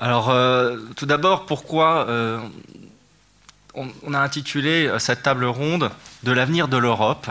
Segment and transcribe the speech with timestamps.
[0.00, 2.40] Alors, euh, tout d'abord, pourquoi euh,
[3.74, 5.90] on, a intitulé cette table ronde
[6.22, 7.28] de l'avenir de l'Europe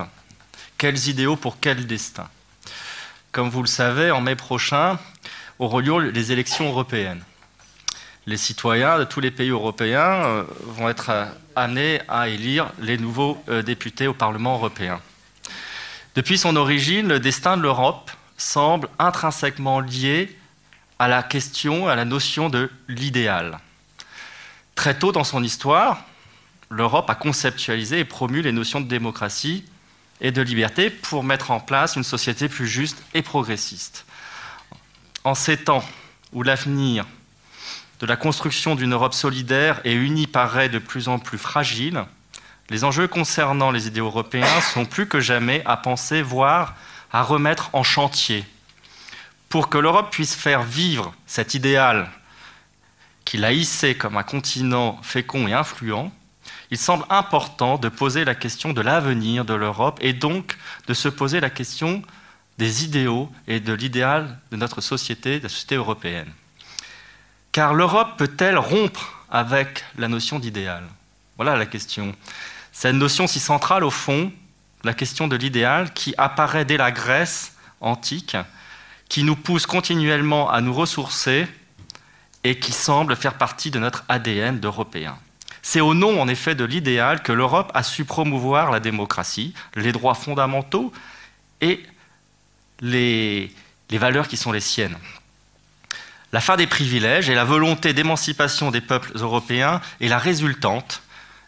[0.77, 2.27] Quels idéaux pour quel destin?
[3.31, 4.99] Comme vous le savez, en mai prochain
[5.59, 7.23] auront lieu les élections européennes.
[8.25, 11.11] Les citoyens de tous les pays européens euh, vont être
[11.55, 14.99] amenés à élire les nouveaux députés au Parlement européen.
[16.15, 20.37] Depuis son origine, le destin de l'Europe semble intrinsèquement lié
[20.99, 23.59] à la question, à la notion de l'idéal.
[24.75, 26.03] Très tôt dans son histoire,
[26.69, 29.65] l'Europe a conceptualisé et promu les notions de démocratie
[30.21, 34.05] et de liberté pour mettre en place une société plus juste et progressiste.
[35.23, 35.83] En ces temps
[36.33, 37.05] où l'avenir
[37.99, 42.03] de la construction d'une Europe solidaire et unie paraît de plus en plus fragile,
[42.69, 46.75] les enjeux concernant les idées européens sont plus que jamais à penser, voire
[47.11, 48.45] à remettre en chantier
[49.49, 52.09] pour que l'Europe puisse faire vivre cet idéal
[53.25, 56.11] qu'il a hissé comme un continent fécond et influent,
[56.71, 61.09] il semble important de poser la question de l'avenir de l'Europe et donc de se
[61.09, 62.01] poser la question
[62.57, 66.31] des idéaux et de l'idéal de notre société, de la société européenne.
[67.51, 70.83] Car l'Europe peut-elle rompre avec la notion d'idéal?
[71.37, 72.15] Voilà la question.
[72.71, 74.31] Cette notion si centrale au fond,
[74.83, 78.37] la question de l'idéal, qui apparaît dès la Grèce antique
[79.09, 81.47] qui nous pousse continuellement à nous ressourcer
[82.43, 85.17] et qui semble faire partie de notre ADN d'Européens.
[85.61, 89.91] C'est au nom, en effet, de l'idéal que l'Europe a su promouvoir la démocratie, les
[89.91, 90.93] droits fondamentaux
[91.61, 91.83] et
[92.79, 93.51] les,
[93.89, 94.97] les valeurs qui sont les siennes.
[96.33, 101.01] La fin des privilèges et la volonté d'émancipation des peuples européens est la résultante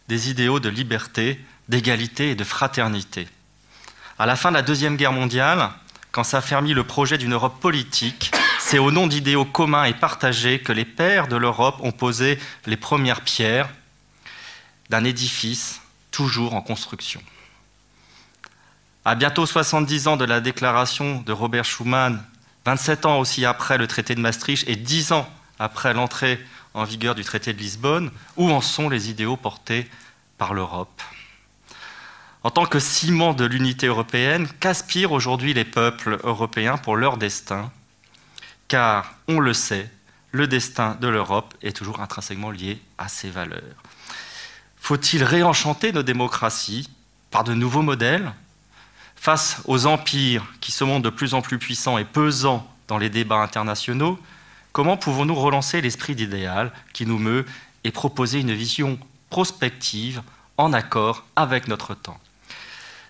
[0.07, 3.27] des idéaux de liberté, d'égalité et de fraternité.
[4.17, 5.69] À la fin de la Deuxième Guerre mondiale,
[6.11, 10.71] quand s'affermit le projet d'une Europe politique, c'est au nom d'idéaux communs et partagés que
[10.71, 13.69] les pères de l'Europe ont posé les premières pierres
[14.89, 17.21] d'un édifice toujours en construction.
[19.05, 22.23] À bientôt 70 ans de la déclaration de Robert Schuman,
[22.65, 26.39] 27 ans aussi après le traité de Maastricht et 10 ans après l'entrée
[26.73, 29.89] en vigueur du traité de Lisbonne, où en sont les idéaux portés
[30.37, 31.01] par l'Europe
[32.43, 37.71] en tant que ciment de l'unité européenne, qu'aspirent aujourd'hui les peuples européens pour leur destin?
[38.67, 39.89] Car, on le sait,
[40.31, 43.83] le destin de l'Europe est toujours intrinsèquement lié à ses valeurs.
[44.77, 46.89] Faut-il réenchanter nos démocraties
[47.31, 48.31] par de nouveaux modèles?
[49.15, 53.09] Face aux empires qui se montrent de plus en plus puissants et pesants dans les
[53.09, 54.17] débats internationaux,
[54.71, 57.45] comment pouvons-nous relancer l'esprit d'idéal qui nous meut
[57.83, 58.97] et proposer une vision
[59.29, 60.21] prospective
[60.57, 62.19] en accord avec notre temps?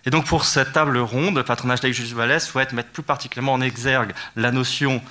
[0.09, 4.16] Et donc pour cette table ronde, patronage d'Aïe Vallès souhaite mettre plus particulièrement en exergue
[4.36, 5.03] la notion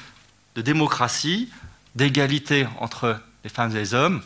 [0.56, 1.52] de démocratie,
[1.94, 4.20] d'égalité entre les femmes et les hommes,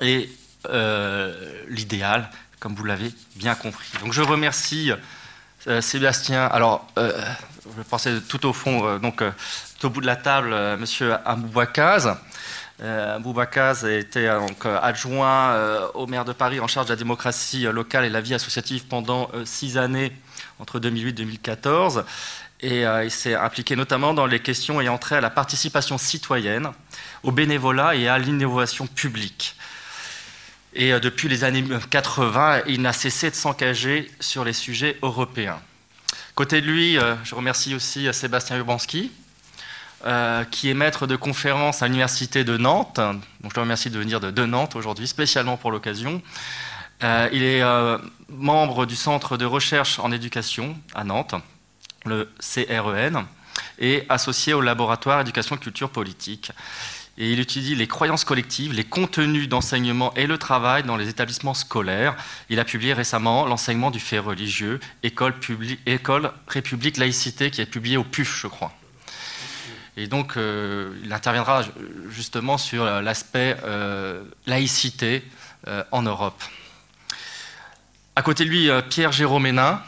[0.00, 0.28] et
[0.68, 1.32] euh,
[1.68, 3.92] l'idéal, comme vous l'avez bien compris.
[4.00, 4.90] Donc je remercie
[5.68, 6.46] euh, Sébastien.
[6.46, 7.24] Alors, euh,
[7.76, 9.22] je pensais tout au fond, donc
[9.78, 12.16] tout au bout de la table, Monsieur Amouboakaz.
[12.82, 15.56] Euh, Boubakaz était euh, donc, euh, adjoint
[15.94, 19.30] au maire de Paris en charge de la démocratie locale et la vie associative pendant
[19.44, 20.12] six années,
[20.58, 22.04] entre 2008 et 2014.
[22.64, 26.70] Et il s'est impliqué notamment dans les questions ayant trait à la participation citoyenne,
[27.24, 29.56] au bénévolat et à l'innovation publique.
[30.74, 35.58] Et depuis les années 80, il n'a cessé de s'engager sur les sujets européens.
[36.36, 39.10] Côté de lui, je remercie aussi Sébastien Urbanski,
[40.04, 42.96] euh, qui est maître de conférence à l'Université de Nantes.
[42.96, 46.20] Donc je te remercie de venir de, Nantes aujourd'hui, spécialement pour l'occasion.
[47.04, 47.98] Euh, il est euh,
[48.28, 51.36] membre du Centre de recherche en éducation à Nantes,
[52.04, 53.24] le CREN,
[53.78, 56.50] et associé au laboratoire éducation culture politique.
[57.16, 61.54] Et il étudie les croyances collectives, les contenus d'enseignement et le travail dans les établissements
[61.54, 62.16] scolaires.
[62.48, 65.34] Il a publié récemment L'enseignement du fait religieux, École,
[65.86, 68.72] École République Laïcité, qui est publié au PUF, je crois.
[69.96, 71.62] Et donc, euh, il interviendra
[72.08, 75.22] justement sur l'aspect euh, laïcité
[75.68, 76.42] euh, en Europe.
[78.16, 79.82] À côté de lui, Pierre Jérôme Hénin.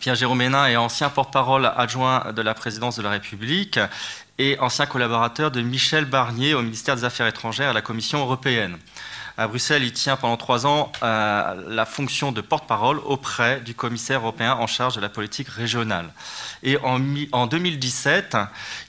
[0.00, 3.78] Pierre Jérôme Hénin est ancien porte-parole adjoint de la présidence de la République
[4.38, 8.18] et ancien collaborateur de Michel Barnier au ministère des Affaires étrangères et à la Commission
[8.18, 8.76] européenne.
[9.38, 14.20] À Bruxelles, il tient pendant trois ans euh, la fonction de porte-parole auprès du commissaire
[14.20, 16.10] européen en charge de la politique régionale.
[16.62, 17.02] Et en,
[17.32, 18.38] en 2017,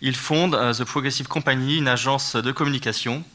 [0.02, 3.26] il fonde euh, The Progressive Company, une agence de communication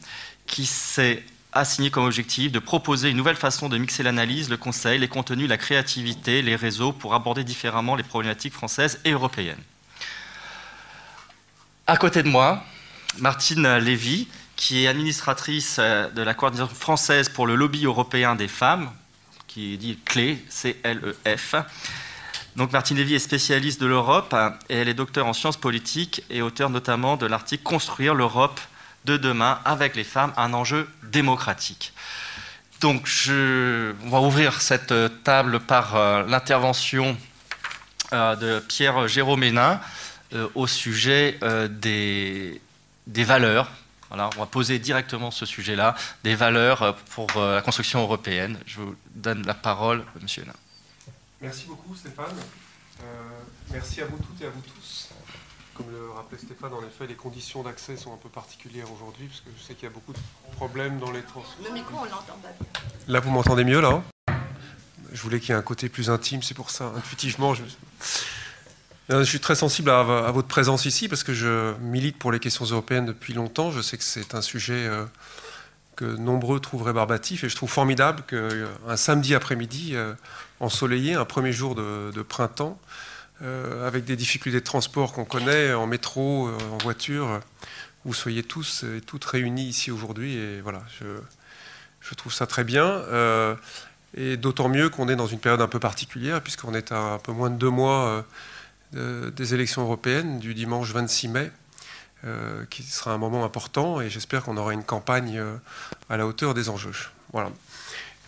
[0.47, 4.97] qui s'est assignée comme objectif de proposer une nouvelle façon de mixer l'analyse, le conseil,
[4.97, 9.61] les contenus, la créativité, les réseaux pour aborder différemment les problématiques françaises et européennes.
[11.85, 12.63] À côté de moi,
[13.19, 14.27] Martine Lévy,
[14.63, 18.89] qui est administratrice de la coordination française pour le lobby européen des femmes,
[19.45, 21.55] qui dit CLE, C-L-E-F.
[22.55, 24.33] Donc Martine Lévy est spécialiste de l'Europe
[24.69, 28.57] et elle est docteur en sciences politiques et auteur notamment de l'article Construire l'Europe
[29.03, 31.91] de demain avec les femmes, un enjeu démocratique.
[32.79, 34.93] Donc je, on va ouvrir cette
[35.25, 37.17] table par euh, l'intervention
[38.13, 39.81] euh, de Pierre Jérôme Hénin
[40.33, 41.37] euh, au sujet
[41.69, 42.61] des
[43.05, 43.69] valeurs
[44.13, 48.59] on va poser directement ce sujet-là, des valeurs pour la construction européenne.
[48.65, 50.53] Je vous donne la parole, Monsieur Hénin.
[51.41, 52.37] Merci beaucoup Stéphane.
[53.01, 53.05] Euh,
[53.71, 55.09] merci à vous toutes et à vous tous.
[55.73, 59.41] Comme le rappelait Stéphane, en effet, les conditions d'accès sont un peu particulières aujourd'hui, parce
[59.41, 60.19] que je sais qu'il y a beaucoup de
[60.55, 61.65] problèmes dans les transports.
[61.65, 62.81] Le micro, on l'entend pas bien.
[63.07, 64.03] Là, vous m'entendez mieux, là hein?
[65.11, 67.53] Je voulais qu'il y ait un côté plus intime, c'est pour ça, intuitivement.
[67.55, 67.63] Je...
[69.09, 72.65] je suis très sensible à, votre présence ici, parce que je milite pour les questions
[72.65, 73.71] européennes depuis longtemps.
[73.71, 74.87] Je sais que c'est un sujet...
[74.87, 75.05] Euh,
[75.95, 77.43] que nombreux trouveraient barbatif.
[77.43, 80.13] Et je trouve formidable qu'un samedi après-midi euh,
[80.59, 82.79] ensoleillé, un premier jour de, printemps,
[83.41, 87.39] euh, avec des difficultés de transport qu'on connaît, en métro, euh, en voiture,
[88.05, 90.35] vous soyez tous et toutes réunis ici aujourd'hui.
[90.35, 93.01] Et voilà, je, trouve ça très bien.
[94.15, 97.17] et d'autant mieux qu'on est dans une période un peu particulière, puisqu'on est à un
[97.17, 98.25] peu moins de deux mois
[98.93, 101.51] des élections européennes, du dimanche 26 mai.
[102.25, 105.57] Euh, qui sera un moment important et j'espère qu'on aura une campagne euh,
[106.09, 106.93] à la hauteur des enjeux.
[107.33, 107.51] Voilà.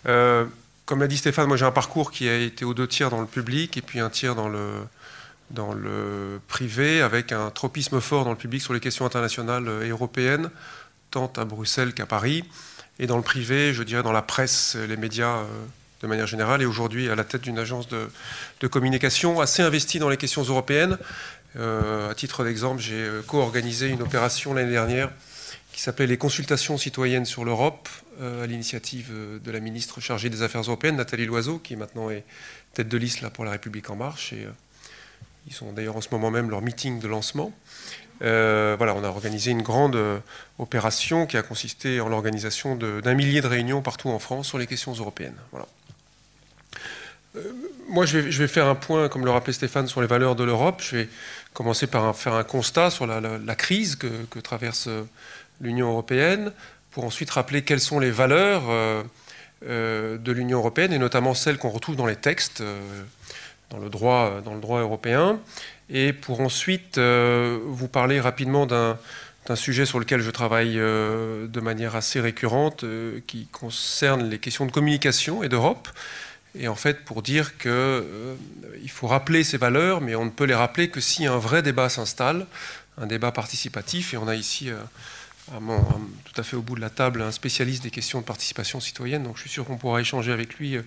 [0.06, 0.44] Euh,
[0.84, 3.22] comme l'a dit Stéphane, moi j'ai un parcours qui a été aux deux tiers dans
[3.22, 4.68] le public et puis un tiers dans le,
[5.50, 9.88] dans le privé, avec un tropisme fort dans le public sur les questions internationales et
[9.88, 10.50] européennes,
[11.10, 12.44] tant à Bruxelles qu'à Paris,
[12.98, 15.40] et dans le privé, je dirais dans la presse, les médias
[16.02, 20.08] de manière générale, et aujourd'hui à la tête d'une agence de, communication assez investie dans
[20.08, 20.98] les questions européennes,
[21.58, 25.10] euh, à titre d'exemple, j'ai euh, co-organisé une opération l'année dernière
[25.72, 27.88] qui s'appelait les consultations citoyennes sur l'Europe,
[28.20, 29.12] euh, à l'initiative
[29.42, 32.24] de la ministre chargée des Affaires européennes, Nathalie Loiseau, qui maintenant est
[32.72, 34.32] tête de liste là, pour La République en marche.
[34.32, 34.46] Et,
[35.48, 37.52] ils sont d'ailleurs en ce moment même leur meeting de lancement.
[38.20, 39.96] voilà, on a organisé une grande
[40.58, 44.66] opération qui a consisté en l'organisation d'un millier de réunions partout en France sur les
[44.66, 45.36] questions européennes.
[45.52, 45.68] Voilà.
[47.88, 50.82] Moi, je vais, faire un point, comme le rappelait Stéphane, sur les valeurs de l'Europe.
[50.82, 51.08] Je vais
[51.52, 55.02] commencer par faire un constat sur la, crise que, traverse euh,
[55.60, 56.52] l'Union européenne,
[56.90, 59.02] pour ensuite rappeler quelles sont les valeurs euh,
[59.66, 62.62] euh, de l'Union européenne, et notamment celles qu'on retrouve dans les textes,
[63.70, 64.42] dans le droit
[64.80, 65.40] européen,
[65.88, 68.96] et pour ensuite vous parler rapidement d'un
[69.54, 72.84] sujet sur lequel je travaille de manière assez récurrente,
[73.26, 75.88] qui concerne les questions de communication et d'Europe
[76.58, 78.36] et en fait pour dire qu'il euh,
[78.88, 81.88] faut rappeler ces valeurs, mais on ne peut les rappeler que si un vrai débat
[81.88, 82.46] s'installe,
[82.98, 84.78] un débat participatif, et on a ici euh,
[86.24, 89.22] tout à fait au bout de la table un spécialiste des questions de participation citoyenne,
[89.22, 90.82] donc je suis sûr qu'on pourra échanger avec lui euh,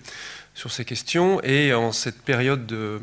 [0.54, 3.00] sur ces questions, et en cette période de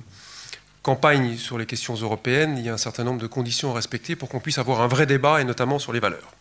[0.83, 4.15] campagne sur les questions européennes, il y a un certain nombre de conditions à respecter
[4.15, 6.33] pour qu'on puisse avoir un vrai débat, et notamment sur les valeurs.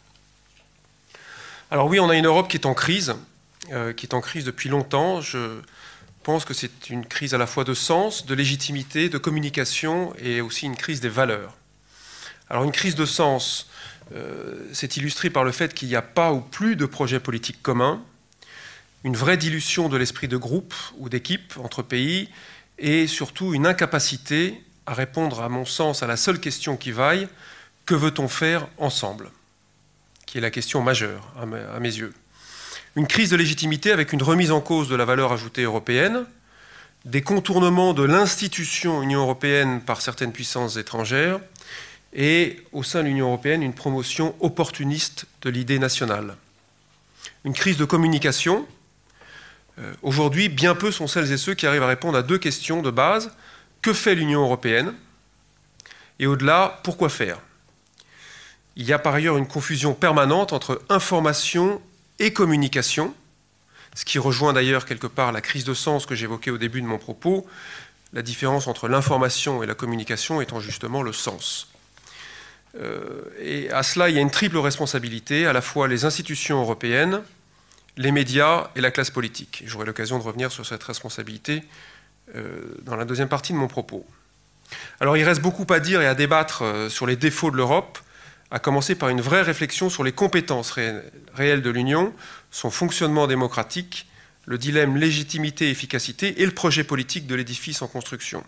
[1.71, 3.17] Alors oui, on a une Europe qui est en crise,
[3.97, 5.21] qui est en crise depuis longtemps.
[6.27, 10.41] Pense que c'est une crise à la fois de sens, de légitimité, de communication et
[10.41, 11.57] aussi une crise des valeurs.
[12.51, 13.69] Alors une crise de sens,
[14.13, 17.63] euh, c'est illustré par le fait qu'il n'y a pas ou plus de projets politiques
[17.63, 18.03] communs,
[19.05, 22.29] une vraie dilution de l'esprit de groupe ou d'équipe entre pays
[22.81, 27.29] et surtout une incapacité à répondre, à mon sens, à la seule question qui vaille,
[27.85, 29.31] que veut-on faire ensemble?
[30.27, 32.13] Qui est la question majeure à mes yeux
[32.97, 36.25] une crise de légitimité avec une remise en cause de la valeur ajoutée européenne,
[37.05, 41.39] des contournements de l'institution Union européenne par certaines puissances étrangères,
[42.15, 46.37] et au sein de l'Union européenne, une promotion opportuniste de l'idée nationale.
[47.45, 48.67] Une crise de communication.
[49.79, 52.81] Euh, aujourd'hui, bien peu sont celles et ceux qui arrivent à répondre à deux questions
[52.81, 53.31] de base.
[53.83, 54.95] Que fait l'Union européenne?
[56.19, 57.39] Et au-delà, pourquoi faire?
[58.77, 61.83] Il y a par ailleurs une confusion permanente entre information
[62.19, 63.15] et communication,
[63.95, 66.87] ce qui rejoint d'ailleurs quelque part la crise de sens que j'évoquais au début de
[66.87, 67.47] mon propos,
[68.13, 71.69] la différence entre l'information et la communication étant justement le sens.
[72.81, 76.61] Euh, et à cela, il y a une triple responsabilité, à la fois les institutions
[76.61, 77.23] européennes,
[77.97, 79.63] les médias et la classe politique.
[79.67, 81.63] J'aurai l'occasion de revenir sur cette responsabilité
[82.35, 84.07] euh, dans la deuxième partie de mon propos.
[85.01, 87.99] Alors il reste beaucoup à dire et à débattre euh, sur les défauts de l'Europe,
[88.51, 90.73] à commencer par une vraie réflexion sur les compétences
[91.35, 92.13] réelles de l'Union,
[92.51, 94.07] son fonctionnement démocratique,
[94.45, 98.45] le dilemme légitimité-efficacité et le projet politique de l'édifice en construction.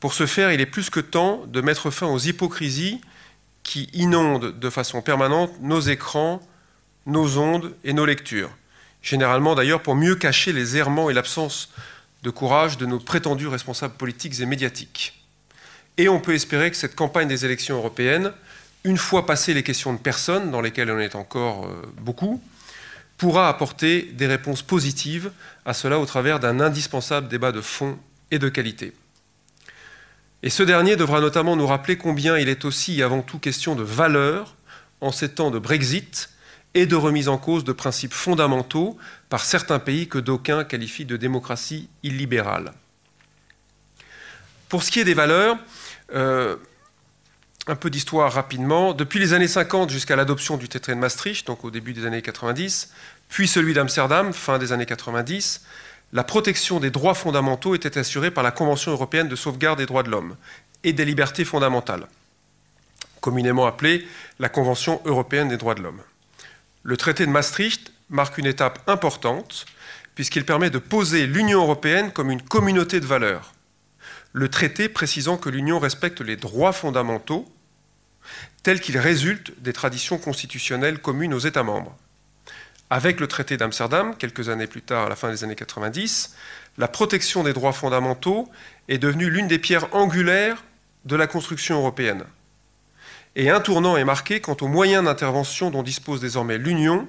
[0.00, 3.00] Pour ce faire, il est plus que temps de mettre fin aux hypocrisies
[3.62, 6.40] qui inondent de façon permanente nos écrans,
[7.06, 8.50] nos ondes et nos lectures.
[9.02, 11.70] Généralement d'ailleurs pour mieux cacher les errements et l'absence
[12.22, 15.19] de courage de nos prétendus responsables politiques et médiatiques.
[16.00, 18.32] Et on peut espérer que cette campagne des élections européennes,
[18.84, 22.42] une fois passées les questions de personnes, dans lesquelles on est encore euh, beaucoup,
[23.18, 25.30] pourra apporter des réponses positives
[25.66, 27.98] à cela au travers d'un indispensable débat de fond
[28.30, 28.94] et de qualité.
[30.42, 33.74] Et ce dernier devra notamment nous rappeler combien il est aussi et avant tout question
[33.74, 34.56] de valeur
[35.02, 36.30] en ces temps de Brexit
[36.72, 38.96] et de remise en cause de principes fondamentaux
[39.28, 42.72] par certains pays que d'aucuns qualifient de démocratie illibérale.
[44.70, 45.58] Pour ce qui est des valeurs,
[46.14, 46.56] euh,
[47.66, 48.92] un peu d'histoire rapidement.
[48.94, 52.22] Depuis les années 50 jusqu'à l'adoption du traité de Maastricht, donc au début des années
[52.22, 52.92] 90,
[53.28, 55.62] puis celui d'Amsterdam, fin des années 90,
[56.12, 60.02] la protection des droits fondamentaux était assurée par la Convention européenne de sauvegarde des droits
[60.02, 60.36] de l'homme
[60.82, 62.06] et des libertés fondamentales,
[63.20, 64.06] communément appelée
[64.38, 66.00] la Convention européenne des droits de l'homme.
[66.82, 69.66] Le traité de Maastricht marque une étape importante
[70.14, 73.52] puisqu'il permet de poser l'Union européenne comme une communauté de valeurs.
[74.32, 77.48] Le traité précisant que l'Union respecte les droits fondamentaux
[78.62, 81.96] tels qu'ils résultent des traditions constitutionnelles communes aux États membres.
[82.90, 86.34] Avec le traité d'Amsterdam, quelques années plus tard, à la fin des années 90,
[86.78, 88.48] la protection des droits fondamentaux
[88.88, 90.64] est devenue l'une des pierres angulaires
[91.04, 92.24] de la construction européenne.
[93.36, 97.08] Et un tournant est marqué quant aux moyens d'intervention dont dispose désormais l'Union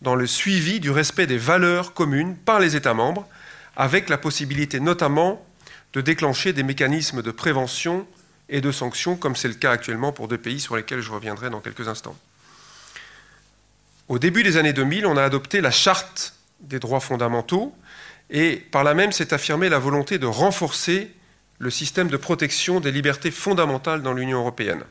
[0.00, 3.28] dans le suivi du respect des valeurs communes par les États membres,
[3.76, 5.44] avec la possibilité notamment
[5.92, 8.06] de déclencher des mécanismes de prévention
[8.48, 11.50] et de sanctions, comme c'est le cas actuellement pour deux pays sur lesquels je reviendrai
[11.50, 12.16] dans quelques instants.
[14.08, 17.74] Au début des années 2000, on a adopté la charte des droits fondamentaux
[18.28, 21.14] et par là même s'est affirmée la volonté de renforcer
[21.58, 24.82] le système de protection des libertés fondamentales dans l'Union européenne.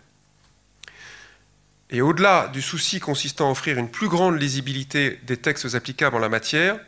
[1.89, 6.19] Et au-delà du souci consistant à offrir une plus grande lisibilité des textes applicables en
[6.19, 6.79] la matière,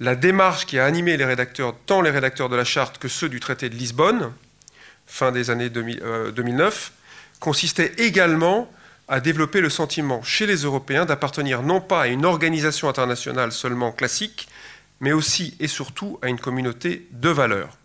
[0.00, 3.28] la démarche qui a animé les rédacteurs, tant les rédacteurs de la charte que ceux
[3.28, 4.32] du traité de Lisbonne,
[5.06, 8.70] fin des années 2009, euh, consistait également
[9.08, 13.90] à développer le sentiment chez les Européens d'appartenir non pas à une organisation internationale seulement
[13.90, 14.48] classique,
[15.00, 17.76] mais aussi et surtout à une communauté de valeurs.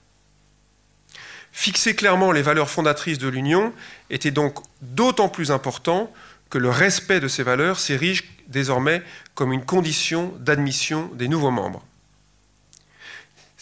[1.52, 3.74] Fixer clairement les valeurs fondatrices de l'Union
[4.10, 6.12] était donc d'autant plus important
[6.50, 9.02] que le respect de ces valeurs s'érige désormais
[9.34, 11.86] comme une condition d'admission des nouveaux membres.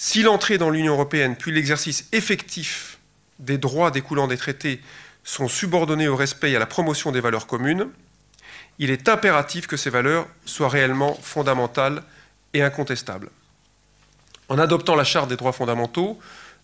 [0.03, 2.97] Si l'entrée dans l'Union européenne puis l'exercice effectif
[3.37, 4.81] des droits découlant des traités
[5.23, 7.87] sont subordonnés au respect et à la promotion des valeurs communes,
[8.79, 12.01] il est impératif que ces valeurs soient réellement fondamentales
[12.55, 13.29] et incontestables.
[14.49, 16.17] En adoptant la Charte des droits fondamentaux,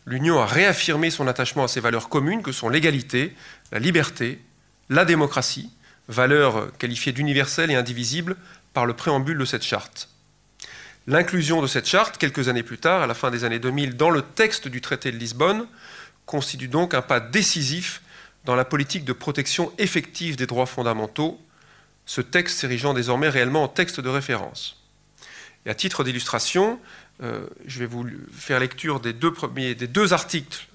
[0.07, 3.35] l'Union a réaffirmé son attachement à ces valeurs communes que sont l'égalité,
[3.71, 4.41] la liberté,
[4.89, 5.69] la démocratie,
[6.07, 8.35] valeurs qualifiées d'universelles et indivisibles
[8.73, 10.09] par le préambule de cette charte.
[11.09, 14.09] L'inclusion de cette charte, quelques années plus tard, à la fin des années 2000, dans
[14.09, 15.65] le texte du traité de Lisbonne,
[16.25, 18.01] constitue donc un pas décisif
[18.43, 21.39] dans la politique de protection effective des droits fondamentaux,
[22.05, 24.83] ce texte s'érigeant désormais réellement en texte de référence.
[25.65, 26.77] Et à titre d'illustration,
[27.23, 30.67] euh, je vais vous faire lecture des deux, premiers, des deux articles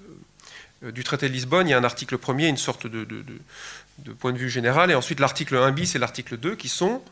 [0.83, 1.67] euh, du traité de Lisbonne.
[1.67, 3.05] Il y a un article premier, une sorte de,
[4.19, 7.03] point de vue général, et ensuite l'article 1 bis et l'article 2 qui sont,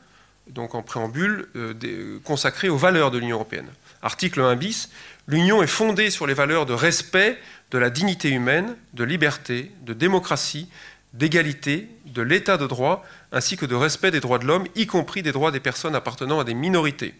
[0.51, 3.67] donc en préambule, euh, consacrés aux valeurs de l'Union européenne.
[4.01, 4.89] Article 1 bis,
[5.27, 7.39] l'Union est fondée sur les valeurs de respect
[7.71, 10.69] de la dignité humaine, de liberté, de démocratie,
[11.13, 15.23] d'égalité, de l'état de droit, ainsi que de respect des droits de l'homme, y compris
[15.23, 17.15] des droits des personnes appartenant à des minorités.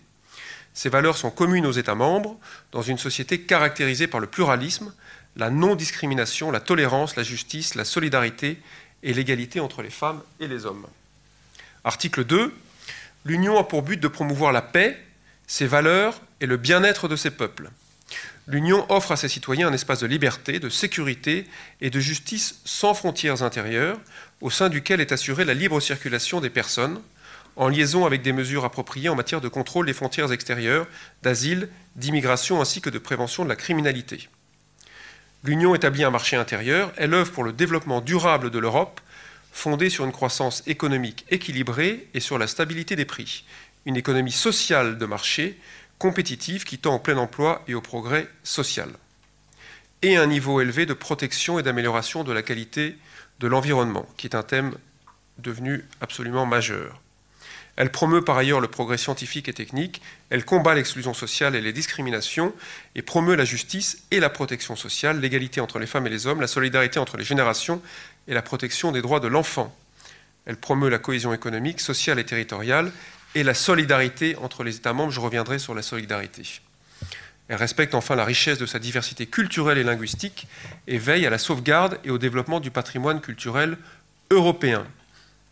[0.74, 2.38] Ces valeurs sont communes aux États membres,
[2.72, 4.94] dans une société caractérisée par le pluralisme,
[5.36, 8.58] la non-discrimination, la tolérance, la justice, la solidarité
[9.04, 10.86] et l'égalité entre les femmes et les hommes.
[11.84, 12.54] Article 2.
[13.26, 14.98] L'Union a pour but de promouvoir la paix,
[15.48, 17.70] ses valeurs et le bien-être de ses peuples
[18.48, 21.48] l'Union offre à ses citoyens un espace de liberté, de sécurité
[21.80, 23.98] et de justice sans frontières intérieures,
[24.42, 27.00] au sein duquel est assurée la libre circulation des personnes,
[27.56, 30.88] en liaison avec des mesures appropriées en matière de contrôle des frontières extérieures,
[31.22, 34.30] d'asile, d'immigration ainsi que de prévention de la criminalité.
[35.44, 39.02] L'Union établit un marché intérieur, elle œuvre pour le développement durable de l'Europe,
[39.52, 43.46] fondée sur une croissance économique équilibrée et sur la stabilité des prix,
[43.86, 45.60] une économie sociale de marché
[46.00, 48.90] compétitive qui tend au plein emploi et au progrès social,
[50.02, 52.96] et un niveau élevé de protection et d'amélioration de la qualité
[53.40, 54.74] de l'environnement, qui est un thème
[55.38, 57.02] devenu absolument majeur.
[57.78, 61.72] Elle promeut par ailleurs le progrès scientifique et technique, elle combat l'exclusion sociale et les
[61.72, 62.54] discriminations,
[62.96, 66.42] et promeut la justice et la protection sociale, l'égalité entre les femmes et les hommes,
[66.42, 67.82] la solidarité entre les générations
[68.28, 69.76] et la protection des droits de l'enfant.
[70.46, 72.92] Elle promeut la cohésion économique, sociale et territoriale
[73.36, 75.12] et la solidarité entre les États membres.
[75.12, 76.44] Je reviendrai sur la solidarité.
[77.48, 80.48] Elle respecte enfin la richesse de sa diversité culturelle et linguistique
[80.88, 83.78] et veille à la sauvegarde et au développement du patrimoine culturel
[84.30, 84.86] européen.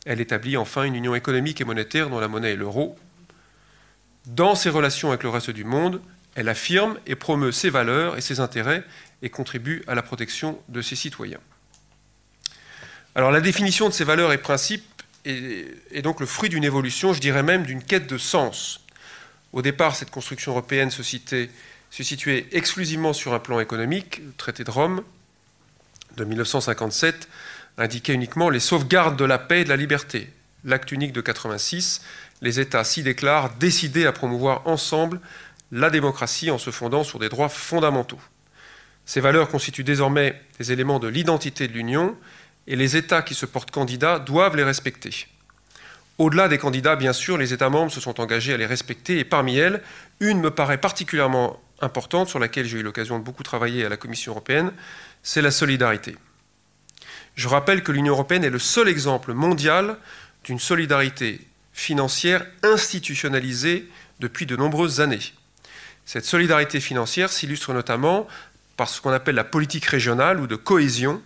[0.05, 2.97] Elle établit enfin une union économique et monétaire dont la monnaie est l'euro.
[4.25, 6.01] Dans ses relations avec le reste du monde,
[6.35, 8.83] elle affirme et promeut ses valeurs et ses intérêts
[9.21, 11.41] et contribue à la protection de ses citoyens.
[13.15, 14.83] Alors la définition de ces valeurs et principes
[15.25, 18.85] est, donc le fruit d'une évolution, je dirais même d'une quête de sens.
[19.51, 24.21] Au départ, cette construction européenne se, situait exclusivement sur un plan économique.
[24.23, 25.01] Le traité de Rome
[26.17, 27.27] de 1957
[27.77, 30.31] indiquait uniquement les sauvegardes de la paix et de la liberté.
[30.63, 32.01] L'acte unique de 86,
[32.41, 35.19] les États s'y déclarent décidés à promouvoir ensemble
[35.71, 38.19] la démocratie en se fondant sur des droits fondamentaux.
[39.05, 42.15] Ces valeurs constituent désormais des éléments de l'identité de l'Union
[42.69, 45.27] et les États qui se portent candidats doivent les respecter.
[46.19, 49.25] Au-delà des candidats, bien sûr, les États membres se sont engagés à les respecter et
[49.25, 49.81] parmi elles,
[50.19, 53.97] une me paraît particulièrement importante sur laquelle j'ai eu l'occasion de beaucoup travailler à la
[53.97, 54.71] Commission européenne,
[55.23, 56.15] c'est la solidarité.
[57.35, 59.97] Je rappelle que l'Union européenne est le seul exemple mondial
[60.43, 61.41] d'une solidarité
[61.73, 65.33] financière institutionnalisée depuis de nombreuses années.
[66.05, 68.27] Cette solidarité financière s'illustre notamment
[68.75, 71.21] par ce qu'on appelle la politique régionale ou de cohésion,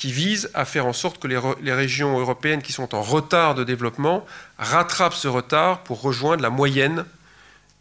[0.00, 3.64] qui vise à faire en sorte que les, régions européennes qui sont en retard de
[3.64, 4.24] développement
[4.58, 7.04] rattrapent ce retard pour rejoindre la moyenne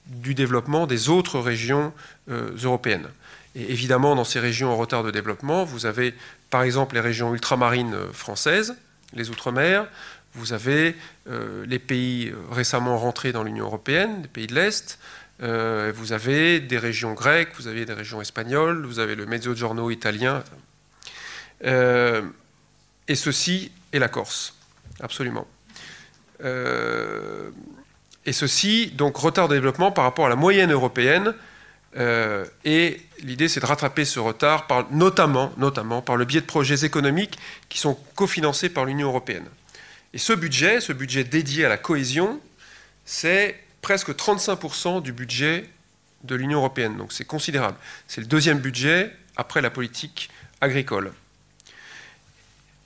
[0.05, 1.93] du développement des autres régions
[2.29, 3.07] euh, européennes.
[3.55, 6.13] Et évidemment, dans ces régions en retard de développement, vous avez
[6.49, 8.75] par exemple les régions ultramarines euh, françaises,
[9.13, 9.88] les Outre-mer,
[10.33, 10.97] vous avez
[11.29, 14.99] euh, les pays récemment rentrés dans l'Union européenne, les pays de l'Est,
[15.41, 20.43] vous avez des régions grecques, vous avez des régions espagnoles, vous avez le Mezzogiorno italien,
[21.66, 22.22] euh,
[23.08, 24.56] et ceci est la Corse,
[25.01, 25.48] absolument.
[26.44, 27.50] Euh,
[28.25, 31.34] et ceci, donc retard de développement par rapport à la moyenne européenne.
[31.98, 36.45] Euh, et l'idée, c'est de rattraper ce retard, par, notamment, notamment par le biais de
[36.45, 39.45] projets économiques qui sont cofinancés par l'Union européenne.
[40.13, 42.39] Et ce budget, ce budget dédié à la cohésion,
[43.06, 45.65] c'est presque 35% du budget
[46.24, 46.98] de l'Union européenne.
[46.98, 47.78] Donc c'est considérable.
[48.08, 50.30] C'est le deuxième budget après la politique
[50.62, 51.12] agricole.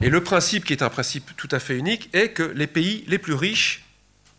[0.02, 3.04] Et le principe, qui est un principe tout à fait unique, est que les pays
[3.08, 3.86] les plus riches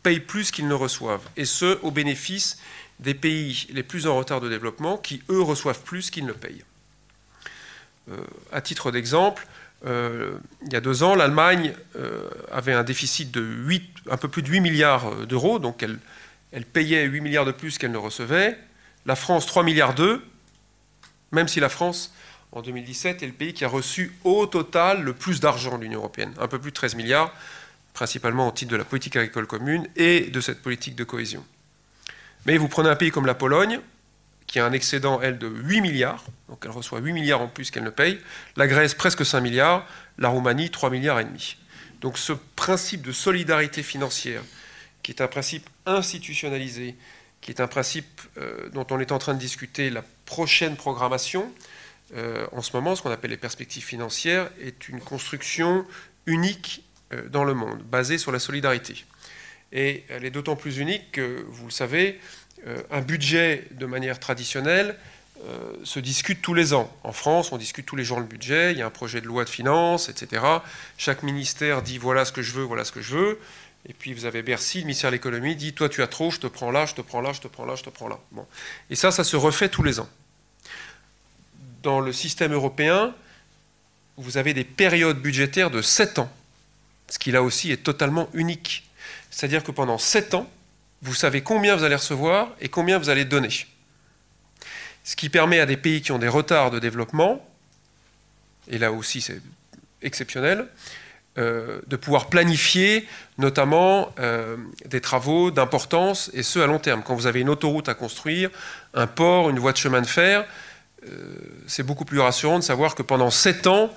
[0.02, 2.58] payent plus qu'ils ne reçoivent, et ce, au bénéfice
[3.00, 6.62] des pays les plus en retard de développement, qui, eux, reçoivent plus qu'ils ne payent.
[8.10, 8.18] Euh,
[8.52, 9.46] à titre d'exemple,
[9.86, 10.36] euh,
[10.66, 14.42] il y a deux ans, l'Allemagne euh, avait un déficit de 8, un peu plus
[14.42, 15.98] de 8 milliards d'euros, donc elle,
[16.52, 18.58] elle payait 8 milliards de plus qu'elle ne recevait.
[19.06, 20.20] La France, 3 milliards d'euros,
[21.32, 22.14] même si la France
[22.54, 25.98] en 2017 est le pays qui a reçu au total le plus d'argent de l'Union
[25.98, 27.34] européenne, un peu plus de 13 milliards,
[27.92, 31.44] principalement au titre de la politique agricole commune et de cette politique de cohésion.
[32.46, 33.80] Mais vous prenez un pays comme la Pologne,
[34.46, 37.70] qui a un excédent, elle, de 8 milliards, donc elle reçoit 8 milliards en plus
[37.72, 38.20] qu'elle ne paye,
[38.56, 39.86] la Grèce presque 5 milliards,
[40.18, 41.56] la Roumanie 3 milliards et demi.
[42.02, 44.42] Donc ce principe de solidarité financière,
[45.02, 46.94] qui est un principe institutionnalisé,
[47.40, 51.50] qui est un principe euh, dont on est en train de discuter la prochaine programmation,
[52.16, 55.84] euh, en ce moment, ce qu'on appelle les perspectives financières, est une construction
[56.26, 59.04] unique euh, dans le monde, basée sur la solidarité.
[59.72, 62.20] Et elle est d'autant plus unique que, vous le savez,
[62.66, 64.96] euh, un budget de manière traditionnelle
[65.82, 66.90] se discute tous les ans.
[67.02, 69.26] En France, on discute tous les jours le budget, il y a un projet de
[69.26, 70.42] loi de finances, etc.
[70.96, 73.38] Chaque ministère dit voilà ce que je veux, voilà ce que je veux.
[73.86, 76.40] Et puis vous avez Bercy, le ministère de l'économie, dit toi tu as trop, je
[76.40, 78.18] te prends là, je te prends là, je te prends là, je te prends là.
[78.32, 78.46] Bon.
[78.88, 80.08] Et ça, ça se refait tous les ans
[81.84, 83.14] dans le système européen,
[84.16, 86.32] vous avez des périodes budgétaires de 7 ans,
[87.08, 88.88] ce qui là aussi est totalement unique.
[89.30, 90.50] C'est-à-dire que pendant 7 ans,
[91.02, 93.50] vous savez combien vous allez recevoir et combien vous allez donner.
[95.04, 97.46] Ce qui permet à des pays qui ont des retards de développement,
[98.68, 99.40] et là aussi c'est
[100.00, 100.66] exceptionnel,
[101.36, 107.02] euh, de pouvoir planifier notamment euh, des travaux d'importance, et ce à long terme.
[107.02, 108.50] Quand vous avez une autoroute à construire,
[108.94, 110.46] un port, une voie de chemin de fer,
[111.66, 113.90] c'est beaucoup plus rassurant de savoir que pendant 7 ans,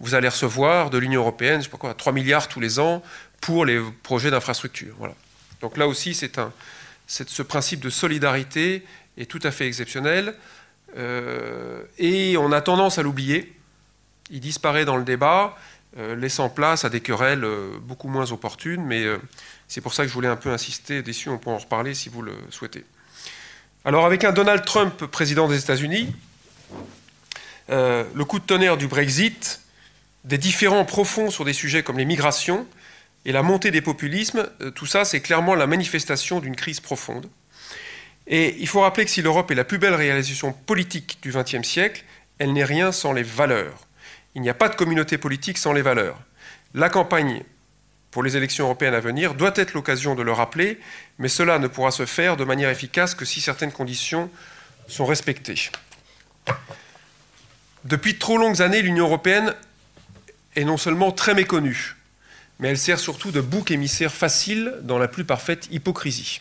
[0.00, 3.02] vous allez recevoir de l'Union européenne, je sais pas quoi, 3 milliards tous les ans
[3.40, 4.96] pour les projets d'infrastructure.
[5.60, 8.84] Donc là aussi, ce principe de solidarité
[9.16, 10.34] est tout à fait exceptionnel.
[10.96, 13.52] Euh, et on a tendance à l'oublier.
[14.30, 15.56] Il disparaît dans le débat,
[15.98, 17.46] euh, laissant place à des querelles
[17.82, 18.84] beaucoup moins opportunes.
[18.84, 19.04] Mais
[19.68, 21.28] c'est pour ça que je voulais un peu insister dessus.
[21.28, 22.84] On peut en reparler si vous le souhaitez.
[23.84, 26.14] Alors, avec un Donald Trump président des États-Unis,
[27.70, 29.60] euh, le coup de tonnerre du Brexit,
[30.24, 32.66] des différends profonds sur des sujets comme les migrations,
[33.26, 37.30] Et la montée des populismes, euh, tout ça, c'est clairement la manifestation d'une crise profonde.
[38.26, 41.66] Et il faut rappeler que si l'Europe est la plus belle réalisation politique du XXe
[41.66, 42.04] siècle,
[42.38, 43.86] elle n'est rien sans les valeurs.
[44.34, 46.18] Il n'y a pas de communauté politique sans les valeurs.
[46.74, 47.42] La campagne
[48.10, 50.78] pour les élections européennes à venir doit être l'occasion de le rappeler,
[51.18, 54.30] mais cela ne pourra se faire de manière efficace que si certaines conditions
[54.88, 55.70] sont respectées.
[57.84, 59.54] Depuis trop longues années, l'Union européenne
[60.56, 61.96] est non seulement très méconnue,
[62.58, 66.40] mais elle sert surtout de bouc émissaire facile dans la plus parfaite hypocrisie.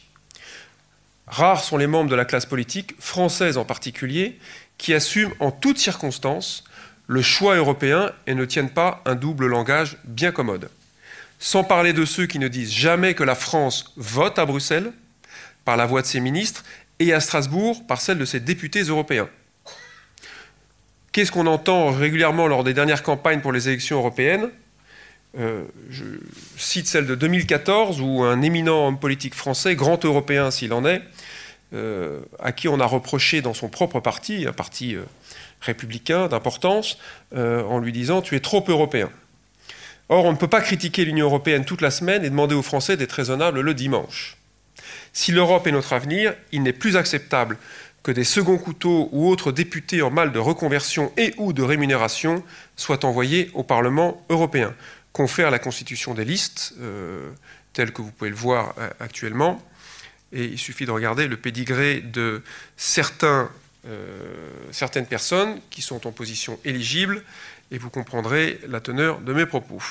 [1.28, 4.40] Rares sont les membres de la classe politique, française en particulier,
[4.78, 6.64] qui assument en toutes circonstances
[7.08, 10.70] le choix européen et ne tiennent pas un double langage bien commode.
[11.40, 14.94] Sans parler de ceux qui ne disent jamais que la France vote à Bruxelles
[15.66, 16.64] par la voix de ses ministres
[17.00, 19.30] et à Strasbourg par celle de ses députés européens.
[21.14, 24.50] Qu'est-ce qu'on entend régulièrement lors des dernières campagnes pour les élections européennes
[25.38, 26.06] euh, Je
[26.58, 31.04] cite celle de 2014 où un éminent homme politique français, grand européen s'il en est,
[31.76, 35.04] euh, à qui on a reproché dans son propre parti, un parti euh,
[35.62, 36.98] républicain d'importance,
[37.36, 39.12] en lui disant Tu es trop européen.
[40.10, 42.98] Or, on ne peut pas critiquer l'Union européenne toute la semaine et demander aux Français
[42.98, 44.36] d'être raisonnables le dimanche.
[45.14, 47.60] Si l'Europe est notre avenir, il n'est plus acceptable
[48.04, 52.44] que des seconds couteaux ou autres députés en mal de reconversion et ou de rémunération
[52.76, 54.76] soient envoyés au Parlement européen.
[55.14, 57.32] Confère la constitution des listes, euh,
[57.72, 59.64] telle que vous pouvez le voir euh, actuellement.
[60.34, 62.44] Et il suffit de regarder le pédigré de
[63.24, 63.46] euh,
[64.72, 67.24] certaines personnes qui sont en position éligible,
[67.72, 69.82] et vous comprendrez la teneur de mes propos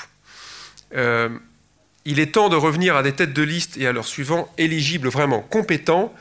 [2.05, 5.09] il est temps de revenir à des têtes de liste et à leurs suivants éligibles
[5.09, 6.13] vraiment compétents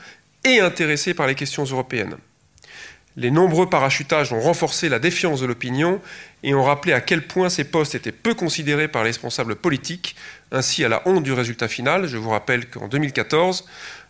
[0.44, 2.16] et intéressés par les questions européennes.
[3.16, 6.00] Les nombreux parachutages ont renforcé la défiance de l'opinion
[6.42, 10.16] et ont rappelé à quel point ces postes étaient peu considérés par les responsables politiques,
[10.50, 12.06] ainsi à la honte du résultat final.
[12.06, 13.66] Je vous rappelle qu'en 2014,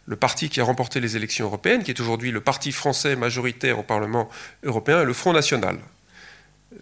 [0.07, 3.79] le parti qui a remporté les élections européennes, qui est aujourd'hui le parti français majoritaire
[3.79, 4.29] au Parlement
[4.63, 5.79] européen, est le Front National,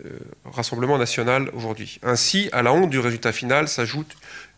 [0.04, 2.00] euh, Rassemblement national aujourd'hui.
[2.02, 4.14] Ainsi, à la honte du résultat final s'ajoute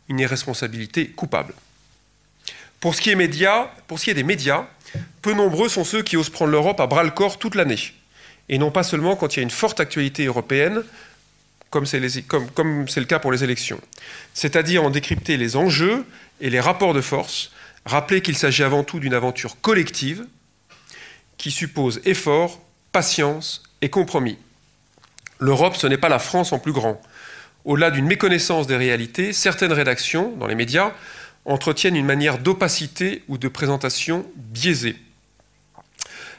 [0.08, 1.54] une irresponsabilité coupable.
[2.80, 4.66] Pour ce, qui est pour ce qui est des médias,
[5.20, 7.78] peu nombreux sont ceux qui osent prendre l'Europe à bras le corps toute l'année,
[8.48, 10.82] et non pas seulement quand il y a une forte actualité européenne,
[11.70, 13.80] comme c'est le cas pour les élections.
[14.34, 16.04] C'est-à-dire en décrypter les enjeux
[16.40, 17.50] et les rapports de force,
[17.86, 20.26] rappeler qu'il s'agit avant tout d'une aventure collective
[21.38, 22.60] qui suppose effort,
[22.92, 24.38] patience et compromis.
[25.38, 27.00] L'Europe, ce n'est pas la France en plus grand,
[27.64, 30.92] au-delà d'une méconnaissance des réalités, certaines rédactions, dans les médias,
[31.44, 34.96] entretiennent une manière d'opacité ou de présentation biaisée.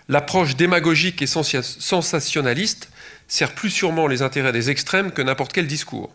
[0.10, 2.90] L'approche démagogique et sensationnaliste
[3.28, 6.14] sert plus sûrement les intérêts des extrêmes que n'importe quel discours.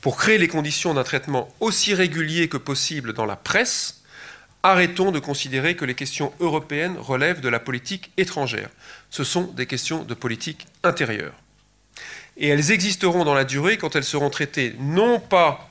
[0.00, 4.02] Pour créer les conditions d'un traitement aussi régulier que possible dans la presse,
[4.62, 8.70] arrêtons de considérer que les questions européennes relèvent de la politique étrangère.
[9.10, 11.34] Ce sont des questions de politique intérieure
[12.38, 15.67] et elles existeront dans la durée quand elles seront traitées non pas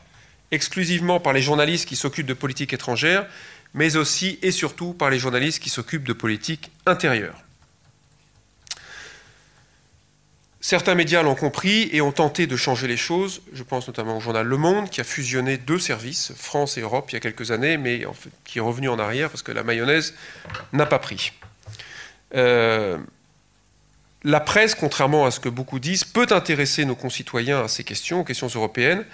[0.52, 3.28] exclusivement par les journalistes qui s'occupent de politique étrangère,
[3.74, 7.44] mais aussi et surtout par les journalistes qui s'occupent de politique intérieure.
[10.60, 13.42] Certains médias l'ont compris et ont tenté de changer les choses.
[13.54, 17.10] Je pense notamment au journal Le Monde, qui a fusionné deux services, France et Europe,
[17.10, 18.06] il y a quelques années, mais
[18.44, 20.14] qui est revenu en arrière parce que la mayonnaise
[20.74, 21.32] n'a pas pris.
[22.36, 22.98] Euh,
[24.24, 28.20] la presse, contrairement à ce que beaucoup disent, peut intéresser nos concitoyens à ces questions,
[28.22, 29.06] aux questions européennes.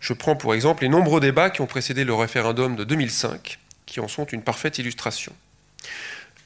[0.00, 4.00] Je prends pour exemple les nombreux débats qui ont précédé le référendum de 2005, qui
[4.00, 5.32] en sont une parfaite illustration.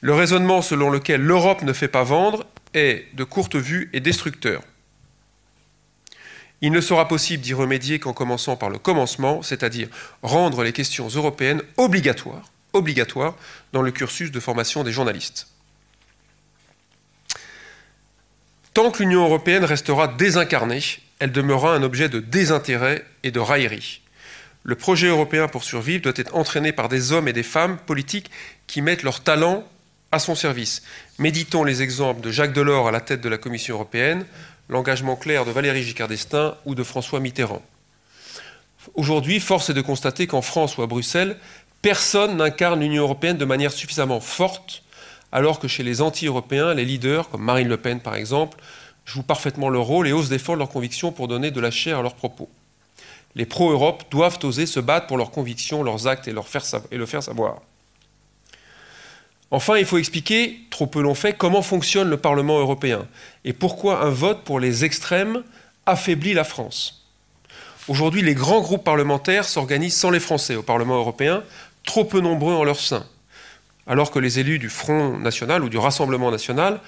[0.01, 4.61] Le raisonnement selon lequel l'Europe ne fait pas vendre est de courte vue et destructeur.
[6.61, 9.89] Il ne sera possible d'y remédier qu'en commençant par le commencement, c'est-à-dire
[10.23, 13.35] rendre les questions européennes obligatoires, obligatoires
[13.73, 15.47] dans le cursus de formation des journalistes.
[18.73, 20.81] Tant que l'Union européenne restera désincarnée,
[21.19, 24.01] elle demeurera un objet de désintérêt et de raillerie.
[24.63, 28.29] Le projet européen pour survivre doit être entraîné par des hommes et des femmes politiques
[28.67, 29.63] qui mettent leur talent
[30.11, 30.83] à son service.
[31.19, 34.25] Méditons les exemples de Jacques Delors à la tête de la Commission européenne,
[34.69, 37.61] l'engagement clair de Valéry Giscard d'Estaing ou de François Mitterrand.
[38.95, 41.37] Aujourd'hui, force est de constater qu'en France ou à Bruxelles,
[41.81, 44.83] personne n'incarne l'Union européenne de manière suffisamment forte
[45.31, 48.57] alors que chez les anti-européens, les leaders, comme Marine Le Pen par exemple,
[49.07, 52.01] jouent parfaitement leur rôle et osent défendre leurs convictions pour donner de la chair à
[52.03, 52.49] leurs propos.
[53.35, 56.31] Les pro-Europe doivent oser se battre pour leurs convictions, leurs actes et,
[56.91, 57.61] et le faire savoir.
[59.49, 63.07] Enfin, il faut expliquer, trop peu l'ont fait, comment fonctionne le Parlement européen
[63.45, 65.43] et pourquoi un vote pour les extrêmes
[65.85, 67.05] affaiblit la France.
[67.87, 71.43] Aujourd'hui, les grands groupes parlementaires s'organisent sans les Français au Parlement européen,
[71.85, 73.05] trop peu nombreux en leur sein,
[73.87, 76.81] alors que les élus du Front national ou du Rassemblement national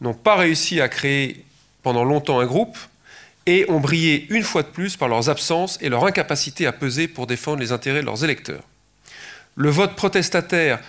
[0.00, 1.44] n'ont pas réussi à créer
[1.86, 2.76] pendant longtemps un groupe
[3.46, 7.06] et ont brillé une fois de plus par leurs absences et leur incapacité à peser
[7.06, 8.64] pour défendre les intérêts de leurs électeurs.
[9.54, 10.80] Le vote protestataire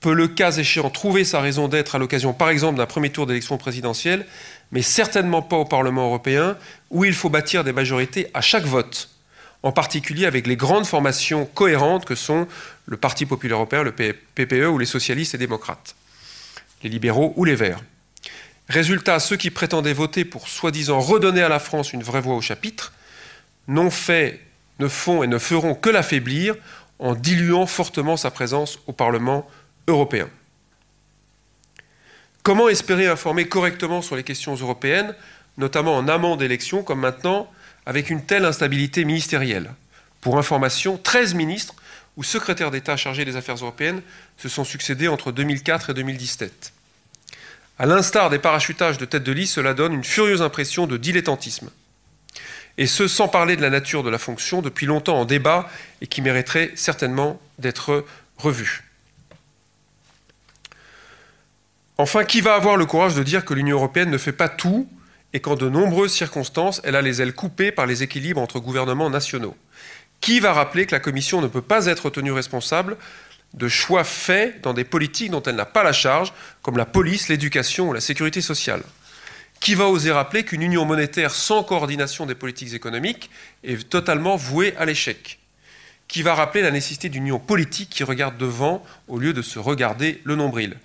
[0.00, 3.26] peut, le cas échéant, trouver sa raison d'être à l'occasion, par exemple, d'un premier tour
[3.26, 4.24] d'élection présidentielle,
[4.72, 6.56] mais certainement pas au Parlement européen,
[6.88, 9.10] où il faut bâtir des majorités à chaque vote,
[9.62, 12.48] en particulier avec les grandes formations cohérentes que sont
[12.86, 15.94] le Parti populaire européen, le PPE ou les socialistes et démocrates,
[16.82, 17.82] les libéraux ou les verts.
[18.68, 22.42] Résultat, ceux qui prétendaient voter pour soi-disant redonner à la France une vraie voix au
[22.42, 22.92] chapitre
[23.66, 24.40] n'ont fait,
[24.78, 26.54] ne font et ne feront que l'affaiblir
[26.98, 29.48] en diluant fortement sa présence au Parlement
[29.86, 30.28] européen.
[32.42, 35.14] Comment espérer informer correctement sur les questions européennes,
[35.56, 37.50] notamment en amont d'élections comme maintenant,
[37.86, 39.72] avec une telle instabilité ministérielle?
[40.20, 41.74] Pour information, 13 ministres
[42.16, 44.02] ou secrétaires d'État chargés des affaires européennes
[44.36, 46.72] se sont succédés entre 2004 et 2017.
[47.78, 51.70] À l'instar des parachutages de tête de liste, cela donne une furieuse impression de dilettantisme.
[52.76, 55.68] Et ce, sans parler de la nature de la fonction, depuis longtemps en débat
[56.00, 58.04] et qui mériterait certainement d'être
[58.36, 58.84] revue.
[61.98, 64.88] Enfin, qui va avoir le courage de dire que l'Union européenne ne fait pas tout
[65.32, 69.10] et qu'en de nombreuses circonstances, elle a les ailes coupées par les équilibres entre gouvernements
[69.10, 69.56] nationaux?
[70.20, 72.96] Qui va rappeler que la Commission ne peut pas être tenue responsable
[73.54, 76.32] de choix faits dans des politiques dont elle n'a pas la charge,
[76.62, 78.82] comme la police, l'éducation ou la sécurité sociale.
[79.60, 83.30] Qui va oser rappeler qu'une union monétaire sans coordination des politiques économiques
[83.64, 85.40] est totalement vouée à l'échec?
[86.06, 89.58] Qui va rappeler la nécessité d'une union politique qui regarde devant au lieu de se
[89.58, 90.76] regarder le nombril?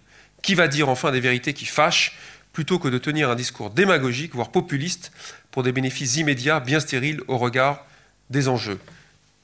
[0.42, 2.18] Qui va dire enfin des vérités qui fâchent,
[2.52, 5.12] plutôt que de tenir un discours démagogique, voire populiste,
[5.52, 7.86] pour des bénéfices immédiats bien stériles au regard
[8.30, 8.80] des enjeux?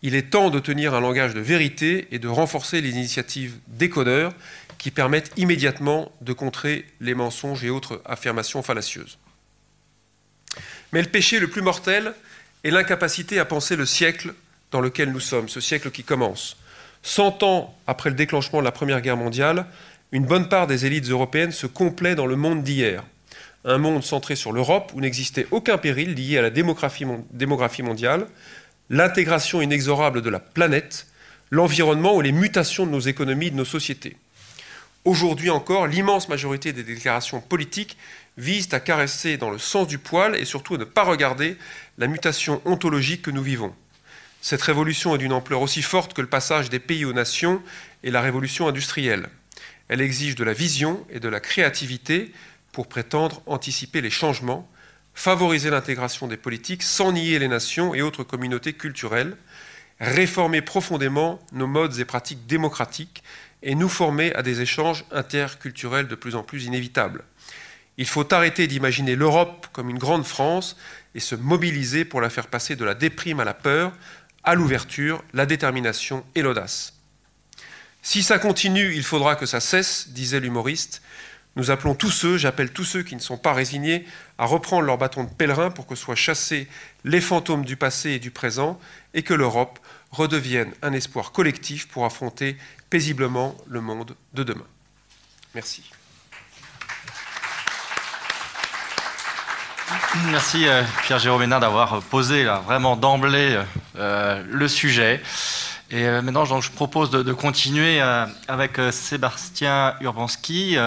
[0.02, 4.34] Il est temps de tenir un langage de vérité et de renforcer les initiatives décodeurs
[4.78, 9.18] qui permettent immédiatement de contrer les mensonges et autres affirmations fallacieuses.
[10.94, 12.14] Mais le péché le plus mortel
[12.64, 14.34] est l'incapacité à penser le siècle
[14.72, 16.58] dans lequel nous sommes, ce siècle qui commence.
[17.04, 19.66] Cent ans après le déclenchement de la Première Guerre mondiale,
[20.12, 23.04] une bonne part des élites européennes se complaît dans le monde d'hier.
[23.66, 28.28] Un monde centré sur l'Europe où n'existait aucun péril lié à la démographie, mondiale,
[28.90, 31.08] l'intégration inexorable de la planète,
[31.52, 34.18] l'environnement ou les mutations de nos économies et de nos sociétés.
[35.06, 37.98] Aujourd'hui encore, l'immense majorité des déclarations politiques
[38.38, 41.58] visent à caresser dans le sens du poil et surtout à ne pas regarder
[41.98, 43.74] la mutation ontologique que nous vivons.
[44.42, 47.62] Cette révolution est d'une ampleur aussi forte que le passage des pays aux nations
[48.04, 49.28] et la révolution industrielle.
[49.90, 52.32] Elle exige de la vision et de la créativité
[52.72, 54.70] pour prétendre anticiper les changements,
[55.20, 59.36] favoriser l'intégration des politiques sans nier les nations et autres communautés culturelles,
[60.00, 63.22] réformer profondément nos modes et pratiques démocratiques
[63.62, 67.26] et nous former à des échanges interculturels de plus en plus inévitables.
[67.98, 70.78] Il faut arrêter d'imaginer l'Europe comme une grande France
[71.14, 73.92] et se mobiliser pour la faire passer de la déprime à la peur,
[74.46, 76.94] à l'ouverture, la détermination et l'audace.
[78.02, 81.02] Si ça continue, il faudra que ça cesse, disait l'humoriste.
[81.60, 84.06] Nous appelons tous ceux, j'appelle tous ceux qui ne sont pas résignés,
[84.38, 86.70] à reprendre leur bâton de pèlerin pour que soient chassés
[87.04, 88.80] les fantômes du passé et du présent
[89.14, 89.78] et que l'Europe
[90.10, 92.56] redevienne un espoir collectif pour affronter
[92.90, 94.66] paisiblement le monde de demain.
[95.54, 95.84] Merci.
[100.32, 103.60] Merci euh, Pierre-Jérôme Hénin d'avoir posé vraiment d'emblée
[103.98, 105.22] euh, le sujet.
[105.92, 110.78] Et euh, maintenant, je propose de, continuer euh, avec euh, Sébastien Urbanski.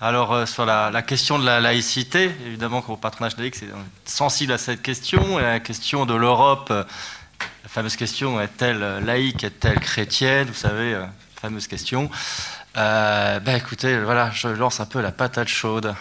[0.00, 3.70] alors, sur la, question de la laïcité, évidemment qu'au patronage laïque, c'est
[4.04, 5.38] sensible à cette question.
[5.38, 10.48] Et la question de l'Europe, la fameuse question est-elle laïque, est-elle chrétienne?
[10.48, 11.00] Vous savez,
[11.40, 12.10] fameuse question.
[12.74, 15.94] ben, écoutez, voilà, je lance un peu la patate chaude.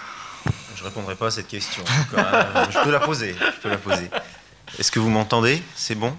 [0.75, 1.83] Je ne répondrai pas à cette question.
[2.11, 3.33] je peux la poser.
[3.39, 4.09] Je peux la poser.
[4.77, 5.63] Est-ce que vous m'entendez?
[5.75, 6.13] C'est bon?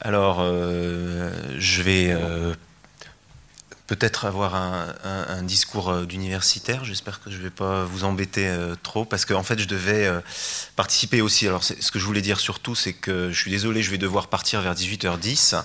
[0.00, 2.54] Alors, euh, je vais euh,
[3.86, 6.84] peut-être avoir un, discours euh, d'universitaire.
[6.84, 8.52] J'espère que je ne vais pas vous embêter
[8.82, 10.10] trop, parce qu'en fait, je devais
[10.76, 11.46] participer aussi.
[11.46, 14.28] Alors, ce que je voulais dire surtout, c'est que je suis désolé, je vais devoir
[14.28, 15.62] partir vers 18h10.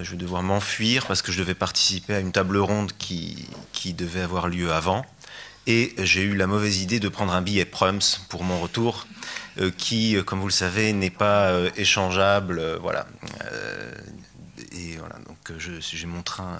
[0.00, 3.46] je vais devoir m'enfuir parce que je devais participer à une table ronde qui
[3.94, 5.06] devait avoir lieu avant.
[5.66, 9.06] Et j'ai eu la mauvaise idée de prendre un billet Prums pour mon retour.
[9.60, 12.78] Euh, qui, euh, comme vous le savez, n'est pas euh, échangeable.
[12.80, 13.06] voilà.
[14.72, 16.58] et voilà, donc j'ai mon train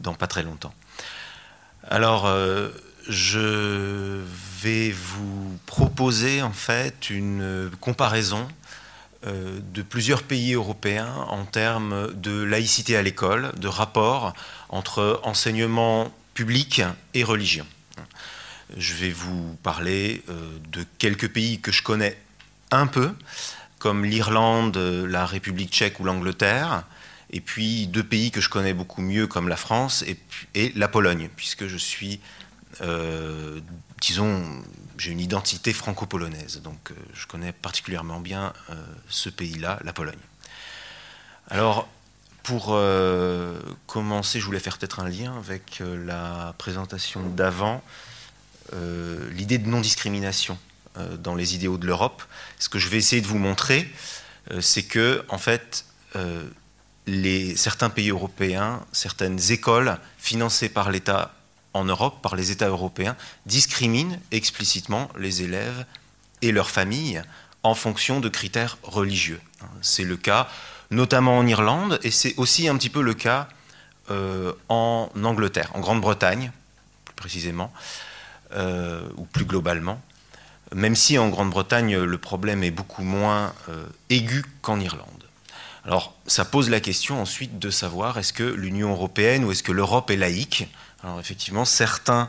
[0.00, 0.72] dans pas très longtemps.
[1.90, 2.30] Alors,
[3.08, 4.22] je
[4.62, 8.46] vais vous proposer en fait une comparaison
[9.24, 14.34] de plusieurs pays européens en termes de laïcité à l'école, de rapport
[14.68, 16.82] entre enseignement public
[17.14, 17.66] et religion.
[18.76, 20.22] Je vais vous parler
[20.70, 22.18] de quelques pays que je connais
[22.70, 23.12] un peu,
[23.78, 26.84] comme l'Irlande, la République tchèque ou l'Angleterre,
[27.30, 30.04] et puis deux pays que je connais beaucoup mieux comme la France
[30.54, 32.20] et, la Pologne, puisque je suis,
[32.80, 33.60] euh,
[34.00, 34.44] disons,
[34.96, 38.74] j'ai une identité franco-polonaise, donc euh, je connais particulièrement bien euh,
[39.08, 40.18] ce pays-là, la Pologne.
[41.50, 41.88] Alors,
[42.42, 42.80] pour
[43.86, 47.82] commencer, je voulais faire peut-être un lien avec la présentation d'avant,
[49.32, 50.58] l'idée de non-discrimination
[51.18, 52.22] dans les idéaux de l'Europe.
[52.58, 53.88] Ce que je vais essayer de vous montrer,
[54.60, 55.84] c'est que, en fait,
[57.56, 61.34] certains pays européens, certaines écoles financées par l'État
[61.74, 65.84] en Europe, par les États européens, discriminent explicitement les élèves
[66.42, 67.22] et leurs familles
[67.62, 69.40] en fonction de critères religieux.
[69.82, 70.48] C'est le cas
[70.90, 73.48] notamment en Irlande et c'est aussi un petit peu le cas
[74.10, 76.50] euh, en Angleterre, en Grande-Bretagne
[77.04, 78.07] plus précisément, euh,
[78.54, 80.00] ou plus globalement,
[80.74, 85.06] même si en Grande-Bretagne le problème est beaucoup moins euh, aigu qu'en Irlande.
[85.84, 89.72] Alors, ça pose la question ensuite de savoir est-ce que l'Union européenne ou est-ce que
[89.72, 90.68] l'Europe est laïque?
[91.02, 92.28] Alors, effectivement, certains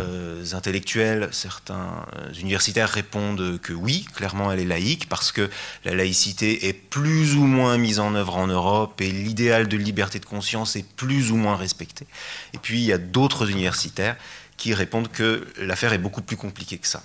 [0.00, 5.50] euh, intellectuels, certains euh, universitaires répondent que oui, clairement elle est laïque, parce que
[5.84, 10.18] la laïcité est plus ou moins mise en œuvre en Europe et l'idéal de liberté
[10.20, 12.06] de conscience est plus ou moins respecté.
[12.54, 14.16] Et puis il y a d'autres universitaires
[14.56, 17.02] qui répondent que l'affaire est beaucoup plus compliquée que ça.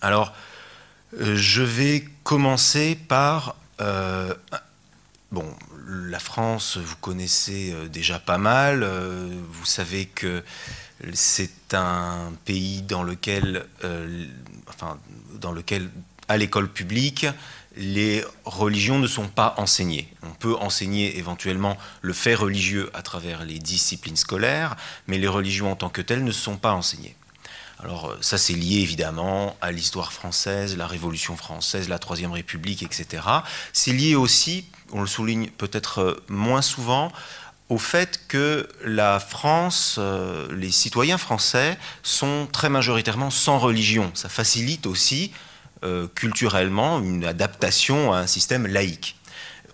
[0.00, 0.34] Alors,
[1.20, 3.56] euh, je vais commencer par
[5.34, 5.52] Bon,
[5.88, 8.84] la France, vous connaissez euh, déjà pas mal.
[8.84, 10.44] Euh, vous savez que
[11.12, 14.26] c'est un pays dans lequel, euh,
[14.68, 14.96] enfin,
[15.40, 15.90] dans lequel,
[16.28, 17.26] à l'école publique,
[17.76, 20.08] les religions ne sont pas enseignées.
[20.22, 25.72] On peut enseigner éventuellement le fait religieux à travers les disciplines scolaires, mais les religions
[25.72, 27.16] en tant que telles ne sont pas enseignées.
[27.80, 33.22] Alors ça c'est lié évidemment à l'histoire française, la Révolution française, la Troisième République, etc.
[33.72, 37.10] C'est lié aussi on le souligne peut-être euh, moins souvent,
[37.68, 44.10] au fait que la France, euh, les citoyens français sont très majoritairement sans religion.
[44.14, 45.53] Ça facilite aussi euh,
[46.14, 49.16] culturellement une adaptation à un système laïque.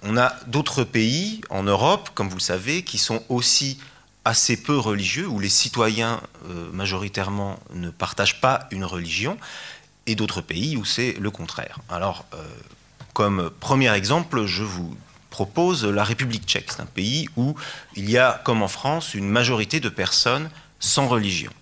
[0.02, 3.78] On a d'autres pays en Europe, comme vous le savez, qui sont aussi
[4.24, 6.20] assez peu religieux, où les citoyens
[6.72, 9.38] majoritairement ne partagent pas une religion,
[10.06, 11.78] et d'autres pays où c'est le contraire.
[11.88, 12.24] Alors,
[13.12, 14.96] comme premier exemple, je vous
[15.28, 16.72] propose la République tchèque.
[16.72, 17.54] C'est un pays où
[17.94, 21.52] il y a, comme en France, une majorité de personnes sans religion.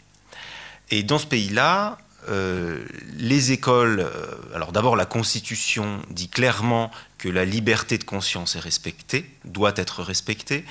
[0.90, 2.84] Et dans ce pays-là, euh,
[3.16, 8.60] les écoles, euh, alors d'abord la Constitution dit clairement que la liberté de conscience est
[8.60, 10.64] respectée, doit être respectée,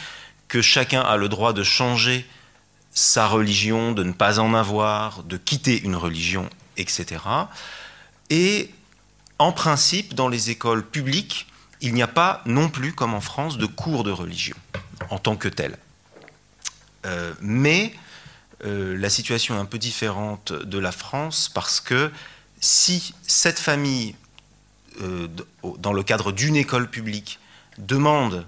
[0.48, 2.26] que chacun a le droit de changer
[2.92, 7.22] sa religion, de ne pas en avoir, de quitter une religion, etc.
[8.30, 8.72] Et
[9.40, 11.48] en principe, dans les écoles publiques,
[11.82, 14.56] il n'y a pas non plus, comme en France, de cours de religion
[15.10, 15.78] en tant que tel.
[17.06, 17.94] Euh, mais
[18.66, 22.12] euh, la situation est un peu différente de la France parce que
[22.60, 24.16] si cette famille,
[25.02, 25.28] euh,
[25.80, 27.40] dans le cadre d'une école publique,
[27.78, 28.46] demande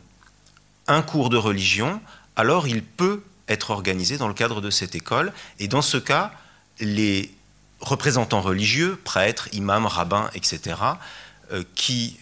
[0.88, 2.02] un cours de religion,
[2.36, 5.32] alors il peut être organisé dans le cadre de cette école.
[5.60, 6.32] Et dans ce cas,
[6.80, 7.32] les
[7.80, 10.76] représentants religieux, prêtres, imams, rabbins, etc.,
[11.74, 12.20] qui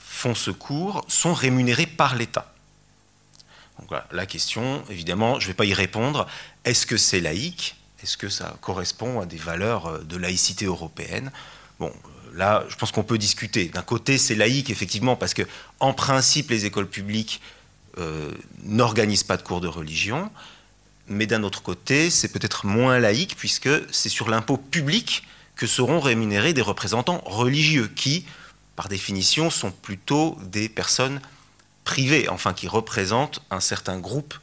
[0.00, 2.53] font ce cours sont rémunérés par l'État.
[4.12, 6.26] La question, évidemment, je ne vais pas y répondre.
[6.64, 7.76] Est-ce que c'est laïque?
[8.02, 11.32] Est-ce que ça correspond à des valeurs euh, de laïcité européenne?
[11.80, 13.68] Bon, euh, là, je pense qu'on peut discuter.
[13.68, 15.42] D'un côté, c'est laïque, effectivement, parce que,
[15.80, 17.40] en principe, les écoles publiques
[17.98, 18.30] euh,
[18.62, 20.30] n'organisent pas de cours de religion.
[21.08, 25.24] Mais d'un autre côté, c'est peut-être moins laïque, puisque c'est sur l'impôt public
[25.56, 28.26] que seront rémunérés des représentants religieux qui,
[28.76, 31.20] par définition, sont plutôt des personnes
[31.84, 34.34] privées, enfin qui représentent un certain groupe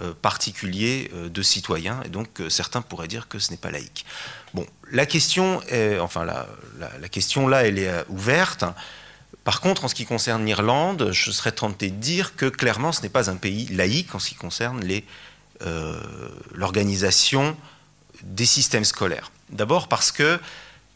[0.00, 3.70] euh, particulier euh, de citoyens, et donc euh, certains pourraient dire que ce n'est pas
[3.70, 4.04] laïque.
[4.52, 6.46] Bon, la question, est, enfin la,
[6.78, 8.64] la, question là, elle est ouverte.
[9.44, 13.00] Par contre, en ce qui concerne l'Irlande, je serais tenté de dire que clairement, ce
[13.00, 14.82] n'est pas un pays laïque en ce qui concerne
[16.52, 17.56] l'organisation
[18.22, 19.32] des systèmes scolaires.
[19.48, 20.38] D'abord parce que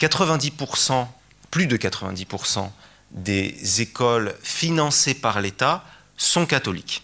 [0.01, 1.07] 90%
[1.51, 2.70] plus de 90%
[3.17, 5.85] des écoles financées par l'État
[6.17, 7.03] sont catholiques.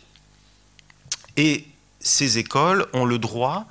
[1.37, 1.67] Et
[2.01, 3.67] ces écoles ont le droit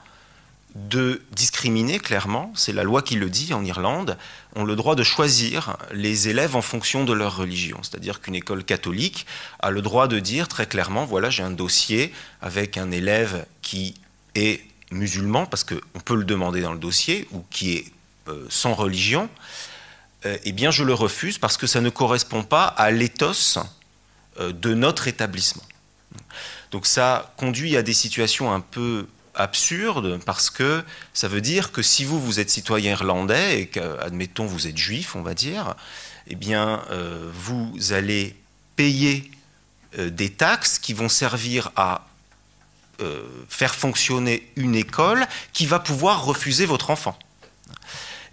[0.76, 4.18] de discriminer clairement, c'est la loi qui le dit en Irlande,
[4.56, 7.78] ont le droit de choisir les élèves en fonction de leur religion.
[7.82, 9.26] C'est-à-dire qu'une école catholique
[9.60, 13.96] a le droit de dire très clairement, voilà, j'ai un dossier avec un élève qui
[14.36, 14.62] est
[14.92, 17.86] musulman, parce qu'on peut le demander dans le dossier, ou qui est
[18.30, 19.30] euh, sans religion,
[20.24, 23.58] eh bien je le refuse parce que ça ne correspond pas à l'éthos
[24.40, 25.64] euh, de notre établissement.
[26.72, 31.82] Donc ça conduit à des situations un peu absurdes parce que ça veut dire que
[31.82, 35.76] si vous, vous êtes citoyen irlandais et qu'admettons vous êtes juif, on va dire,
[36.28, 36.84] eh bien
[37.34, 38.36] vous allez
[38.76, 39.32] payer
[39.98, 42.08] des taxes qui vont servir à
[43.50, 47.18] faire fonctionner une école qui va pouvoir refuser votre enfant.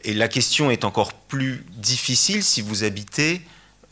[0.05, 3.43] Et la question est encore plus difficile si vous habitez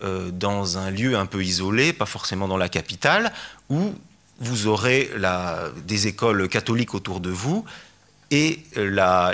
[0.05, 3.33] euh, dans un lieu un peu isolé, pas forcément dans la capitale,
[3.71, 3.95] où
[4.39, 5.11] vous aurez
[5.87, 7.65] des écoles catholiques autour de vous
[8.31, 8.61] et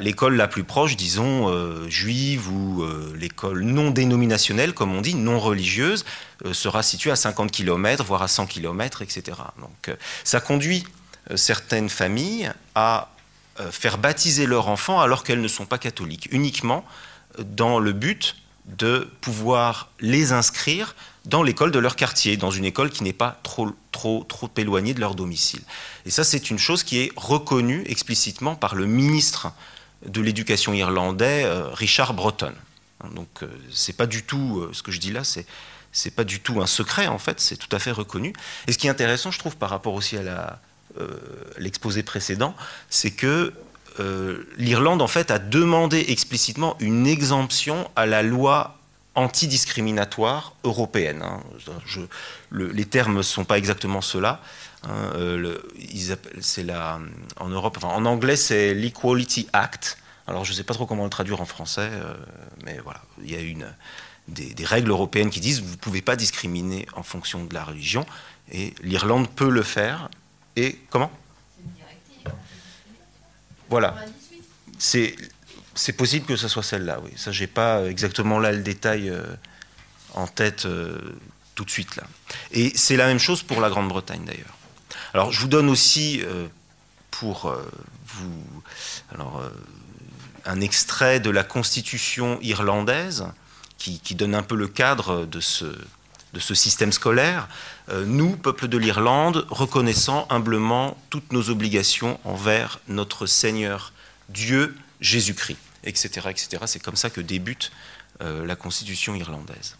[0.01, 5.15] l'école la, plus proche, disons, euh, juive ou euh, l'école non dénominationnelle, comme on dit,
[5.15, 6.05] non religieuse,
[6.53, 9.39] sera située à 50 km, voire à 100 km, etc.
[9.59, 10.85] Donc ça conduit
[11.35, 13.13] certaines familles à
[13.71, 16.85] faire baptiser leurs enfants alors qu'elles ne sont pas catholiques, uniquement
[17.39, 18.37] dans le but
[18.67, 20.95] de pouvoir les inscrire
[21.25, 24.95] dans l'école de leur quartier, dans une école qui n'est pas trop, trop, trop éloignée
[24.95, 25.63] de leur domicile.
[26.07, 29.53] Et ça, c'est une chose qui est reconnue explicitement par le ministre
[30.07, 32.53] de l'éducation irlandais, euh, Richard Breton.
[33.15, 35.47] Donc, euh, c'est pas du tout ce que je dis là, c'est
[35.93, 38.33] c'est pas du tout un secret en fait, c'est tout à fait reconnu.
[38.67, 40.51] Et ce qui est intéressant, je trouve, par rapport aussi à la, euh,
[41.59, 42.55] l'exposé précédent,
[42.91, 43.53] c'est que
[44.01, 48.79] euh, l'Irlande en fait a demandé explicitement une exemption à la loi
[49.15, 51.23] antidiscriminatoire européenne.
[51.23, 51.41] Hein.
[52.51, 54.41] les termes ne sont pas exactement ceux-là.
[54.85, 55.13] Hein.
[55.17, 55.59] Euh,
[57.39, 59.99] en Europe, en anglais, c'est l'Equality Act.
[60.27, 61.91] Alors, je ne sais pas trop comment le traduire en français,
[62.65, 63.67] mais voilà, il y a
[64.29, 67.65] des, des, règles européennes qui disent vous ne pouvez pas discriminer en fonction de la
[67.65, 68.07] religion,
[68.51, 70.09] et l'Irlande peut le faire,
[70.57, 71.11] et comment
[73.69, 73.95] Voilà.
[74.79, 75.17] C'est,
[75.75, 77.11] c'est possible que ce soit celle-là, oui.
[77.17, 79.25] Ça, j'ai pas exactement là le détail euh,
[80.15, 80.99] en tête euh,
[81.55, 82.05] tout de suite là.
[82.51, 84.57] Et c'est la même chose pour la Grande-Bretagne d'ailleurs.
[85.15, 86.49] Alors, je vous donne aussi euh,
[87.11, 87.55] pour
[88.07, 88.63] vous,
[89.15, 89.43] alors,
[90.47, 93.27] un extrait de la Constitution irlandaise
[93.79, 95.67] qui, qui donne un peu le cadre de ce,
[96.33, 97.49] de ce système scolaire,
[97.89, 103.93] nous, peuple de l'Irlande, reconnaissant humblement toutes nos obligations envers notre Seigneur
[104.29, 106.29] Dieu Jésus-Christ, etc.
[106.31, 106.63] etc.
[106.67, 107.73] C'est comme ça que débute
[108.23, 109.77] euh, la Constitution irlandaise.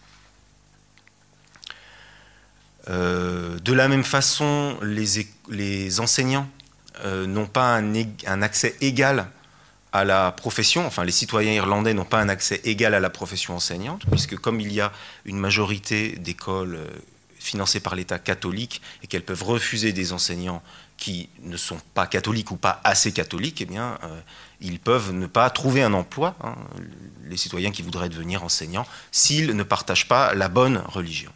[2.89, 6.47] Euh, de la même façon, les, enseignants
[7.05, 7.93] n'ont pas un,
[8.27, 9.27] un, accès égal
[9.93, 13.55] à la profession, enfin les citoyens irlandais n'ont pas un accès égal à la profession
[13.55, 14.91] enseignante, puisque comme il y a
[15.25, 16.87] une majorité d'écoles euh,
[17.43, 20.63] financées par l'État catholique et qu'elles peuvent refuser des enseignants
[20.97, 24.19] qui ne sont pas catholiques ou pas assez catholiques, eh bien, euh,
[24.61, 26.55] ils peuvent ne pas trouver un emploi, hein,
[27.25, 31.31] les citoyens qui voudraient devenir enseignants, s'ils ne partagent pas la bonne religion.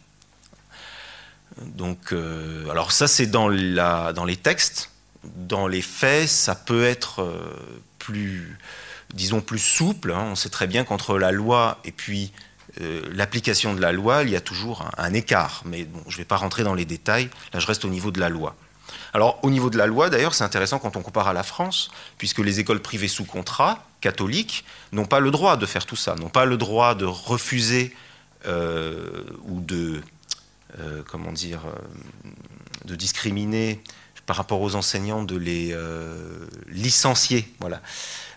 [1.62, 4.90] Donc, euh, alors ça, c'est dans, les textes.
[5.24, 7.42] Dans les faits, ça peut être
[7.98, 8.56] plus,
[9.12, 10.12] disons, plus souple.
[10.12, 10.28] Hein.
[10.30, 12.32] On sait très bien qu'entre la loi et puis
[12.80, 15.62] euh, l'application de la loi, il y a toujours un, écart.
[15.64, 17.28] Mais je ne vais pas rentrer dans les détails.
[17.52, 18.54] Là, je reste au niveau de la loi.
[19.12, 21.90] Alors, au niveau de la loi, d'ailleurs, c'est intéressant quand on compare à la France,
[22.18, 26.14] puisque les écoles privées sous contrat, catholiques, n'ont pas le droit de faire tout ça,
[26.14, 27.94] n'ont pas le droit de refuser
[28.46, 30.00] euh, ou de,
[30.78, 31.62] euh, comment dire,
[32.84, 33.82] de discriminer
[34.28, 36.12] par rapport aux enseignants de les euh,
[36.68, 37.80] licencier, voilà,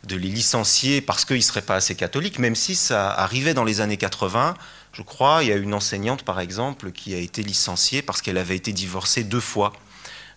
[0.05, 3.65] de les licencier parce qu'ils ne seraient pas assez catholiques, même si ça arrivait dans
[3.65, 4.55] les années 80.
[4.93, 8.37] Je crois, il y a une enseignante, par exemple, qui a été licenciée parce qu'elle
[8.37, 9.73] avait été divorcée deux fois.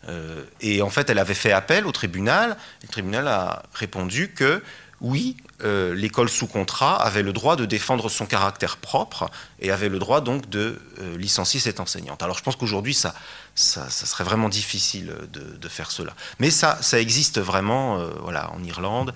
[0.08, 2.56] Euh, et en fait, elle avait fait appel au tribunal.
[2.82, 4.60] Le tribunal a répondu que
[5.00, 9.30] oui, euh, l'école sous contrat avait le droit de défendre son caractère propre
[9.60, 10.80] et avait le droit donc de
[11.16, 12.24] licencier cette enseignante.
[12.24, 13.14] Alors je pense qu'aujourd'hui, ça,
[13.54, 16.14] ça, serait vraiment difficile de, faire cela.
[16.38, 19.14] Mais ça, ça existe vraiment euh, voilà, en Irlande,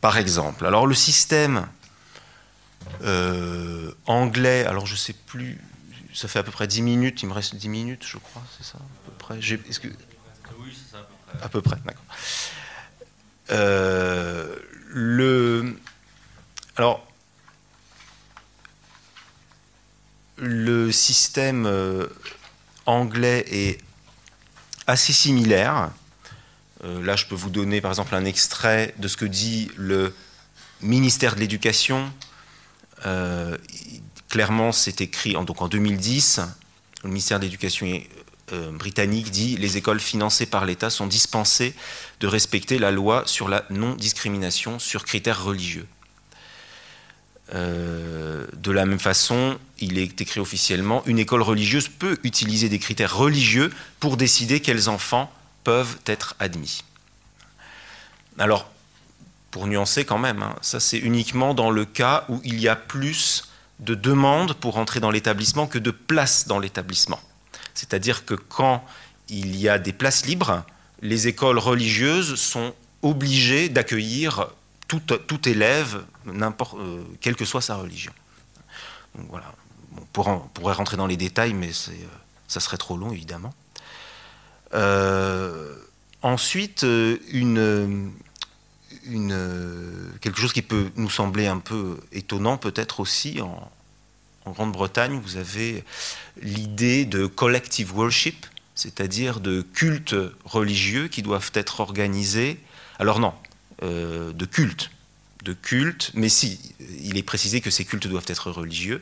[0.00, 0.66] par exemple.
[0.66, 1.66] Alors le système
[3.02, 5.60] euh, anglais, alors je ne sais plus,
[6.14, 8.64] ça fait à peu près 10 minutes, il me reste 10 minutes, je crois, c'est
[8.64, 9.38] ça à peu près.
[9.38, 9.88] Que...
[10.58, 11.44] Oui, c'est ça à peu près.
[11.44, 12.04] À peu près, d'accord.
[13.50, 14.56] Euh,
[14.88, 15.76] le...
[16.76, 17.06] Alors,
[20.38, 21.66] le système
[22.86, 23.78] anglais est
[24.86, 25.90] assez similaire.
[26.84, 30.14] là, je peux vous donner par exemple un extrait de ce que dit le
[30.80, 32.12] ministère de l'Éducation.
[34.28, 36.40] clairement, c'est écrit en, donc en 2010.
[37.02, 37.86] Le ministère de l'Éducation
[38.72, 41.74] britannique dit les écoles financées par l'État sont dispensées
[42.20, 45.86] de respecter la loi sur la non-discrimination sur critères religieux.
[47.54, 52.78] Euh, de la même façon, il est écrit officiellement, une école religieuse peut utiliser des
[52.78, 55.30] critères religieux pour décider quels enfants
[55.62, 56.82] peuvent être admis.
[58.38, 58.68] Alors,
[59.50, 62.76] pour nuancer quand même, hein, ça c'est uniquement dans le cas où il y a
[62.76, 63.48] plus
[63.80, 67.20] de demandes pour entrer dans l'établissement que de places dans l'établissement.
[67.74, 68.84] C'est-à-dire que quand
[69.28, 70.64] il y a des places libres,
[71.02, 74.48] les écoles religieuses sont obligées d'accueillir
[74.88, 78.12] tout, élève, euh, quelle que soit sa religion.
[79.14, 79.52] voilà.
[79.96, 81.92] on, pourrait, rentrer dans les détails, mais euh,
[82.48, 83.52] ça serait trop long, évidemment.
[84.74, 85.74] Euh,
[86.22, 88.12] ensuite, quelque
[90.36, 93.70] chose qui peut nous sembler un peu étonnant, peut-être aussi, en
[94.50, 95.84] Grande-Bretagne, vous avez
[96.40, 100.14] l'idée de collective worship, c'est-à-dire de cultes
[100.44, 102.60] religieux qui doivent être organisés.
[102.98, 103.32] Alors non,
[103.82, 104.90] euh, de culte,
[106.14, 106.58] mais si,
[107.02, 109.00] il est précisé que ces cultes doivent être religieux,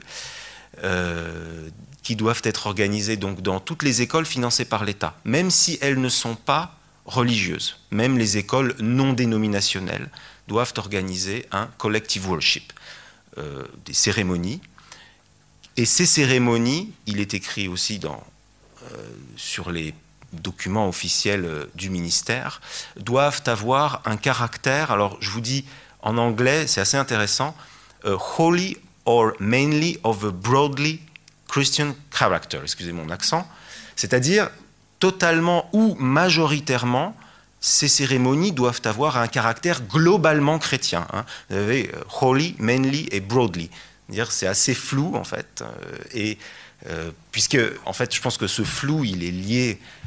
[0.83, 1.69] euh,
[2.03, 6.09] qui doivent être organisés dans toutes les écoles financées par l'État, même si elles ne
[6.09, 7.79] sont pas religieuses.
[7.91, 10.11] Même les écoles non dénominationnelles
[10.49, 12.73] doivent organiser un collective worship,
[13.39, 14.61] euh, des cérémonies.
[15.77, 18.01] Et ces cérémonies, il est écrit aussi
[19.37, 19.95] sur les
[20.41, 22.61] documents officiels euh, du ministère,
[22.97, 25.65] doivent avoir un caractère, alors je vous dis
[26.03, 27.57] en anglais, c'est assez intéressant,
[28.05, 28.77] uh, wholly
[29.07, 31.01] or mainly of a broadly
[31.49, 33.49] Christian character, excusez mon accent,
[33.97, 34.51] c'est-à-dire
[34.99, 37.17] totalement ou majoritairement,
[37.61, 41.07] ces cérémonies doivent avoir un caractère globalement chrétien.
[41.13, 41.25] Hein.
[41.49, 43.71] Vous avez uh, wholly, mainly et broadly.
[44.29, 46.39] C'est assez flou en fait, euh, et
[46.87, 50.04] euh, puisque en fait, je pense que ce flou, il est lié euh,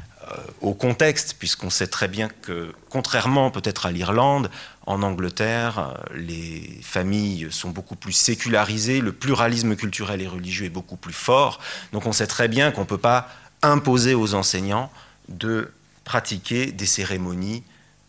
[0.61, 4.49] au contexte, puisqu'on sait très bien que, contrairement peut-être à l'Irlande,
[4.87, 10.71] en Angleterre, euh, les familles sont beaucoup plus sécularisées, le pluralisme culturel et religieux est
[10.71, 11.59] beaucoup plus fort.
[11.91, 13.29] Donc on sait très bien qu'on ne peut pas
[13.61, 14.89] imposer aux enseignants
[15.27, 15.71] de
[16.05, 17.63] pratiquer des cérémonies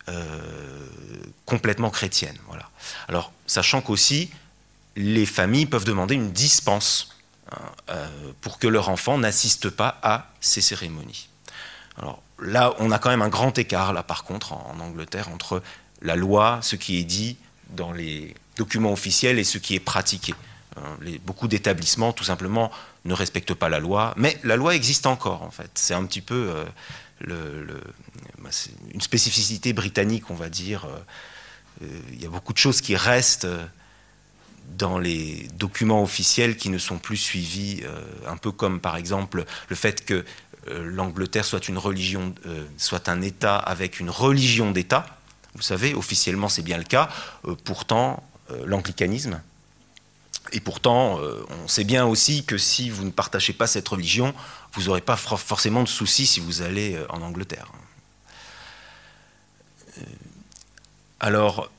[0.08, 0.24] euh,
[1.44, 2.38] complètement chrétiennes.
[3.08, 4.30] Alors, sachant qu'aussi,
[4.94, 7.16] les familles peuvent demander une dispense
[7.50, 7.96] hein,
[8.40, 11.28] pour que leur enfant n'assiste pas à ces cérémonies.
[11.98, 15.62] Alors là, on a quand même un grand écart, là, par contre, en, Angleterre, entre
[16.02, 17.36] la loi, ce qui est dit
[17.70, 20.34] dans les documents officiels et ce qui est pratiqué.
[20.76, 20.96] Hein,
[21.26, 22.70] beaucoup d'établissements, tout simplement,
[23.04, 25.70] ne respectent pas la loi, mais la loi existe encore, en fait.
[25.74, 26.64] C'est un petit peu euh,
[28.38, 28.50] bah,
[28.94, 30.84] une spécificité britannique, on va dire.
[30.84, 33.48] Euh, euh, il y a beaucoup de choses qui restent
[34.76, 37.82] dans les documents officiels qui ne sont plus suivis,
[38.26, 40.24] un peu comme par exemple le fait que euh,
[40.70, 45.06] l'Angleterre soit une religion, euh, soit un État avec une religion d'État.
[45.54, 47.08] Vous savez, officiellement c'est bien le cas.
[47.46, 48.22] Euh, pourtant,
[48.64, 49.42] l'anglicanisme.
[50.52, 54.32] Et pourtant, on sait bien aussi que si vous ne partagez pas cette religion,
[54.72, 57.70] vous n'aurez pas forcément de soucis si vous allez en Angleterre.
[61.20, 61.70] Alors,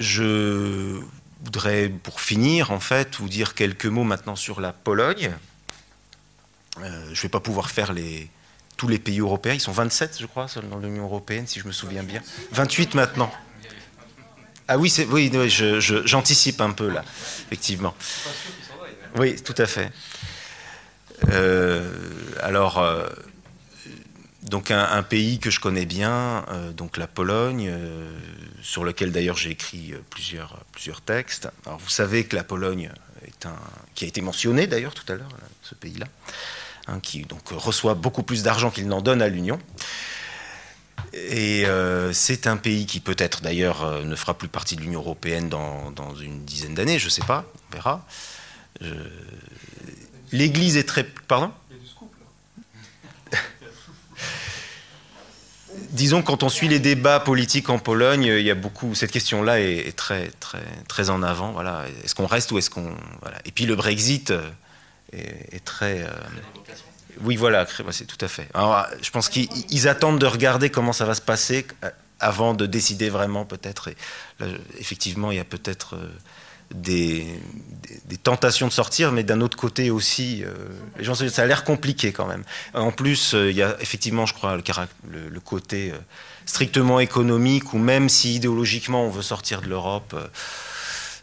[0.00, 1.00] je
[1.44, 5.32] voudrais, pour finir, en fait, vous dire quelques mots maintenant sur la Pologne.
[6.82, 7.92] Euh, je ne vais pas pouvoir faire
[8.76, 9.54] tous les pays européens.
[9.54, 12.22] Ils sont 27, je crois, dans l'Union européenne, si je me souviens bien.
[12.52, 13.30] 28 maintenant.
[14.68, 15.32] Ah oui, oui,
[16.04, 17.02] j'anticipe un peu là,
[17.46, 17.94] effectivement.
[19.16, 19.90] Oui, tout à fait.
[21.30, 21.90] Euh,
[22.42, 23.08] alors, euh,
[24.42, 26.44] donc un, pays que je connais bien,
[26.76, 27.72] donc la Pologne,
[28.62, 31.48] sur lequel d'ailleurs j'ai écrit plusieurs, textes.
[31.66, 32.90] Alors vous savez que la Pologne
[33.94, 35.28] qui a été mentionné d'ailleurs tout à l'heure,
[35.62, 36.06] ce pays-là,
[36.88, 39.58] Hein, qui donc reçoit beaucoup plus d'argent qu'il n'en donne à l'Union.
[41.12, 45.00] Et euh, c'est un pays qui peut-être d'ailleurs euh, ne fera plus partie de l'Union
[45.00, 48.06] européenne dans, une dizaine d'années, je ne sais pas, on verra.
[50.32, 51.04] L'Église est très...
[51.04, 51.50] Pardon?
[55.90, 59.60] Disons quand on suit les débats politiques en Pologne, il y a beaucoup cette question-là
[59.60, 61.52] est, très très très en avant.
[61.52, 63.38] Voilà, est-ce qu'on reste ou est-ce qu'on voilà.
[63.44, 64.32] Et puis le Brexit
[65.14, 65.18] euh,
[65.52, 66.06] est, très
[67.22, 68.48] oui, voilà, c'est tout à fait.
[68.54, 71.90] Alors, je pense qu'ils attendent de regarder comment ça va se passer euh,
[72.20, 73.90] avant de décider vraiment, peut-être.
[74.78, 76.08] Effectivement, il y a peut-être euh,
[76.74, 77.26] des,
[78.22, 80.52] tentations de sortir, mais d'un autre côté aussi, euh,
[80.98, 82.44] les gens, ça a l'air compliqué quand même.
[82.74, 85.92] En plus, il y a effectivement, je crois, le, côté
[86.44, 90.16] strictement économique ou même si idéologiquement on veut sortir de l'Europe,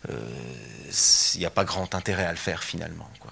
[0.07, 3.09] il n'y a pas grand intérêt à le faire finalement.
[3.19, 3.31] Quoi.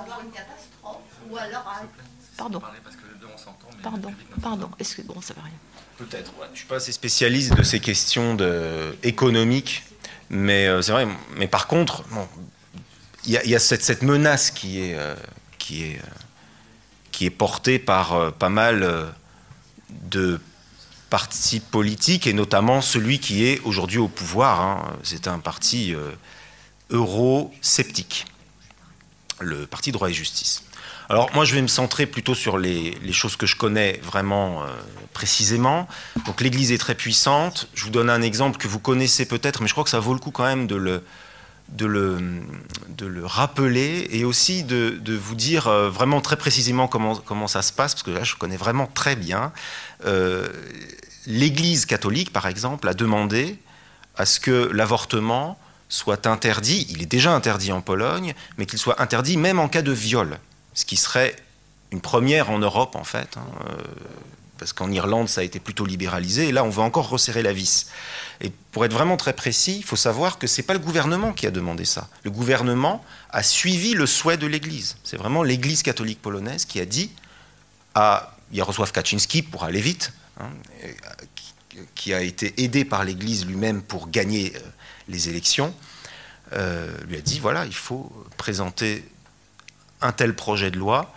[0.00, 1.02] avoir une catastrophe
[1.34, 1.82] ou alors
[2.36, 2.60] Pardon.
[3.82, 4.12] Pardon,
[4.42, 4.70] pardon.
[4.78, 5.52] Est-ce que bon, ça va rien
[5.98, 6.32] Peut-être.
[6.46, 8.96] je ne suis pas assez spécialiste de ces questions de...
[9.04, 9.84] économiques,
[10.30, 11.06] mais euh, c'est vrai.
[11.36, 12.02] Mais par contre,
[13.24, 15.14] il y, a, cette, menace qui est, euh,
[15.58, 16.10] qui est, euh,
[17.12, 19.14] qui est portée par pas mal
[19.90, 20.40] de
[21.10, 24.60] partis politiques et notamment celui qui est aujourd'hui au pouvoir.
[24.60, 24.96] Hein.
[25.04, 25.94] C'est un parti
[26.90, 28.26] euro-sceptique
[29.40, 30.64] le Parti droit et justice.
[31.08, 34.66] Alors moi je vais me centrer plutôt sur les, choses que je connais vraiment euh,
[35.12, 35.86] précisément.
[36.26, 37.68] Donc l'Église est très puissante.
[37.74, 40.14] Je vous donne un exemple que vous connaissez peut-être, mais je crois que ça vaut
[40.14, 41.02] le coup quand même de le,
[43.24, 47.94] rappeler et aussi de, vous dire euh, vraiment très précisément comment, comment ça se passe,
[47.94, 49.52] parce que là je connais vraiment très bien.
[50.06, 50.48] Euh,
[51.26, 53.58] L'Église catholique, par exemple, a demandé
[54.16, 59.00] à ce que l'avortement soit interdit, il est déjà interdit en Pologne, mais qu'il soit
[59.00, 60.38] interdit même en cas de viol,
[60.74, 61.36] ce qui serait
[61.92, 63.82] une première en Europe en fait, hein, euh,
[64.58, 67.52] parce qu'en Irlande ça a été plutôt libéralisé, et là on veut encore resserrer la
[67.52, 67.86] vis.
[68.40, 71.32] Et pour être vraiment très précis, il faut savoir que ce n'est pas le gouvernement
[71.32, 72.08] qui a demandé ça.
[72.24, 74.96] Le gouvernement a suivi le souhait de l'Église.
[75.04, 77.10] C'est vraiment l'Église catholique polonaise qui a dit
[77.94, 80.50] à Jarosław Kaczynski, pour aller vite, hein,
[81.94, 84.60] qui a été aidé par l'Église lui-même pour gagner euh,
[85.08, 85.74] les élections,
[86.52, 89.04] euh, lui a dit voilà, il faut présenter
[90.00, 91.12] un tel projet de loi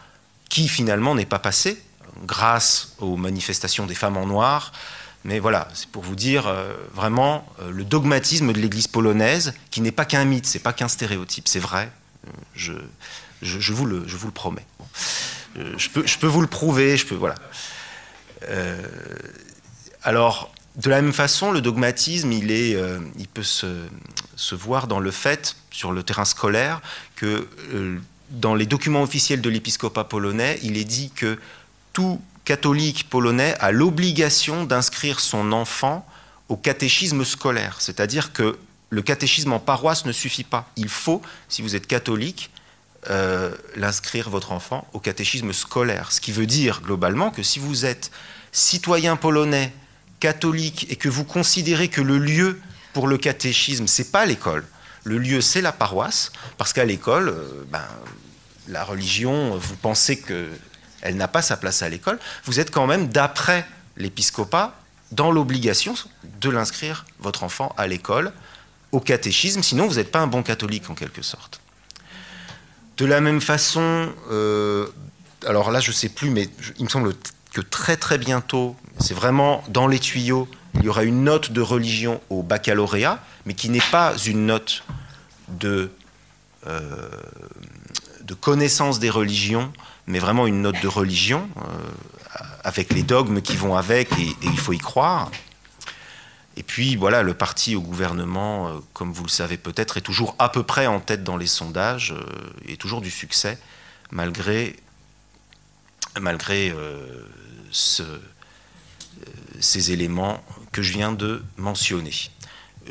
[0.49, 1.81] qui finalement n'est pas passé
[2.25, 4.71] grâce aux manifestations des femmes en noir.
[5.23, 9.81] Mais voilà, c'est pour vous dire euh, vraiment euh, le dogmatisme de l'Église polonaise, qui
[9.81, 11.91] n'est pas qu'un mythe, c'est pas qu'un stéréotype, c'est vrai.
[12.55, 12.73] Je,
[13.41, 14.65] je, vous le, promets.
[15.55, 17.35] je, peux, vous le prouver, je peux voilà.
[20.03, 22.99] alors, de la même façon, le dogmatisme, il, euh,
[23.33, 23.65] peut se,
[24.51, 26.81] voir dans le fait, sur le terrain scolaire,
[27.15, 27.99] que euh,
[28.29, 31.39] dans les documents officiels de l'épiscopat polonais, il est dit que
[31.93, 36.05] tout catholique polonais a l'obligation d'inscrire son enfant
[36.49, 37.77] au catéchisme scolaire.
[37.79, 38.57] C'est-à-dire que
[38.89, 40.69] le catéchisme en paroisse ne suffit pas.
[40.77, 42.51] Il faut, si vous êtes catholique,
[43.09, 46.11] euh, l'inscrire votre enfant au catéchisme scolaire.
[46.11, 48.11] Ce qui veut dire globalement que si vous êtes
[48.51, 49.73] citoyen polonais,
[50.19, 52.59] catholique et que vous considérez que le lieu
[52.93, 54.65] pour le catéchisme, c'est pas l'école,
[55.07, 57.85] le lieu c'est la paroisse, parce qu'à l'école, euh, ben,
[58.67, 63.07] la religion, vous pensez qu'elle n'a pas sa place à l'école, vous êtes quand même,
[63.07, 64.75] d'après l'épiscopat,
[65.11, 65.95] dans l'obligation
[66.41, 68.33] de l'inscrire, votre enfant, à l'école,
[68.91, 71.61] au catéchisme, sinon vous n'êtes pas un bon catholique en quelque sorte.
[72.97, 74.87] De la même façon, euh,
[75.45, 77.13] alors là je ne sais plus, mais il me semble
[77.53, 80.47] que très très bientôt, c'est vraiment dans les tuyaux,
[80.79, 84.83] il y aura une note de religion au baccalauréat, mais qui n'est pas une note
[85.47, 85.91] de,
[86.67, 87.09] euh,
[88.41, 89.73] connaissance des religions,
[90.05, 94.57] mais vraiment une note de religion, euh, avec les dogmes qui vont avec, et, il
[94.57, 95.31] faut y croire.
[96.55, 100.35] Et puis voilà, le parti au gouvernement, euh, comme vous le savez peut-être, est toujours
[100.39, 102.13] à peu près en tête dans les sondages,
[102.67, 103.57] et toujours du succès,
[104.11, 104.75] malgré,
[109.59, 110.43] ces éléments
[110.81, 112.13] je viens de mentionner.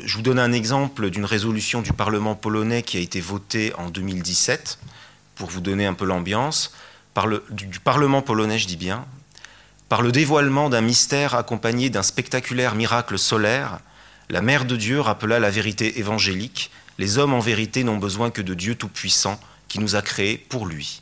[0.03, 3.89] Je vous donne un exemple d'une résolution du Parlement polonais qui a été votée en
[3.89, 4.79] 2017,
[5.35, 6.73] pour vous donner un peu l'ambiance,
[7.49, 9.05] du Parlement polonais, je dis bien,
[9.89, 13.79] par le dévoilement d'un mystère accompagné d'un spectaculaire miracle solaire,
[14.29, 18.41] la Mère de Dieu rappela la vérité évangélique, les hommes en vérité n'ont besoin que
[18.41, 21.01] de Dieu Tout-Puissant qui nous a créés pour lui.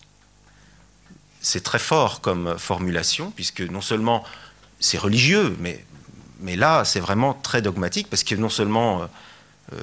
[1.42, 4.24] C'est très fort comme formulation, puisque non seulement
[4.80, 5.84] c'est religieux, mais,
[6.46, 9.06] mais là, c'est vraiment très dogmatique, parce que non seulement euh,
[9.74, 9.78] euh,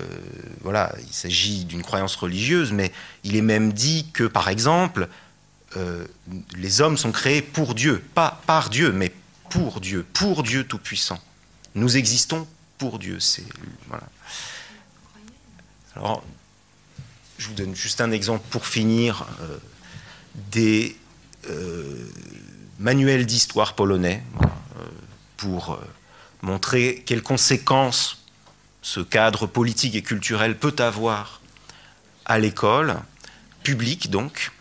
[0.61, 2.93] voilà, il s'agit d'une croyance religieuse, mais
[3.25, 5.09] il est même dit que, par exemple,
[5.77, 6.07] euh,
[6.57, 9.13] les hommes sont créés pour Dieu, pas par Dieu, mais
[9.51, 11.19] pour Dieu, pour Dieu Tout-Puissant.
[11.75, 12.47] Nous existons
[12.79, 13.19] pour Dieu.
[13.19, 13.45] C'est
[13.89, 14.05] voilà.
[15.97, 16.23] Alors,
[17.39, 19.27] je vous donne juste un exemple pour finir
[20.53, 20.97] des
[21.51, 22.09] euh,
[22.79, 24.23] manuel d'histoire polonais
[25.37, 25.81] pour
[26.43, 28.19] montrer quelles conséquences
[28.83, 31.41] ce cadre politique et culturel peut avoir
[32.25, 32.97] à l'école,
[33.63, 34.53] publique donc.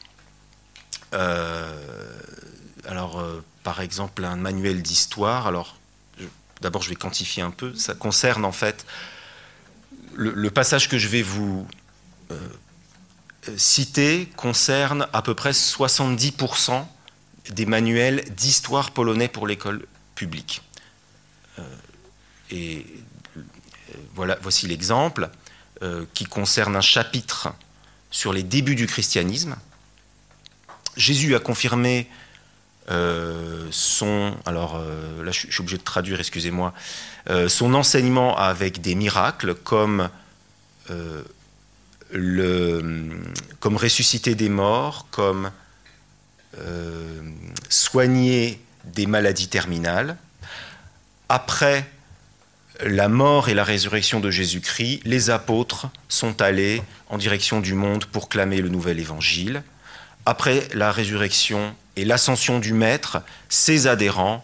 [1.12, 3.24] alors,
[3.64, 5.48] par exemple un manuel d'histoire.
[5.48, 5.78] Alors,
[6.62, 7.74] d'abord, je vais quantifier un peu.
[7.76, 8.86] Ça concerne en fait
[10.14, 11.68] le, passage que je vais vous
[12.32, 12.38] euh,
[13.58, 16.86] citer concerne à peu près 70%
[17.50, 20.62] des manuels d'histoire polonais pour l'école publique.
[21.60, 21.64] Euh,
[22.52, 22.86] et
[23.38, 23.42] euh,
[24.16, 25.30] voilà, voici l'exemple
[26.14, 27.50] qui concerne un chapitre
[28.12, 29.56] sur les débuts du christianisme.
[30.96, 32.08] Jésus a confirmé
[32.90, 36.74] euh, son, alors euh, là je suis obligé de traduire, excusez-moi,
[37.30, 40.10] euh, son enseignement avec des miracles comme,
[43.60, 45.52] comme ressusciter des morts, comme
[47.70, 50.18] soigner des maladies terminales.
[51.34, 51.90] Après
[52.82, 58.04] la mort et la résurrection de Jésus-Christ, les apôtres sont allés en direction du monde
[58.04, 59.64] pour clamer le nouvel évangile.
[60.26, 64.44] Après la résurrection et l'ascension du Maître, ses adhérents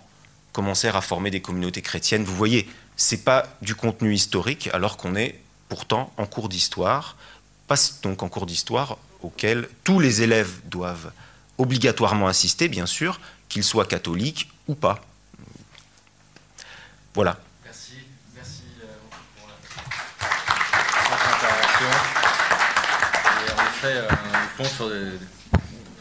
[0.54, 2.24] commencèrent à former des communautés chrétiennes.
[2.24, 7.18] Vous voyez, ce n'est pas du contenu historique, alors qu'on est pourtant en cours d'histoire,
[7.68, 11.12] pas donc en cours d'histoire auquel tous les élèves doivent
[11.58, 13.20] obligatoirement assister, bien sûr,
[13.50, 15.02] qu'ils soient catholiques ou pas.
[17.18, 17.36] Voilà.
[17.66, 17.94] Merci,
[18.36, 18.86] merci euh,
[19.36, 19.56] pour la
[21.36, 21.90] intervention.
[23.42, 25.18] Et en effet, euh, on pont sur des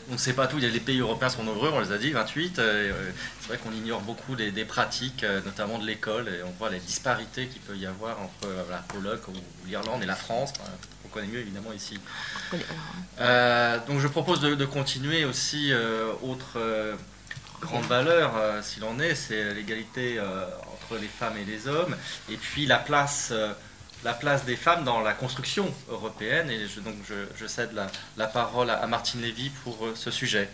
[0.09, 2.59] on ne sait pas tout, les pays européens sont nombreux, on les a dit, 28.
[2.59, 3.11] Euh,
[3.41, 6.79] c'est vrai qu'on ignore beaucoup des, pratiques, euh, notamment de l'école, et on voit les
[6.79, 10.53] disparités qu'il peut y avoir entre euh, la Pologne ou l'Irlande et la France.
[11.05, 11.99] on connaît mieux évidemment ici.
[13.19, 15.73] donc je propose de, continuer aussi,
[16.23, 16.59] autre
[17.61, 20.21] grande valeur, s'il en est, c'est l'égalité
[20.95, 21.97] les femmes et les hommes,
[22.31, 23.33] et puis la place
[24.05, 26.49] la place des femmes dans la construction européenne.
[26.51, 27.71] Et je, donc je, cède
[28.17, 30.49] la, parole à, Martine Lévy pour euh, ce sujet.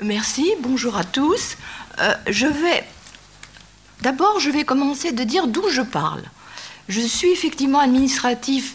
[0.00, 1.56] Merci, bonjour à tous.
[1.98, 2.84] Euh, je vais
[4.00, 6.22] d'abord, je vais commencer de dire d'où je parle.
[6.88, 8.74] Je suis effectivement administratif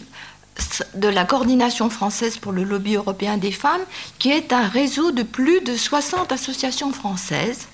[0.94, 3.84] de la coordination française pour le lobby européen des femmes,
[4.18, 7.68] qui est un réseau de plus de 60 associations françaises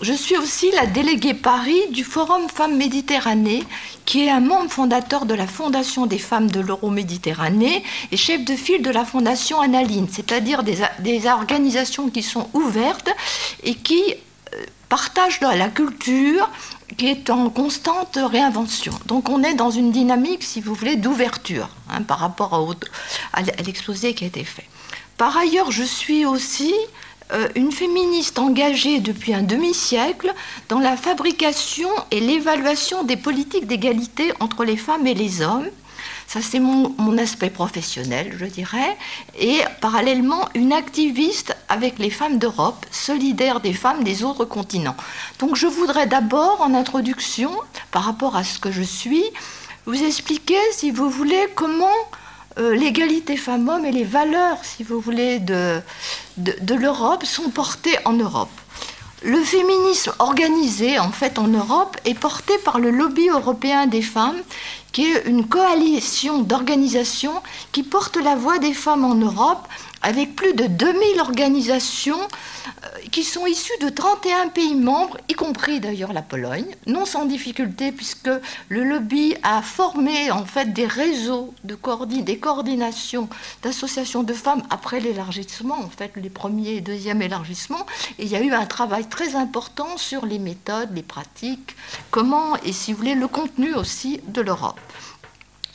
[0.00, 3.62] je suis aussi la déléguée Paris du Forum Femmes Méditerranée,
[4.04, 8.54] qui est un membre fondateur de la Fondation des femmes de l'Euro-Méditerranée et chef de
[8.56, 13.10] file de la Fondation Analine, c'est-à-dire des, organisations qui sont ouvertes
[13.62, 16.50] et qui euh, partagent la culture
[16.96, 18.92] qui est en constante réinvention.
[19.06, 22.74] Donc on est dans une dynamique, si vous voulez, d'ouverture hein, par rapport
[23.32, 24.64] à l'exposé qui a été fait.
[25.16, 26.74] Par ailleurs, je suis aussi
[27.54, 30.32] une féministe engagée depuis un demi-siècle
[30.68, 35.68] dans la fabrication et l'évaluation des politiques d'égalité entre les femmes et les hommes.
[36.26, 38.96] Ça, c'est mon, aspect professionnel, je dirais.
[39.38, 44.96] Et parallèlement, une activiste avec les femmes d'Europe, solidaire des femmes des autres continents.
[45.38, 47.52] Donc, je voudrais d'abord, en introduction,
[47.90, 49.24] par rapport à ce que je suis,
[49.86, 51.86] vous expliquer, si vous voulez, comment
[52.58, 55.80] euh, l'égalité femmes-hommes et les valeurs, si vous voulez, de,
[56.36, 58.50] de, l'Europe sont portées en Europe.
[59.22, 64.36] Le féminisme organisé, en fait, en Europe, est porté par le lobby européen des femmes,
[64.92, 67.42] qui est une coalition d'organisations
[67.72, 69.66] qui porte la voix des femmes en Europe
[70.04, 75.80] avec plus de 2000 organisations euh, qui sont issues de 31 pays membres, y compris
[75.80, 78.30] d'ailleurs la Pologne, non sans difficulté puisque
[78.68, 81.74] le lobby a formé en fait des réseaux de
[82.22, 83.28] des coordinations
[83.62, 87.86] d'associations de femmes après l'élargissement, en fait les premiers et deuxièmes élargissements,
[88.18, 91.76] et il y a eu un travail très important sur les méthodes, les pratiques,
[92.10, 94.80] comment et si vous voulez le contenu aussi de l'Europe.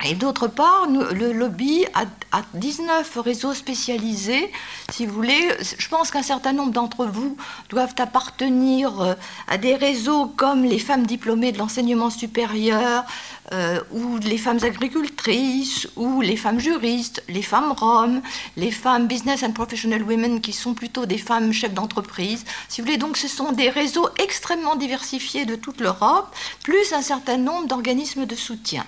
[0.06, 2.06] Et d'autre part, le lobby a,
[2.54, 4.52] 19 réseaux spécialisés.
[4.92, 7.38] Si vous voulez, je pense qu'un certain nombre d'entre vous
[7.70, 9.14] doivent appartenir euh,
[9.48, 13.04] à des réseaux comme les femmes diplômées de l'enseignement supérieur,
[13.52, 18.22] euh, ou les femmes agricultrices, ou les femmes juristes, les femmes roms,
[18.58, 22.46] les femmes business and professional women qui sont plutôt des femmes chefs d'entreprise.
[22.68, 27.02] Si vous voulez, donc ce sont des réseaux extrêmement diversifiés de toute l'Europe, plus un
[27.02, 28.86] certain nombre d'organismes de soutien.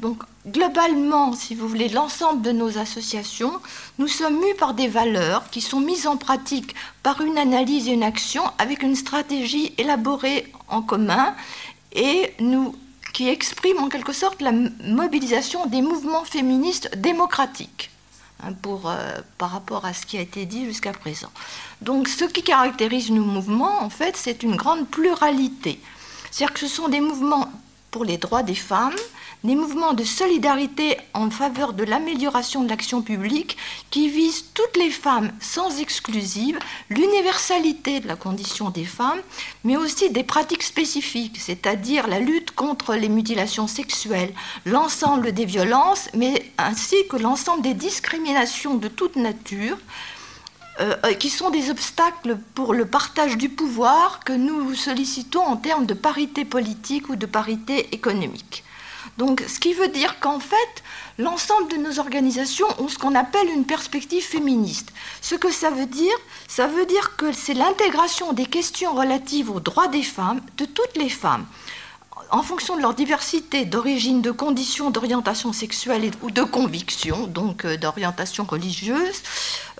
[0.00, 3.60] Donc globalement, si vous voulez, l'ensemble de nos associations,
[3.98, 7.92] nous sommes mus par des valeurs qui sont mises en pratique par une analyse et
[7.92, 11.34] une action avec une stratégie élaborée en commun
[11.92, 12.74] et nous,
[13.12, 17.90] qui exprime en quelque sorte la mobilisation des mouvements féministes démocratiques.
[18.42, 21.30] Hein, pour, euh, par rapport à ce qui a été dit jusqu'à présent.
[21.80, 25.80] Donc ce qui caractérise nos mouvements, en fait, c'est une grande pluralité.
[26.30, 27.48] C'est-à-dire que ce sont des mouvements
[27.92, 28.96] pour les droits des femmes,
[29.44, 33.58] des mouvements de solidarité en faveur de l'amélioration de l'action publique
[33.90, 39.20] qui visent toutes les femmes sans exclusive, l'universalité de la condition des femmes,
[39.62, 44.32] mais aussi des pratiques spécifiques, c'est-à-dire la lutte contre les mutilations sexuelles,
[44.64, 49.76] l'ensemble des violences, mais ainsi que l'ensemble des discriminations de toute nature,
[50.80, 55.86] euh, qui sont des obstacles pour le partage du pouvoir que nous sollicitons en termes
[55.86, 58.63] de parité politique ou de parité économique.
[59.18, 60.82] Donc, ce qui veut dire qu'en fait,
[61.18, 64.92] l'ensemble de nos organisations ont ce qu'on appelle une perspective féministe.
[65.20, 66.14] Ce que ça veut dire,
[66.48, 70.96] ça veut dire que c'est l'intégration des questions relatives aux droits des femmes, de toutes
[70.96, 71.46] les femmes,
[72.30, 77.76] en fonction de leur diversité d'origine, de conditions, d'orientation sexuelle ou de conviction, donc euh,
[77.76, 79.22] d'orientation religieuse,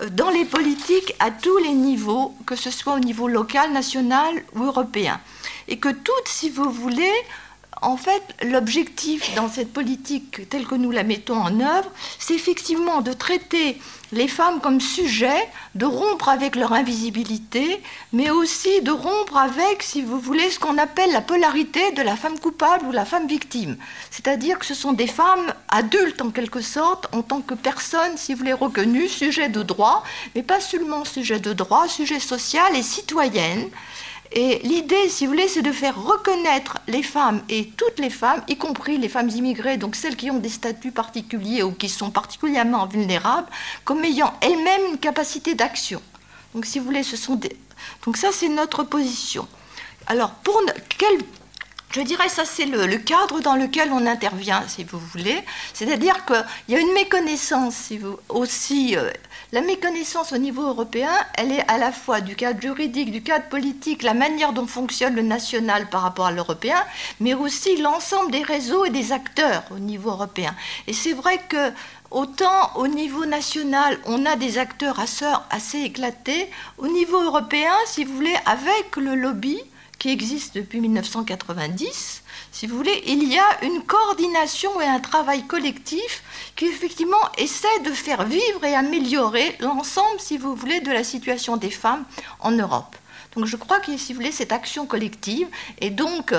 [0.01, 4.43] euh, dans les politiques à tous les niveaux, que ce soit au niveau local, national
[4.53, 5.19] ou européen.
[5.67, 7.11] Et que toutes, si vous voulez,
[7.81, 13.01] en fait, l'objectif dans cette politique telle que nous la mettons en œuvre, c'est effectivement
[13.01, 13.79] de traiter
[14.11, 17.81] les femmes comme sujets, de rompre avec leur invisibilité,
[18.13, 22.15] mais aussi de rompre avec, si vous voulez, ce qu'on appelle la polarité de la
[22.15, 23.77] femme coupable ou la femme victime.
[24.11, 28.33] C'est-à-dire que ce sont des femmes adultes en quelque sorte, en tant que personnes, si
[28.33, 30.03] vous voulez, reconnues, sujets de droit,
[30.33, 33.69] mais pas seulement sujets de droit, sujets social et citoyennes
[34.31, 38.43] et l'idée, si vous voulez, c'est de faire reconnaître les femmes et toutes les femmes,
[38.47, 42.11] y compris les femmes immigrées, donc celles qui ont des statuts particuliers ou qui sont
[42.11, 43.47] particulièrement vulnérables,
[43.83, 46.01] comme ayant elles-mêmes une capacité d'action.
[46.53, 47.55] Donc, si vous voulez, ce sont des...
[48.05, 49.47] Donc ça, c'est notre position.
[50.07, 50.61] Alors, pour
[50.97, 51.17] quel
[51.95, 55.41] je dirais ça c'est le, cadre dans lequel on intervient, si vous voulez.
[55.73, 59.11] C'est-à-dire qu'il y a une méconnaissance si vous, aussi euh,
[59.55, 63.45] la méconnaissance au niveau européen, elle est à la fois du cadre juridique, du cadre
[63.45, 66.83] politique, la manière dont fonctionne le national par rapport à l'européen,
[67.21, 70.53] mais aussi l'ensemble des réseaux et des acteurs au niveau européen.
[70.87, 71.71] Et c'est vrai que
[72.11, 74.99] Autant au niveau national, on a des acteurs
[75.49, 79.59] assez éclatés, au niveau européen, si vous voulez, avec le lobby
[79.99, 85.43] qui existe depuis 1990, si vous voulez, il y a une coordination et un travail
[85.43, 86.23] collectif
[86.55, 91.57] qui effectivement essaie de faire vivre et améliorer l'ensemble, si vous voulez, de la situation
[91.57, 92.05] des femmes
[92.39, 92.95] en Europe.
[93.35, 95.47] Donc je crois que, si vous voulez, cette action collective
[95.81, 96.33] et donc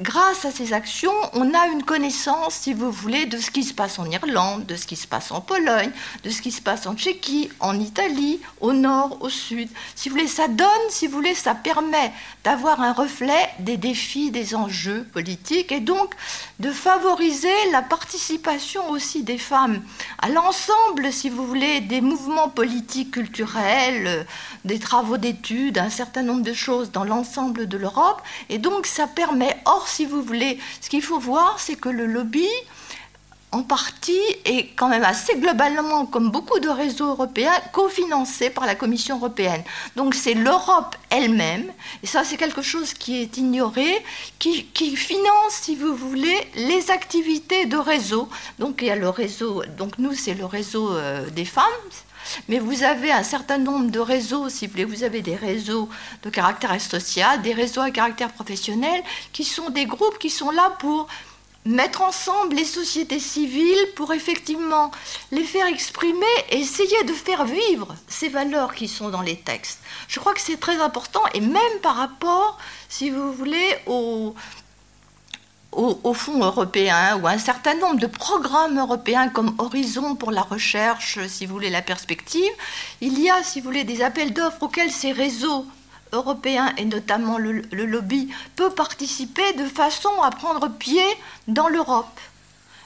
[0.00, 3.72] grâce à ces actions, on a une connaissance, si vous voulez, de ce qui se
[3.72, 5.90] passe en Irlande, de ce qui se passe en Pologne,
[6.24, 9.68] de ce qui se passe en Tchéquie, en Italie, au nord, au sud.
[9.94, 14.30] Si vous voulez, ça donne, si vous voulez, ça permet d'avoir un reflet des défis,
[14.30, 16.14] des enjeux politiques et donc
[16.60, 19.82] de favoriser la participation aussi des femmes
[20.18, 24.26] à l'ensemble, si vous voulez, des mouvements politiques, culturels,
[24.64, 28.22] des travaux d'études, un certain nombre de choses dans l'ensemble de l'Europe.
[28.50, 32.06] Et donc, ça permet, or, si vous voulez, ce qu'il faut voir, c'est que le
[32.06, 32.48] lobby,
[33.54, 38.74] en partie et quand même assez globalement, comme beaucoup de réseaux européens, cofinancés par la
[38.74, 39.62] Commission européenne.
[39.94, 41.70] Donc c'est l'Europe elle-même,
[42.02, 43.86] et ça c'est quelque chose qui est ignoré,
[44.40, 48.28] qui, finance, si vous voulez, les activités de réseau.
[48.58, 51.64] Donc il y a le réseau, donc nous c'est le réseau euh, des femmes,
[52.48, 55.88] mais vous avez un certain nombre de réseaux, si vous voulez, vous avez des réseaux
[56.24, 59.00] de caractère social, des réseaux à caractère professionnel,
[59.32, 61.06] qui sont des groupes qui sont là pour
[61.64, 64.90] mettre ensemble les sociétés civiles pour effectivement
[65.30, 69.80] les faire exprimer et essayer de faire vivre ces valeurs qui sont dans les textes.
[70.08, 72.58] Je crois que c'est très important et même par rapport,
[72.88, 74.34] si vous voulez, au,
[75.72, 81.18] au, fonds européen ou un certain nombre de programmes européens comme Horizon pour la recherche,
[81.28, 82.52] si vous voulez, la perspective,
[83.00, 85.66] il y a, si vous voulez, des appels d'offres auxquels ces réseaux
[86.14, 91.04] européens et notamment le, le lobby peut participer de façon à prendre pied
[91.48, 92.20] dans l'Europe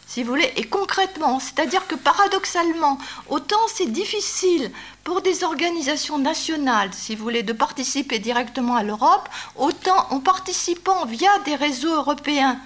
[0.09, 2.97] si vous voulez, et concrètement, c'est-à-dire que paradoxalement,
[3.29, 4.72] autant c'est difficile
[5.05, 11.05] pour des organisations nationales, si vous voulez, de participer directement à l'Europe, autant en participant
[11.05, 12.59] via des réseaux européens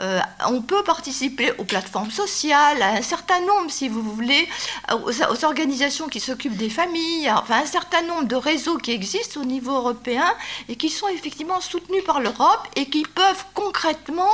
[0.00, 4.48] euh, on peut participer aux plateformes sociales, à un certain nombre, si vous voulez,
[4.92, 9.44] aux, organisations qui s'occupent des familles, enfin un certain nombre de réseaux qui existent au
[9.44, 10.34] niveau européen
[10.68, 14.32] et qui sont effectivement soutenus par l'Europe et qui peuvent concrètement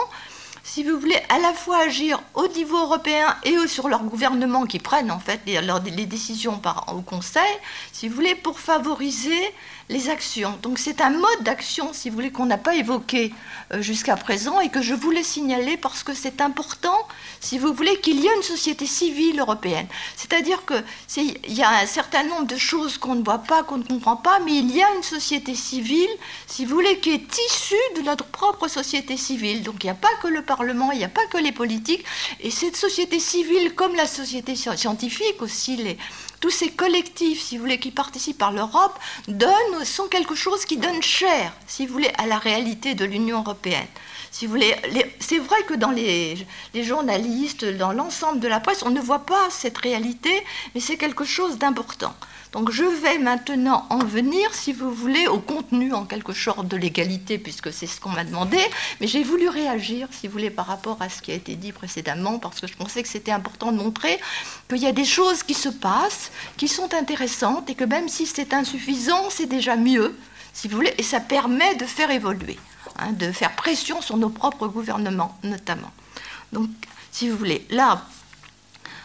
[0.69, 4.79] si vous voulez, à la fois agir au niveau européen et sur leur gouvernement qui
[4.79, 6.61] prennent en fait les, décisions
[6.93, 7.43] au Conseil,
[7.91, 9.55] si vous voulez, pour favoriser
[9.89, 10.59] les actions.
[10.62, 13.32] Donc c'est un mode d'action, si vous voulez, qu'on n'a pas évoqué
[13.72, 16.97] euh, jusqu'à présent et que je voulais signaler parce que c'est important,
[17.41, 19.86] si vous voulez, qu'il y ait une société civile européenne.
[20.16, 23.84] C'est-à-dire qu'il y a un certain nombre de choses qu'on ne voit pas, qu'on ne
[23.84, 26.11] comprend pas, mais il y a une société civile,
[26.47, 29.62] si vous voulez, qui est issue de notre propre société civile.
[29.62, 32.05] Donc il n'y a pas que le Parlement, il n'y a pas que les politiques.
[32.41, 35.97] Et cette société civile, comme la société scientifique aussi, les,
[36.41, 40.76] tous ces collectifs, si vous voulez, qui participent par l'Europe, donnent, sont quelque chose qui
[40.76, 43.86] donne cher, si vous voulez, à la réalité de l'Union européenne.
[44.31, 44.74] Si vous voulez,
[45.20, 49.26] c'est vrai que dans les, les journalistes, dans l'ensemble de la presse, on ne voit
[49.26, 50.31] pas cette réalité,
[50.74, 52.14] mais c'est quelque chose d'important.
[52.53, 56.76] Donc je vais maintenant en venir, si vous voulez, au contenu en quelque sorte de
[56.76, 58.59] l'égalité, puisque c'est ce qu'on m'a demandé,
[59.01, 61.72] mais j'ai voulu réagir, si vous voulez, par rapport à ce qui a été dit
[61.72, 64.18] précédemment, parce que je pensais que c'était important de montrer
[64.68, 68.24] qu'il y a des choses qui se passent, qui sont intéressantes, et que même si
[68.24, 70.16] c'est insuffisant, c'est déjà mieux,
[70.55, 72.59] si vous voulez, et ça permet de faire évoluer,
[72.99, 75.91] hein, de faire pression sur nos propres gouvernements, notamment.
[76.53, 76.69] Donc,
[77.13, 78.03] si vous voulez, là,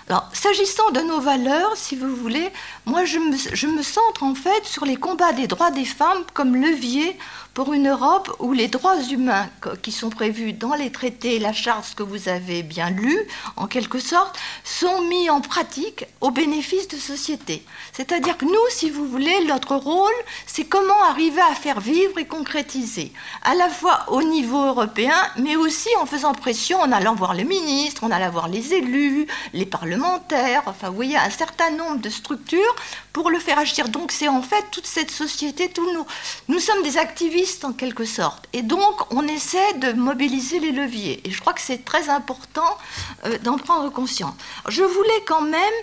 [0.10, 2.52] alors, s'agissant de nos valeurs, si vous voulez,
[2.86, 7.17] moi je me, centre en fait sur les combats des droits des femmes comme levier
[7.53, 9.47] pour une Europe où les droits humains
[9.84, 13.15] qui sont prévus dans les traités, la charte que vous avez bien lu,
[13.57, 17.63] en quelque sorte, sont mis en pratique au bénéfice de société.
[17.91, 20.11] C'est-à-dire que nous, si vous voulez, notre rôle,
[20.47, 23.13] c'est comment arriver à faire vivre et concrétiser,
[23.43, 27.43] à la fois au niveau européen, mais aussi en faisant pression, en allant voir les
[27.43, 32.09] ministres, en allant voir les élus, les parlementaires, enfin, vous voyez, un certain nombre de
[32.09, 32.72] structures
[33.11, 33.89] pour le faire agir.
[33.89, 36.05] Donc c'est en fait toute cette société, tous nous,
[36.47, 38.47] nous sommes des activistes en quelque sorte.
[38.53, 41.21] Et donc on essaie de mobiliser les leviers.
[41.26, 42.78] Et je crois que c'est très important
[43.26, 44.34] euh, d'en prendre conscience.
[44.67, 45.74] Je voulais quand même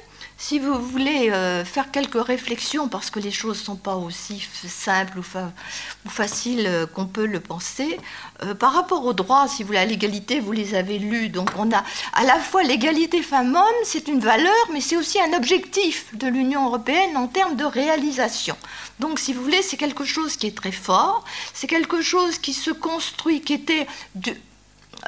[0.40, 4.42] si vous voulez euh, faire quelques réflexions, parce que les choses ne sont pas aussi
[4.66, 7.98] simples ou, faciles euh, qu'on peut le penser,
[8.42, 11.28] euh, par rapport aux droits, si vous voulez, à l'égalité, vous les avez lus.
[11.28, 11.84] Donc on a
[12.14, 16.64] à la fois l'égalité femmes-hommes, c'est une valeur, mais c'est aussi un objectif de l'Union
[16.64, 18.56] européenne en termes de réalisation.
[18.98, 21.22] Donc si vous voulez, c'est quelque chose qui est très fort,
[21.52, 23.86] c'est quelque chose qui se construit, qui était...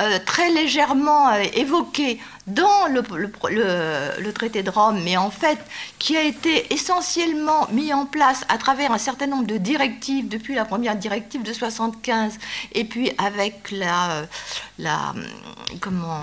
[0.01, 5.59] euh, très légèrement euh, évoqué dans le, traité de Rome, mais en fait
[5.99, 10.55] qui a été essentiellement mis en place à travers un certain nombre de directives, depuis
[10.55, 12.39] la première directive de 75,
[12.73, 14.27] et puis avec la,
[14.79, 15.15] la,
[15.81, 16.23] comment,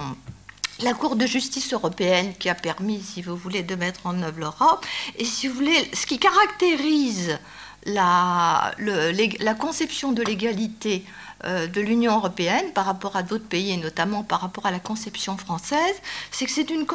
[0.81, 4.39] la Cour de justice européenne qui a permis, si vous voulez, de mettre en œuvre
[4.39, 4.85] l'Europe.
[5.17, 7.37] Et si vous voulez, ce qui caractérise
[7.85, 13.77] la, la conception de l'égalité euh, de l'Union européenne par rapport à d'autres pays et
[13.77, 15.95] notamment par rapport à la conception française,
[16.31, 16.85] c'est que c'est une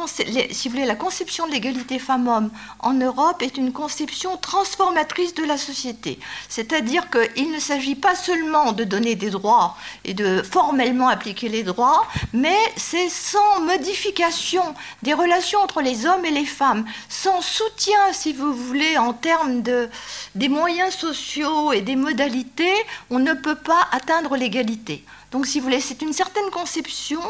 [0.51, 5.45] si vous voulez la conception de l'égalité femmes-hommes en Europe est une conception transformatrice de
[5.45, 6.19] la société.
[6.49, 11.63] C'est-à-dire qu'il ne s'agit pas seulement de donner des droits et de formellement appliquer les
[11.63, 18.13] droits, mais c'est sans modification des relations entre les hommes et les femmes, sans soutien,
[18.13, 19.89] si vous voulez, en termes de,
[20.35, 22.75] des moyens sociaux et des modalités,
[23.11, 25.05] on ne peut pas atteindre l'égalité.
[25.31, 27.21] Donc, si vous voulez, c'est une certaine conception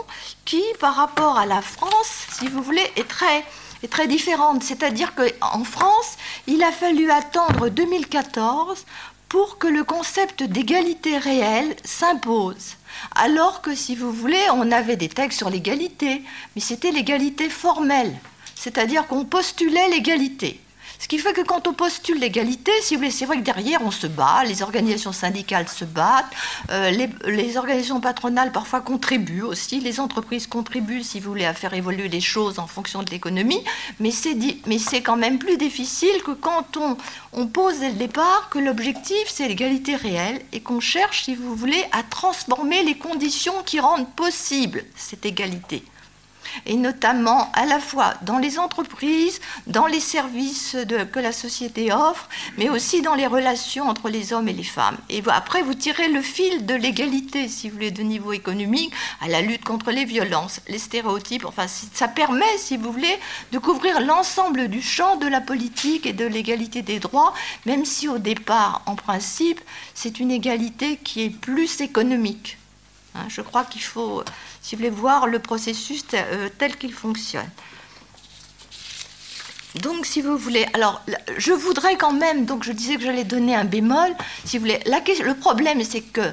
[0.44, 3.44] qui, par rapport à la France, si vous voulez, est très,
[3.82, 4.62] est très différente.
[4.62, 8.84] C'est-à-dire qu'en France, il a fallu attendre 2014
[9.28, 12.76] pour que le concept d'égalité réelle s'impose.
[13.14, 16.22] Alors que, si vous voulez, on avait des textes sur l'égalité,
[16.54, 18.14] mais c'était l'égalité formelle.
[18.54, 20.60] C'est-à-dire qu'on postulait l'égalité.
[21.04, 23.82] Ce qui fait que quand on postule l'égalité, si vous voulez, c'est vrai que derrière
[23.82, 26.32] on se bat, les organisations syndicales se battent,
[26.70, 26.90] euh,
[27.26, 32.08] les, organisations patronales parfois contribuent aussi, les entreprises contribuent, si vous voulez, à faire évoluer
[32.08, 33.62] les choses en fonction de l'économie,
[34.00, 36.96] mais c'est quand même plus difficile que quand on,
[37.34, 41.54] on pose dès le départ que l'objectif c'est l'égalité réelle et qu'on cherche, si vous
[41.54, 45.84] voulez, à transformer les conditions qui rendent possible cette égalité
[46.66, 50.76] et notamment à la fois dans les entreprises, dans les services
[51.12, 52.28] que la société offre,
[52.58, 54.96] mais aussi dans les relations entre les hommes et les femmes.
[55.10, 59.28] Et après, vous tirez le fil de l'égalité, si vous voulez, de niveau économique, à
[59.28, 61.44] la lutte contre les violences, les stéréotypes.
[61.44, 63.18] Enfin, ça permet, si vous voulez,
[63.52, 67.34] de couvrir l'ensemble du champ de la politique et de l'égalité des droits,
[67.66, 69.60] même si au départ, en principe,
[69.94, 72.58] c'est une égalité qui est plus économique.
[73.14, 74.24] Hein, je crois qu'il faut
[74.60, 77.48] si vous voulez voir le processus euh, tel qu'il fonctionne.
[79.76, 81.02] Donc, si vous voulez, alors,
[81.36, 84.80] je voudrais quand même, donc je disais que j'allais donner un bémol, si vous voulez.
[84.86, 86.32] Le problème, c'est que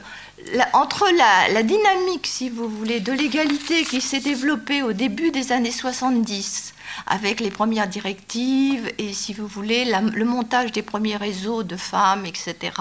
[0.74, 1.08] entre
[1.52, 6.74] la, dynamique, si vous voulez, de l'égalité qui s'est développée au début des années 70,
[7.08, 12.26] avec les premières directives et, si vous voulez, le montage des premiers réseaux de femmes,
[12.26, 12.74] etc.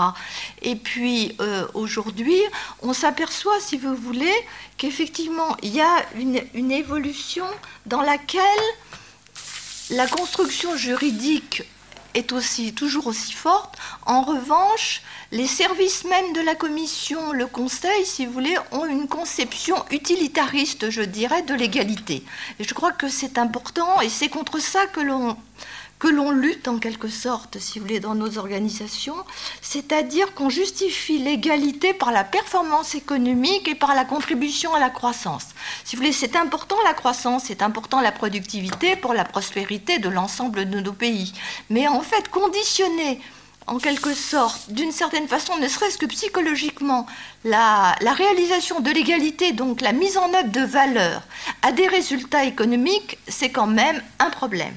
[0.63, 2.41] Et puis, euh, aujourd'hui,
[2.83, 4.35] on s'aperçoit, si vous voulez,
[4.77, 7.47] qu'effectivement, il y a une, évolution
[7.87, 8.43] dans laquelle
[9.91, 11.65] la construction juridique
[12.15, 13.77] est aussi toujours aussi forte.
[14.07, 15.03] En revanche,
[15.33, 20.91] les services même de la Commission, le Conseil, si vous voulez, ont une conception utilitariste,
[20.91, 22.25] je dirais, de l'égalité.
[22.59, 25.37] Et je crois que c'est important et c'est contre ça que l'on
[26.01, 29.15] que l'on lutte en quelque sorte, si vous voulez, dans nos organisations,
[29.61, 35.49] c'est-à-dire qu'on justifie l'égalité par la performance économique et par la contribution à la croissance.
[35.85, 40.09] Si vous voulez, c'est important la croissance, c'est important la productivité pour la prospérité de
[40.09, 41.35] l'ensemble de nos pays.
[41.69, 43.21] Mais en fait, conditionner
[43.67, 47.07] en quelque sorte, d'une certaine façon, ne serait-ce que psychologiquement,
[47.45, 51.23] la, la réalisation de l'égalité, donc la mise en œuvre de valeurs,
[51.61, 54.75] à des résultats économiques, c'est quand même un problème.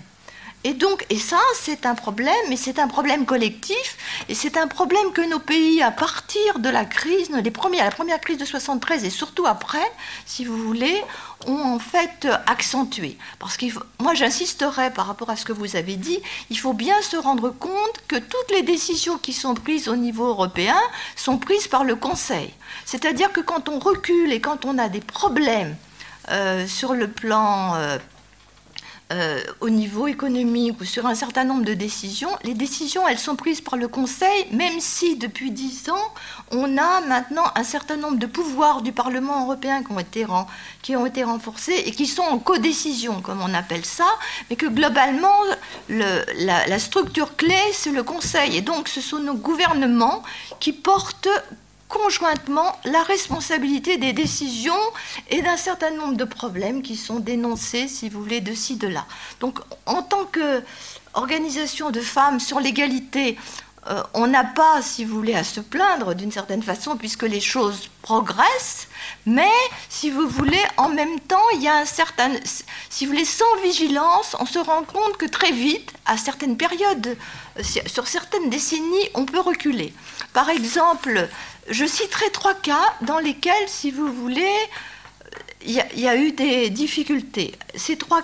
[0.66, 3.97] Et donc, et ça, c'est un problème, et c'est un problème collectif,
[4.30, 7.91] et c'est un problème que nos pays, à partir de la crise, les premières, la
[7.91, 9.91] première crise de 73 et surtout après,
[10.26, 11.01] si vous voulez,
[11.47, 13.18] ont en fait accentué.
[13.39, 13.66] Parce que
[13.99, 17.49] moi, j'insisterai par rapport à ce que vous avez dit, il faut bien se rendre
[17.49, 20.80] compte que toutes les décisions qui sont prises au niveau européen
[21.18, 22.53] sont prises par le Conseil.
[22.86, 25.76] C'est-à-dire que quand on recule et quand on a des problèmes
[26.30, 27.97] euh, sur le plan euh,
[29.11, 33.35] euh, au niveau économique ou sur un certain nombre de décisions, les décisions, elles sont
[33.35, 36.13] prises par le Conseil, même si depuis dix ans,
[36.51, 40.25] on a maintenant un certain nombre de pouvoirs du Parlement européen qui ont été,
[40.81, 44.07] qui ont été renforcés et qui sont en codécision, comme on appelle ça,
[44.49, 45.37] mais que globalement,
[45.89, 48.55] le, la, la structure clé, c'est le Conseil.
[48.57, 50.23] Et donc, ce sont nos gouvernements
[50.59, 51.29] qui portent
[51.93, 54.73] conjointement la responsabilité des décisions
[55.29, 58.87] et d'un certain nombre de problèmes qui sont dénoncés, si vous voulez, de ci, de
[58.87, 59.05] là.
[59.39, 63.37] Donc, en tant qu'organisation de femmes sur l'égalité,
[63.87, 67.41] euh, on n'a pas, si vous voulez, à se plaindre d'une certaine façon, puisque les
[67.41, 68.87] choses progressent,
[69.25, 69.51] mais,
[69.89, 72.31] si vous voulez, en même temps, il y a un certain...
[72.89, 77.17] Si vous voulez, sans vigilance, on se rend compte que très vite, à certaines périodes,
[77.59, 79.93] euh, sur certaines décennies, on peut reculer.
[80.33, 81.29] Par exemple,
[81.70, 84.55] je citerai trois cas dans lesquels, si vous voulez,
[85.66, 87.55] il y, a eu des difficultés.
[87.76, 88.22] Ces trois,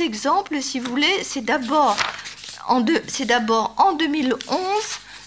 [0.00, 1.96] exemples, si vous voulez, c'est d'abord
[2.68, 2.84] en,
[3.78, 4.38] en 2011,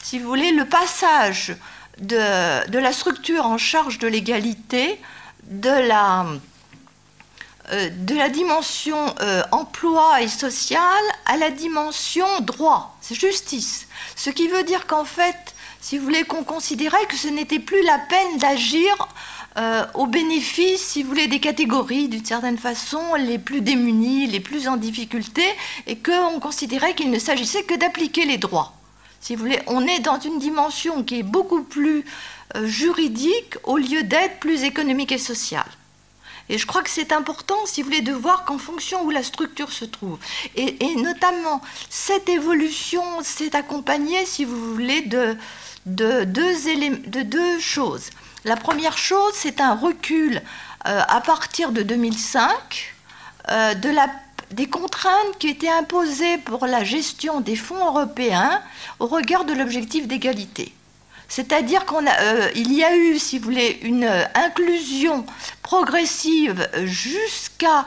[0.03, 1.55] si vous voulez, le passage
[1.99, 4.99] de, la structure en charge de l'égalité
[5.43, 6.25] de la,
[7.71, 7.89] euh,
[8.29, 13.87] dimension euh, emploi et social à la dimension droit, c'est justice.
[14.15, 15.52] Ce qui veut dire qu'en fait,
[15.83, 19.09] si vous voulez, qu'on considérait que ce n'était plus la peine d'agir
[19.57, 24.39] euh, au bénéfice, si vous voulez, des catégories, d'une certaine façon, les plus démunies, les
[24.39, 25.43] plus en difficulté,
[25.85, 28.73] et qu'on considérait qu'il ne s'agissait que d'appliquer les droits.
[29.19, 32.05] Si vous voulez, on est dans une dimension qui est beaucoup plus
[32.55, 35.69] euh, juridique au lieu d'être plus économique et sociale.
[36.47, 39.23] Et je crois que c'est important, si vous voulez, de voir qu'en fonction où la
[39.23, 40.17] structure se trouve,
[40.55, 45.37] et, et notamment cette évolution s'est accompagnée, si vous voulez, de,
[45.85, 48.09] de deux, choses.
[48.45, 50.41] La première chose, c'est un recul
[50.85, 52.49] euh, à partir de 2005
[53.49, 53.89] euh, de
[54.51, 58.61] des contraintes qui étaient imposées pour la gestion des fonds européens
[58.99, 60.73] au regard de l'objectif d'égalité.
[61.27, 65.25] C'est-à-dire qu'il euh, y a eu, si vous voulez, une inclusion
[65.63, 67.85] progressive jusqu'à,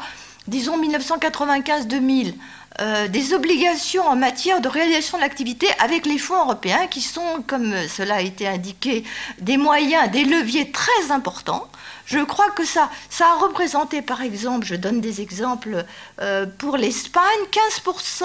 [0.48, 2.34] disons, 1995-2000
[2.80, 7.42] euh, des obligations en matière de réalisation de l'activité avec les fonds européens qui sont,
[7.46, 9.04] comme cela a été indiqué,
[9.40, 11.68] des moyens, des leviers très importants.
[12.06, 15.84] Je crois que ça, ça a représenté, par exemple, je donne des exemples,
[16.20, 18.24] euh, pour l'Espagne, 15%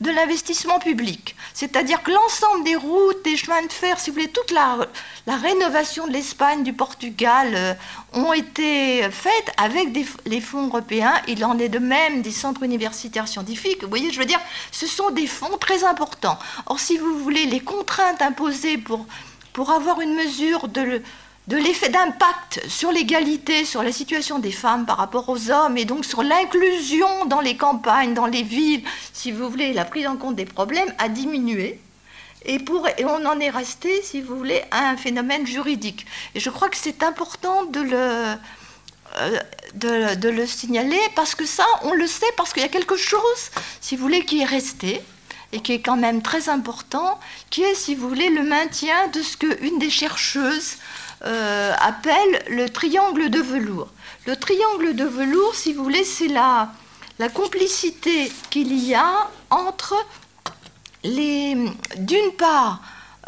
[0.00, 1.36] de l'investissement public.
[1.52, 4.86] C'est-à-dire que l'ensemble des routes, des chemins de fer, si vous voulez, toute la,
[5.26, 7.74] rénovation de l'Espagne, du Portugal, euh,
[8.12, 9.88] ont été faites avec
[10.26, 11.14] les fonds européens.
[11.28, 13.82] Il en est de même des centres universitaires scientifiques.
[13.82, 14.40] Vous voyez, je veux dire,
[14.72, 16.38] ce sont des fonds très importants.
[16.66, 21.02] Or, si vous voulez, les contraintes imposées pour avoir une mesure de
[21.48, 25.84] de l'effet d'impact sur l'égalité, sur la situation des femmes par rapport aux hommes, et
[25.84, 30.16] donc sur l'inclusion dans les campagnes, dans les villes, si vous voulez, la prise en
[30.16, 31.80] compte des problèmes a diminué.
[32.44, 36.06] Et, pour, et on en est resté, si vous voulez, à un phénomène juridique.
[36.34, 38.36] Et je crois que c'est important de le,
[39.16, 39.38] euh,
[39.74, 42.96] de, de, le signaler, parce que ça, on le sait, parce qu'il y a quelque
[42.96, 43.50] chose,
[43.80, 45.02] si vous voulez, qui est resté
[45.52, 47.18] et qui est quand même très important,
[47.50, 50.76] qui est, si vous voulez, le maintien de ce qu'une des chercheuses
[51.24, 53.88] euh, appelle le triangle de velours.
[54.26, 56.70] Le triangle de velours, si vous voulez, c'est la,
[57.18, 59.94] la complicité qu'il y a entre
[61.02, 61.54] les,
[61.96, 62.80] d'une part,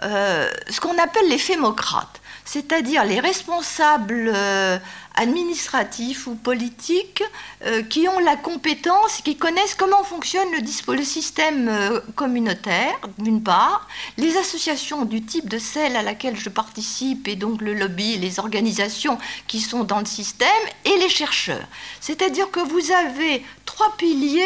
[0.02, 4.78] euh, ce qu'on appelle les fémocrates, c'est-à-dire les responsables euh,
[5.14, 7.22] administratifs ou politiques
[7.64, 13.88] euh, qui ont la compétence, qui connaissent comment fonctionne le, système euh, communautaire, d'une part,
[14.16, 18.38] les associations du type de celle à laquelle je participe, et donc le lobby, les
[18.38, 20.48] organisations qui sont dans le système,
[20.84, 21.66] et les chercheurs.
[22.00, 24.42] C'est-à-dire que vous avez trois piliers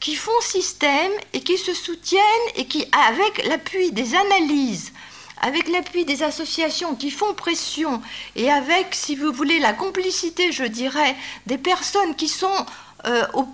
[0.00, 2.20] qui font système et qui se soutiennent
[2.54, 4.92] et qui, avec l'appui des analyses
[5.40, 8.00] avec l'appui des associations qui font pression
[8.34, 11.14] et avec, si vous voulez, la complicité, je dirais,
[11.46, 12.66] des personnes qui sont
[13.06, 13.46] euh, au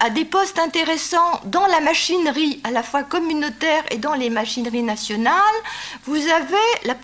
[0.00, 4.82] à des postes intéressants dans la machinerie à la fois communautaire et dans les machineries
[4.82, 5.34] nationales,
[6.04, 6.96] vous avez,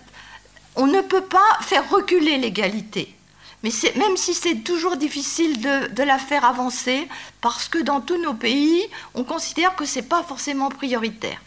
[0.76, 3.14] on ne peut pas faire reculer l'égalité.
[3.62, 7.08] Mais même si c'est toujours difficile de, la faire avancer,
[7.40, 8.84] parce que dans tous nos pays,
[9.14, 11.40] on considère que ce n'est pas forcément prioritaire.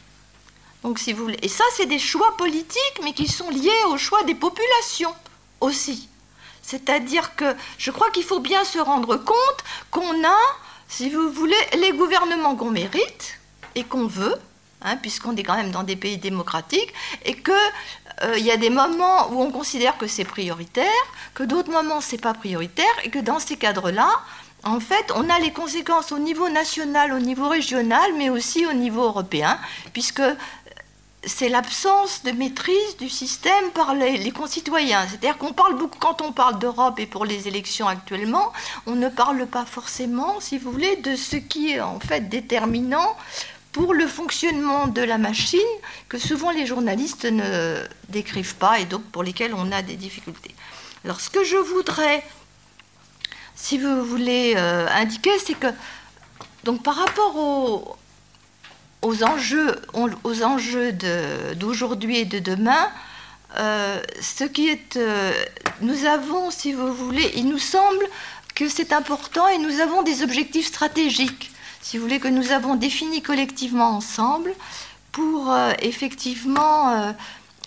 [0.86, 1.40] Donc, si vous voulez.
[1.42, 5.16] Et ça, c'est des choix politiques, mais qui sont liés au choix des populations
[5.60, 6.08] aussi.
[6.62, 10.38] C'est-à-dire que je crois qu'il faut bien se rendre compte qu'on a,
[10.88, 13.40] si vous voulez, les gouvernements qu'on mérite
[13.74, 14.36] et qu'on veut,
[14.84, 16.94] hein, puisqu'on est quand même dans des pays démocratiques,
[17.24, 17.56] et qu'il
[18.22, 20.86] euh, y a des moments où on considère que c'est prioritaire,
[21.34, 24.22] que d'autres moments c'est pas prioritaire, et que dans ces cadres-là,
[24.66, 28.74] en fait, on a les conséquences au niveau national, au niveau régional, mais aussi au
[28.74, 29.60] niveau européen,
[29.94, 30.24] puisque
[31.26, 35.08] c'est l'absence de maîtrise du système par les, concitoyens.
[35.08, 38.54] C'est-à-dire qu'on parle beaucoup, quand on parle d'Europe et pour les élections actuellement,
[38.86, 43.16] on ne parle pas forcément, si vous voulez, de ce qui est en fait déterminant
[43.72, 45.60] pour le fonctionnement de la machine
[46.08, 50.56] que souvent les journalistes ne décrivent pas et donc pour lesquels on a des difficultés.
[51.04, 52.24] Alors ce que je voudrais,
[53.56, 55.68] si vous voulez, euh, indiquer, c'est que
[56.64, 57.96] donc par rapport au,
[59.06, 60.92] aux enjeux, aux enjeux
[61.56, 62.90] d'aujourd'hui et de demain,
[63.58, 65.32] euh, ce qui est, euh,
[65.82, 68.04] nous avons, si vous voulez, il nous semble
[68.56, 71.52] que c'est important et nous avons des objectifs stratégiques,
[71.82, 74.52] si vous voulez, que nous avons définis collectivement ensemble
[75.12, 77.14] pour euh, effectivement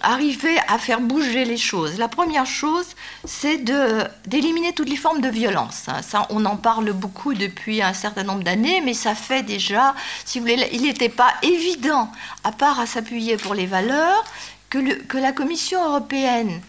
[0.02, 1.98] arriver à faire bouger les choses.
[1.98, 2.86] La première chose,
[3.24, 3.58] c'est
[4.26, 5.88] d'éliminer toutes les formes de violence.
[5.88, 6.02] Hein.
[6.02, 9.94] Ça, on en parle beaucoup depuis un certain nombre d'années, mais ça fait déjà,
[10.24, 12.10] si vous voulez, il n'était pas évident,
[12.44, 14.24] à part à s'appuyer pour les valeurs,
[14.70, 16.60] que, la Commission européenne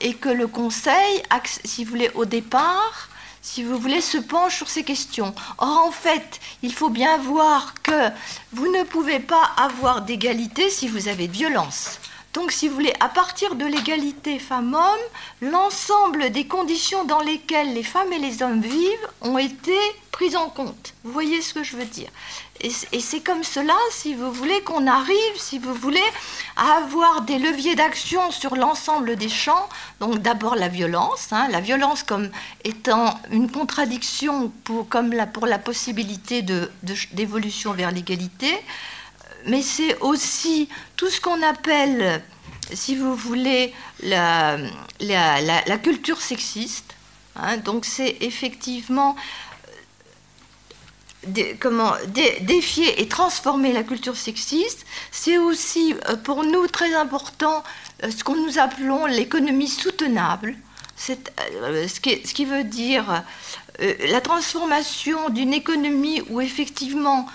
[0.00, 1.22] et que le Conseil,
[1.64, 3.08] si vous voulez, au départ,
[3.42, 5.34] si vous voulez, se penchent sur ces questions.
[5.58, 8.10] Or, en fait, il faut bien voir que
[8.52, 11.98] vous ne pouvez pas avoir d'égalité si vous avez de violence.
[12.38, 15.06] Donc, si vous voulez, à partir de l'égalité femmes-hommes,
[15.42, 19.76] l'ensemble des conditions dans lesquelles les femmes et les hommes vivent ont été
[20.12, 20.94] prises en compte.
[21.02, 22.08] Vous voyez ce que je veux dire
[22.60, 26.08] Et, c'est comme cela, si vous voulez, qu'on arrive, si vous voulez,
[26.56, 29.68] à avoir des leviers d'action sur l'ensemble des champs.
[29.98, 32.30] Donc, d'abord la violence, hein, la violence comme
[32.62, 34.86] étant une contradiction pour,
[35.44, 36.42] la possibilité
[37.12, 38.54] d'évolution vers l'égalité
[39.46, 42.22] mais c'est aussi tout ce qu'on appelle,
[42.72, 44.58] si vous voulez, la,
[45.82, 46.94] culture sexiste.
[47.40, 47.58] Hein.
[47.58, 49.14] donc c'est effectivement
[51.26, 51.92] euh, comment
[52.40, 54.86] défier et transformer la culture sexiste.
[55.10, 57.62] C'est aussi euh, pour nous très important
[58.02, 60.56] euh, ce que nous appelons l'économie soutenable.
[60.96, 61.12] ce,
[62.00, 63.22] qui, ce qui veut dire
[63.78, 67.28] la transformation d'une économie où effectivement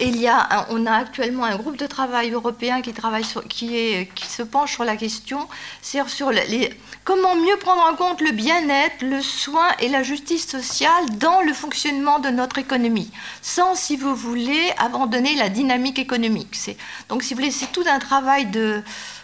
[0.00, 4.10] il y a, on a actuellement un groupe de travail européen qui, travaille qui, est,
[4.14, 5.48] qui se penche sur la question,
[5.80, 10.46] c'est sur les, comment mieux prendre en compte le bien-être, le soin et la justice
[10.46, 16.56] sociale dans le fonctionnement de notre économie, sans, si vous voulez, abandonner la dynamique économique.
[17.08, 18.82] Donc, si vous voulez, c'est tout un travail de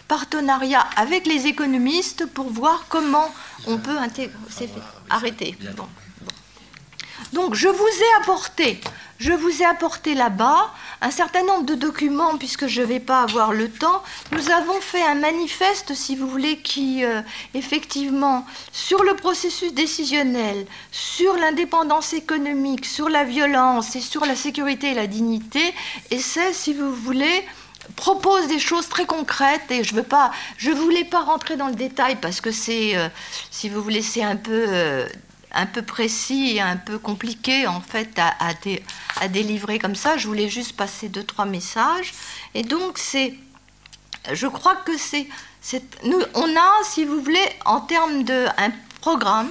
[0.08, 3.30] partenariat avec les économistes pour voir comment
[3.66, 4.32] on peut intégrer.
[5.10, 5.56] Arrêter.
[7.32, 8.80] Donc, je vous ai apporté
[9.18, 13.22] je vous ai apporté là-bas un certain nombre de documents, puisque je ne vais pas
[13.22, 14.02] avoir le temps.
[14.32, 17.20] Nous avons fait un manifeste, si vous voulez, qui, euh,
[17.54, 24.90] effectivement, sur le processus décisionnel, sur l'indépendance économique, sur la violence et sur la sécurité
[24.90, 25.74] et la dignité,
[26.10, 27.44] et c'est, si vous voulez,
[27.96, 30.30] propose des choses très concrètes et je veux pas,
[30.60, 33.08] voulais pas rentrer dans le détail parce que c'est, euh,
[33.50, 35.08] si vous voulez, c'est un peu euh,
[35.52, 40.16] un peu précis et un peu compliqué en fait à, délivrer comme ça.
[40.16, 42.12] Je voulais juste passer deux trois messages
[42.54, 43.34] et donc c'est,
[44.32, 45.28] je crois que c'est,
[46.34, 48.46] on a si vous voulez en termes de
[49.00, 49.50] programme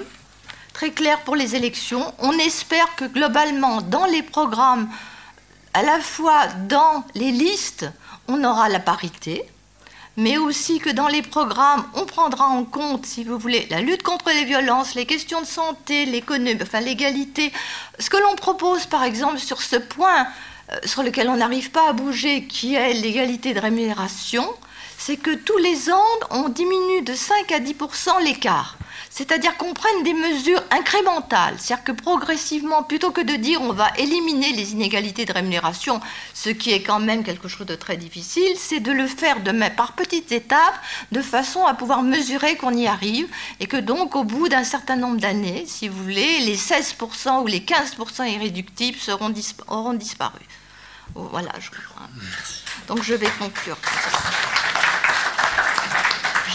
[0.74, 2.14] très clair pour les élections.
[2.20, 4.90] On espère que globalement dans les programmes,
[5.74, 7.90] à la fois dans les listes,
[8.28, 9.44] on aura la parité
[10.18, 14.02] mais aussi que dans les programmes, on prendra en compte, si vous voulez, la lutte
[14.02, 17.54] contre les violences, les questions de santé, l'économie, enfin l'égalité.
[18.00, 20.28] Ce que l'on propose, par exemple, sur ce point
[20.72, 24.44] euh, sur lequel on n'arrive pas à bouger, qui est l'égalité de rémunération,
[24.98, 28.78] c'est que tous les ans, on diminue de 5 à 10% l'écart.
[29.10, 33.90] C'est-à-dire qu'on prenne des mesures incrémentales, c'est-à-dire que progressivement, plutôt que de dire on va
[33.98, 36.02] éliminer les inégalités de rémunération,
[36.34, 39.52] ce qui est quand même quelque chose de très difficile, c'est de le faire de
[39.70, 40.80] par petites étapes,
[41.12, 43.28] de façon à pouvoir mesurer qu'on y arrive,
[43.60, 47.48] et que donc au bout d'un certain nombre d'années, si vous voulez, les 16% ou
[47.48, 49.34] les 15% irréductibles seront
[49.68, 50.42] auront disparu.
[51.16, 52.08] Voilà, je crois.
[52.88, 53.78] Donc je vais conclure.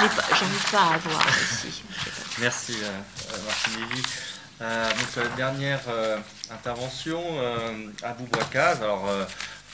[0.03, 1.83] J'arrive pas à voir ici.
[2.41, 4.03] Merci, euh, euh, Martine Lévy.
[4.61, 5.81] Euh, donc, la dernière
[6.51, 7.23] intervention,
[8.03, 8.83] à Boubouakaz.
[8.83, 9.09] Alors,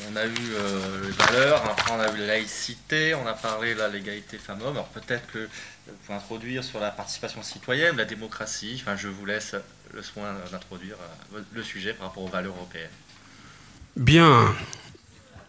[0.09, 0.53] on a eu
[1.03, 4.75] les valeurs, après on a eu la laïcité, on a parlé de l'égalité femmes-hommes.
[4.75, 5.49] Alors, peut-être que
[5.87, 8.79] vous pouvez introduire sur la participation citoyenne, la démocratie.
[8.81, 9.55] Enfin, je vous laisse
[9.93, 10.97] le soin d'introduire
[11.53, 12.91] le sujet par rapport aux valeurs européennes.
[13.97, 14.55] Bien.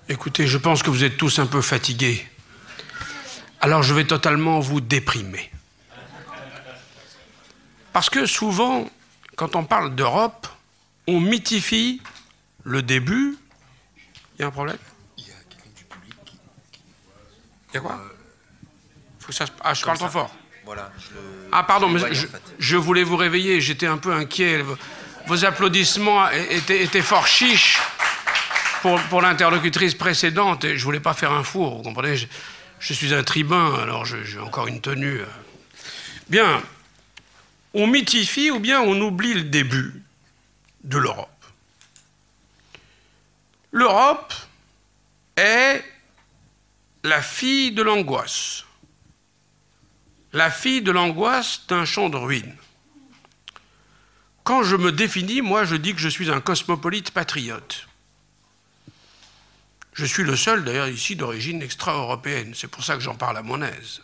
[0.07, 2.27] Écoutez, je pense que vous êtes tous un peu fatigués.
[3.61, 5.51] Alors je vais totalement vous déprimer.
[7.91, 8.89] Parce que souvent,
[9.35, 10.47] quand on parle d'Europe,
[11.07, 12.01] on mythifie
[12.63, 13.37] le début.
[14.37, 14.77] Il y a un problème?
[15.17, 16.39] Il y a quelqu'un du public qui.
[17.71, 17.99] Il y a quoi?
[19.19, 20.35] Faut que ça Ah, je parle trop fort.
[20.65, 20.91] Voilà.
[21.51, 21.99] Ah, pardon, mais
[22.59, 24.63] je, voulais vous réveiller, j'étais un peu inquiet.
[25.25, 27.79] Vos applaudissements étaient, fort chiches
[28.83, 32.17] pour, pour l'interlocutrice précédente et je voulais pas faire un four, vous comprenez?
[32.79, 35.21] Je, suis un tribun, alors j'ai encore une tenue.
[36.29, 36.63] Bien,
[37.73, 40.01] on mythifie ou bien on oublie le début
[40.83, 41.29] de l'Europe.
[43.71, 44.33] L'Europe
[45.35, 45.83] est
[47.03, 48.65] la fille de l'angoisse,
[50.33, 52.55] la fille de l'angoisse d'un champ de ruines.
[54.43, 57.88] Quand je me définis, moi, je dis que je suis un cosmopolite patriote.
[59.99, 62.53] Je suis le seul, d'ailleurs, ici d'origine extra-européenne.
[62.55, 64.01] C'est pour ça que j'en parle à mon aise.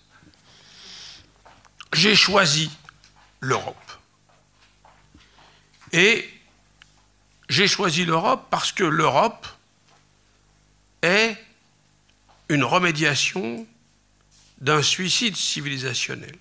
[1.93, 2.69] J'ai choisi
[3.39, 3.77] l'Europe.
[5.93, 6.29] Et
[7.47, 9.47] j'ai choisi l'Europe parce que l'Europe
[11.01, 11.37] est
[12.49, 13.65] une remédiation
[14.59, 16.35] d'un suicide civilisationnel.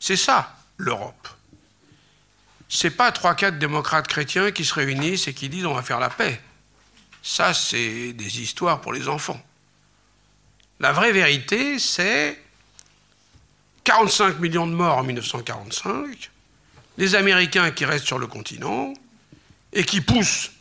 [0.00, 1.28] C'est ça, l'Europe.
[2.68, 6.00] C'est pas trois, quatre démocrates chrétiens qui se réunissent et qui disent on va faire
[6.00, 6.42] la paix.
[7.22, 9.40] Ça, c'est des histoires pour les enfants.
[10.78, 12.40] La vraie vérité, c'est
[13.84, 16.30] 45 millions de morts en 1945,
[16.96, 18.94] les Américains qui restent sur le continent
[19.72, 20.52] et qui poussent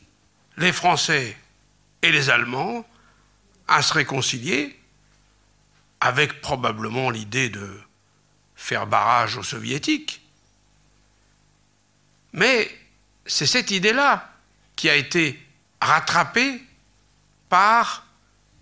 [0.57, 1.38] les Français
[2.02, 2.86] et les Allemands
[3.68, 4.77] à se réconcilier
[6.02, 7.80] avec probablement l'idée de
[8.56, 10.22] faire barrage aux soviétiques.
[12.34, 12.69] Mais
[13.26, 14.34] c'est cette idée-là
[14.76, 15.40] qui a été
[15.81, 16.61] rattrapée
[17.49, 18.06] par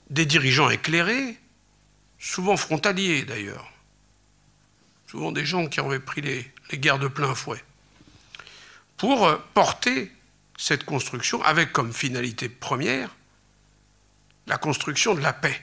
[0.10, 1.38] des dirigeants éclairés,
[2.20, 3.72] souvent frontaliers d'ailleurs,
[5.08, 7.64] souvent des gens qui avaient pris les, guerres de plein fouet,
[8.98, 10.12] pour euh, porter
[10.58, 13.16] cette construction avec comme finalité première
[14.48, 15.62] la construction de la paix.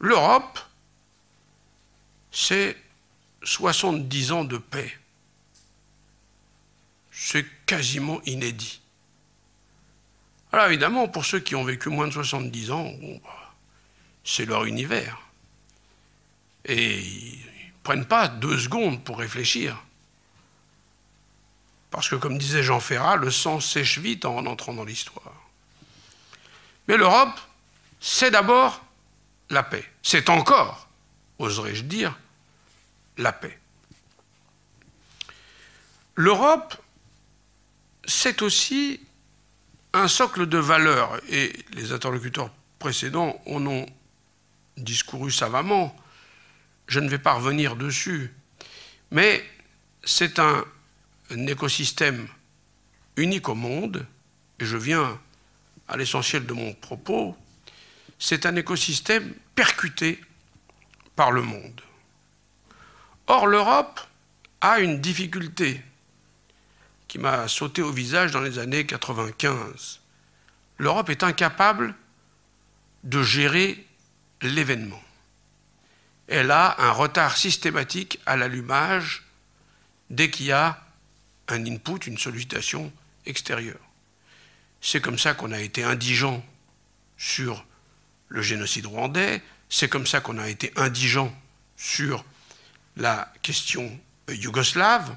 [0.00, 0.58] L'Europe,
[2.32, 2.76] c'est
[3.42, 4.92] 70 ans de paix.
[7.12, 8.80] C'est quasiment inédit.
[10.54, 12.88] Alors évidemment, pour ceux qui ont vécu moins de 70 ans,
[13.24, 13.52] bah,
[14.22, 15.18] c'est leur univers.
[16.64, 17.02] Et
[17.82, 19.76] prennent pas deux secondes pour réfléchir.
[21.90, 25.34] Parce que, comme disait Jean Ferrat, le sang sèche vite en entrant dans l'histoire.
[26.86, 27.36] Mais l'Europe,
[27.98, 28.80] c'est d'abord
[29.50, 29.90] la paix.
[30.04, 30.86] C'est encore,
[31.40, 32.16] oserais-je dire,
[33.18, 33.58] la paix.
[36.14, 36.76] L'Europe,
[38.06, 39.00] c'est aussi
[39.94, 42.50] un socle de valeurs, et les interlocuteurs
[42.80, 43.86] précédents en ont
[44.76, 45.96] discouru savamment.
[46.88, 48.34] Je ne vais pas revenir dessus,
[49.12, 49.42] mais
[50.02, 50.64] c'est un,
[51.30, 52.26] écosystème
[53.16, 54.04] unique au monde,
[54.58, 55.18] et je viens
[55.88, 57.36] à l'essentiel de mon propos,
[58.18, 60.20] c'est un écosystème percuté
[61.14, 61.80] par le monde.
[63.28, 64.00] Or, l'Europe
[64.60, 65.80] a une difficulté
[67.14, 70.00] qui m'a sauté au visage dans les années 95.
[70.78, 71.94] L'Europe est incapable
[73.04, 73.86] de gérer
[74.42, 75.00] l'événement
[76.28, 79.24] elle a un retard systématique à l'allumage
[80.10, 80.82] dès qu'il y a
[81.48, 82.92] un input, une sollicitation
[83.26, 83.78] extérieure.
[84.80, 86.44] C'est comme ça qu'on a été indigent
[87.16, 87.64] sur
[88.28, 91.34] le génocide rwandais, C'est comme ça qu'on a été indigent
[91.76, 92.24] sur
[92.96, 95.16] la question yougoslave.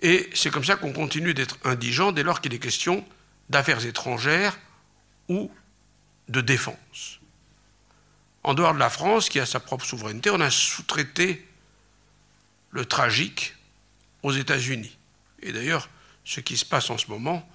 [0.00, 3.04] Et c'est comme ça qu'on continue d'être indigent dès lors qu'il est question
[3.48, 4.58] d'affaires étrangères
[5.28, 5.50] ou
[6.28, 7.20] de défense.
[8.44, 11.46] En dehors de la France, qui a sa propre souveraineté, on a sous-traité
[12.70, 13.54] le tragique
[14.22, 14.96] aux États-Unis.
[15.42, 15.88] Et d'ailleurs,
[16.24, 17.48] ce qui se passe en ce moment,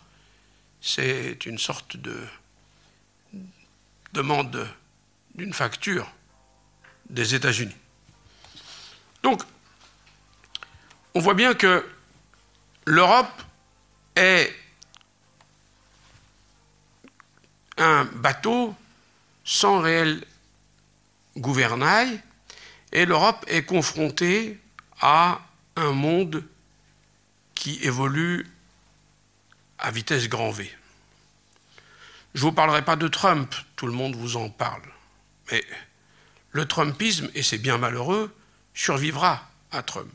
[0.81, 2.19] c'est une sorte de
[4.11, 4.67] demande
[5.35, 6.11] d'une facture
[7.09, 7.75] des États-Unis.
[9.23, 9.41] Donc,
[11.13, 11.87] on voit bien que
[12.85, 13.41] l'Europe
[14.15, 14.53] est
[17.77, 18.75] un bateau
[19.43, 20.23] sans réel
[21.37, 22.21] gouvernail
[22.91, 24.59] et l'Europe est confrontée
[25.01, 25.41] à
[25.75, 26.43] un monde
[27.55, 28.47] qui évolue
[29.79, 30.71] à vitesse grand V.
[32.33, 34.81] Je ne vous parlerai pas de Trump, tout le monde vous en parle,
[35.51, 35.63] mais
[36.51, 38.35] le Trumpisme, et c'est bien malheureux,
[38.73, 40.13] survivra à Trump.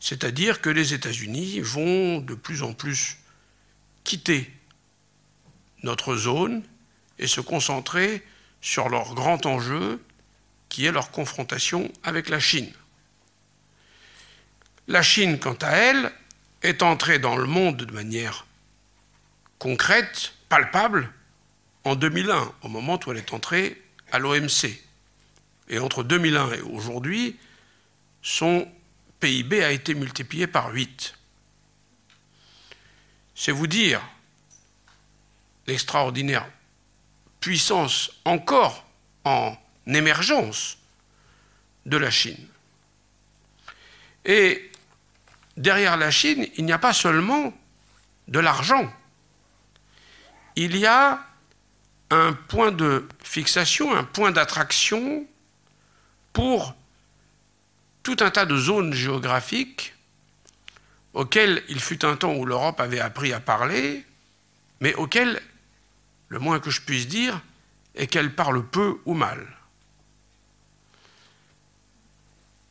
[0.00, 3.18] C'est-à-dire que les États-Unis vont de plus en plus
[4.04, 4.50] quitter
[5.82, 6.62] notre zone
[7.18, 8.24] et se concentrer
[8.60, 10.02] sur leur grand enjeu,
[10.68, 12.72] qui est leur confrontation avec la Chine.
[14.86, 16.12] La Chine, quant à elle,
[16.62, 18.46] est entrée dans le monde de manière
[19.58, 21.12] concrète, palpable,
[21.84, 23.80] en 2001, au moment où elle est entrée
[24.10, 24.80] à l'OMC.
[25.68, 27.36] Et entre 2001 et aujourd'hui,
[28.22, 28.68] son
[29.20, 31.14] PIB a été multiplié par 8.
[33.34, 34.00] C'est vous dire
[35.66, 36.48] l'extraordinaire
[37.40, 38.84] puissance encore
[39.24, 40.78] en émergence
[41.86, 42.48] de la Chine.
[44.24, 44.70] Et
[45.56, 47.52] derrière la Chine, il n'y a pas seulement
[48.28, 48.92] de l'argent.
[50.56, 51.24] Il y a
[52.10, 55.26] un point de fixation, un point d'attraction
[56.32, 56.74] pour
[58.08, 59.94] tout un tas de zones géographiques
[61.12, 64.06] auxquelles il fut un temps où l'Europe avait appris à parler,
[64.80, 65.42] mais auxquelles,
[66.28, 67.42] le moins que je puisse dire,
[67.94, 69.46] est qu'elle parle peu ou mal.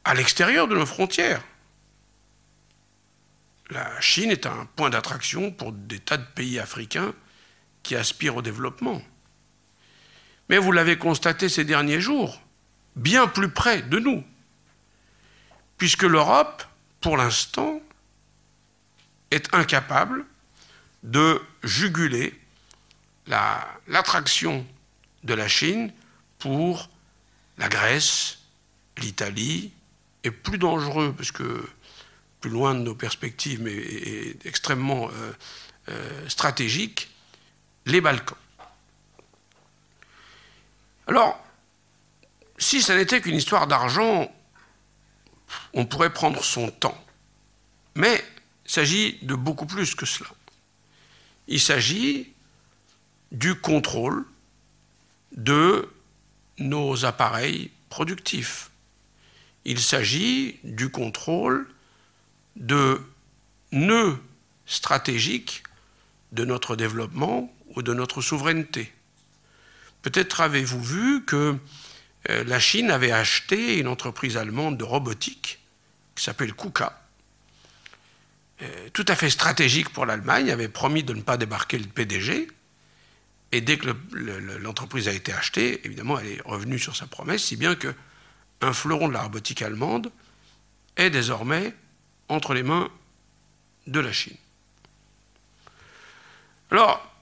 [0.06, 1.44] À l'extérieur de nos frontières,
[3.70, 7.14] la Chine est un point d'attraction pour des tas de pays africains
[7.84, 9.04] qui aspirent au développement.
[10.50, 12.42] Mais vous l'avez constaté ces derniers jours,
[12.96, 14.24] bien plus près de nous,
[15.78, 16.64] puisque l'Europe,
[17.02, 17.82] pour l'instant,
[19.32, 20.26] est incapable
[21.04, 22.40] de juguler
[23.28, 24.66] l'attraction
[25.24, 25.92] de la Chine
[26.40, 26.90] pour
[27.58, 28.40] la Grèce,
[28.98, 29.72] l'Italie,
[30.24, 31.68] et plus dangereux, parce que
[32.42, 35.34] plus loin de nos perspectives, mais extrêmement euh,
[35.90, 37.10] euh, stratégique,
[37.86, 38.38] les Balkans.
[41.08, 41.42] Alors,
[42.58, 44.32] si ça n'était qu'une histoire d'argent,
[45.74, 47.04] on pourrait prendre son temps.
[47.96, 48.24] Mais
[48.66, 50.30] il s'agit de beaucoup plus que cela.
[51.48, 52.34] Il s'agit
[53.32, 54.26] du contrôle
[55.36, 55.90] de
[56.60, 58.72] nos appareils productifs.
[59.66, 61.68] Il s'agit du contrôle
[62.56, 63.02] de
[63.72, 64.20] nœuds
[64.66, 65.64] stratégiques
[66.32, 68.94] de notre développement ou de notre souveraineté.
[70.02, 71.58] Peut-être avez-vous vu que
[72.28, 75.60] la Chine avait acheté une entreprise allemande de robotique
[76.16, 77.00] qui s'appelle KUKA,
[78.64, 82.48] euh, tout à fait stratégique pour l'Allemagne, avait promis de ne pas débarquer le PDG,
[83.52, 83.96] et dès que
[84.60, 87.94] l'entreprise a été achetée, évidemment, elle est revenue sur sa promesse, si bien que
[88.62, 90.12] un fleuron de la robotique allemande
[90.96, 91.74] est désormais
[92.28, 92.90] entre les mains
[93.86, 94.36] de la Chine.
[96.72, 97.16] Alors,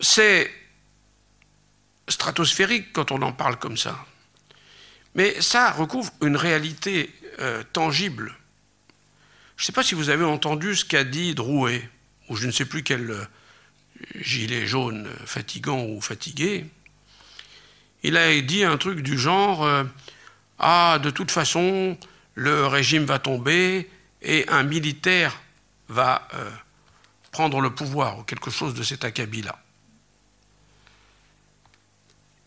[0.00, 0.50] c'est
[2.08, 4.04] stratosphérique quand on en parle comme ça,
[5.14, 8.34] mais ça recouvre une réalité euh, tangible.
[9.56, 11.88] Je ne sais pas si vous avez entendu ce qu'a dit Drouet,
[12.28, 13.24] ou je ne sais plus quel euh,
[14.20, 16.66] gilet jaune fatigant ou fatigué.
[18.02, 19.84] Il a dit un truc du genre euh,
[20.58, 21.96] Ah, de toute façon,
[22.34, 23.88] le régime va tomber
[24.20, 25.40] et un militaire
[25.88, 26.50] va euh,
[27.30, 29.58] prendre le pouvoir, ou quelque chose de cet acabit-là.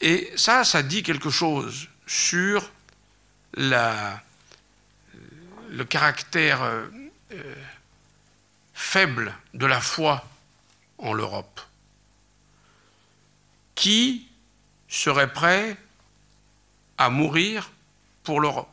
[0.02, 2.72] Et ça, ça dit quelque chose sur
[3.54, 4.14] le
[5.84, 6.88] caractère euh,
[7.32, 7.56] euh,
[8.74, 10.24] faible de la foi
[11.00, 11.62] en l'Europe.
[13.76, 14.28] Qui
[14.88, 15.78] serait prêt
[16.98, 17.72] à mourir
[18.24, 18.70] pour l'Europe?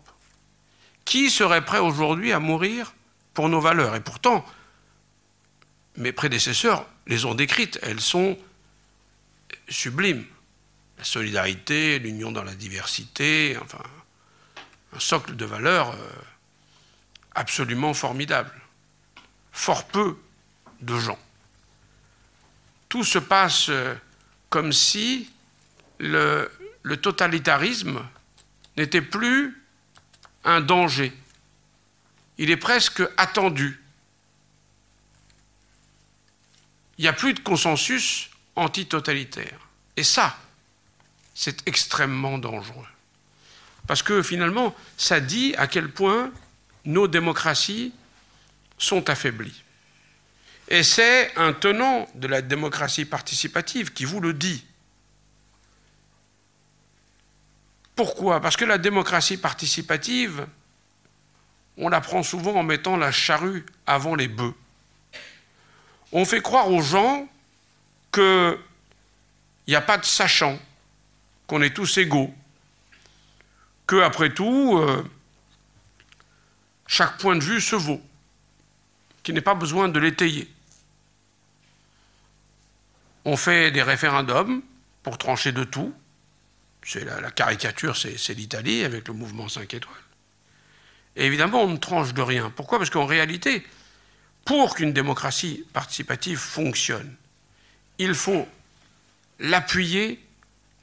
[1.04, 2.94] Qui serait prêt aujourd'hui à mourir
[3.32, 3.94] pour nos valeurs?
[3.94, 4.44] Et pourtant,
[5.96, 8.38] mes prédécesseurs les ont décrites, elles sont
[9.68, 10.26] sublimes.
[11.04, 13.82] Solidarité, l'union dans la diversité, enfin,
[14.94, 16.10] un socle de valeurs euh,
[17.34, 18.52] absolument formidable.
[19.52, 20.16] Fort peu
[20.80, 21.18] de gens.
[22.88, 23.94] Tout se passe euh,
[24.50, 25.30] comme si
[25.98, 26.50] le,
[26.82, 28.00] le totalitarisme
[28.76, 29.60] n'était plus
[30.44, 31.12] un danger.
[32.38, 33.80] Il est presque attendu.
[36.98, 39.58] Il n'y a plus de consensus antitotalitaire.
[39.96, 40.36] Et ça,
[41.34, 42.86] c'est extrêmement dangereux.
[43.86, 46.32] Parce que finalement, ça dit à quel point
[46.84, 47.92] nos démocraties
[48.78, 49.62] sont affaiblies.
[50.68, 54.64] Et c'est un tenant de la démocratie participative qui vous le dit.
[57.96, 58.40] Pourquoi?
[58.40, 60.46] Parce que la démocratie participative,
[61.76, 64.54] on la prend souvent en mettant la charrue avant les bœufs.
[66.12, 67.28] On fait croire aux gens
[68.12, 68.58] qu'il
[69.68, 70.58] n'y a pas de sachant,
[71.46, 72.34] qu'on est tous égaux,
[73.86, 75.02] que après tout, euh,
[76.86, 78.02] chaque point de vue se vaut,
[79.22, 80.50] qu'il n'est pas besoin de l'étayer.
[83.24, 84.62] On fait des référendums
[85.02, 85.94] pour trancher de tout.
[86.82, 89.94] C'est la, caricature, c'est l'Italie avec le mouvement 5 étoiles.
[91.16, 92.52] Et évidemment, on ne tranche de rien.
[92.54, 92.78] Pourquoi?
[92.78, 93.64] Parce qu'en réalité,
[94.44, 97.14] pour qu'une démocratie participative fonctionne,
[97.98, 98.46] il faut
[99.38, 100.20] l'appuyer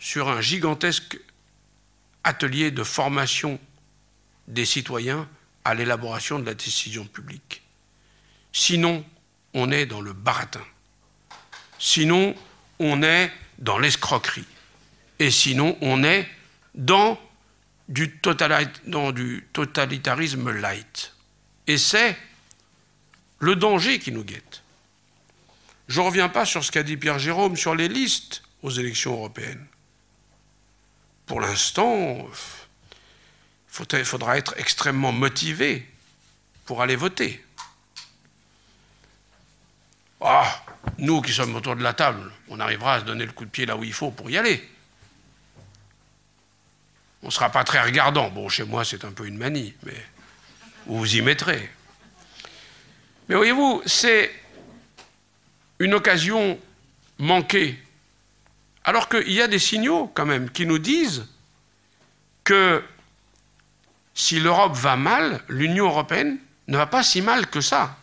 [0.01, 1.19] sur un gigantesque
[2.23, 3.59] atelier de formation
[4.47, 5.29] des citoyens
[5.63, 7.61] à l'élaboration de la décision publique.
[8.51, 9.05] Sinon,
[9.53, 10.65] on est dans le baratin.
[11.77, 12.35] Sinon,
[12.79, 14.47] on est dans l'escroquerie.
[15.19, 16.27] Et sinon, on est
[16.73, 17.19] dans
[17.87, 18.19] du,
[18.87, 21.13] dans du totalitarisme light.
[21.67, 22.17] Et c'est
[23.37, 24.63] le danger qui nous guette.
[25.87, 29.13] Je ne reviens pas sur ce qu'a dit Pierre Jérôme sur les listes aux élections
[29.13, 29.67] européennes
[31.31, 32.27] pour l'instant,
[33.93, 35.87] il faudra être extrêmement motivé
[36.65, 37.41] pour aller voter.
[40.19, 40.61] Ah,
[40.97, 43.49] nous qui sommes autour de la table, on arrivera à se donner le coup de
[43.49, 44.69] pied là où il faut pour y aller.
[47.23, 48.29] On ne sera pas très regardant.
[48.29, 50.05] Bon, chez moi, c'est un peu une manie, mais
[50.85, 51.71] vous vous y mettrez.
[53.29, 54.35] Mais voyez-vous, c'est
[55.79, 56.59] une occasion
[57.19, 57.81] manquée
[58.83, 61.25] alors qu'il y a des signaux quand même qui nous disent
[62.43, 62.83] que
[64.13, 66.37] si l'Europe va mal, l'Union européenne
[66.67, 67.97] ne va pas si mal que ça.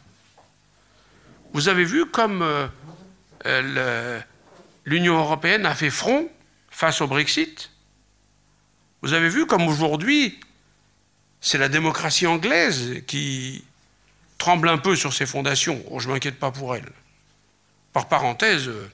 [1.53, 2.67] Vous avez vu comme euh,
[3.47, 4.21] euh,
[4.85, 6.29] l'Union européenne a fait front
[6.71, 7.71] face au Brexit?
[9.03, 10.39] Vous avez vu comme aujourd'hui,
[11.41, 13.65] c'est la démocratie anglaise qui
[14.39, 15.83] tremble un peu sur ses fondations.
[15.91, 16.89] Oh, je ne m'inquiète pas pour elle.
[17.93, 18.91] Par parenthèse, euh,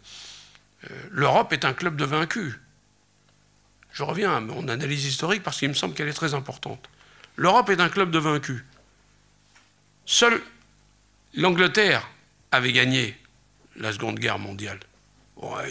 [1.11, 2.55] l'Europe est un club de vaincus.
[3.93, 6.89] Je reviens à mon analyse historique parce qu'il me semble qu'elle est très importante.
[7.37, 8.65] L'Europe est un club de vaincus.
[10.05, 10.43] Seule
[11.35, 12.09] l'Angleterre
[12.51, 13.17] avait gagné
[13.77, 14.79] la Seconde Guerre mondiale.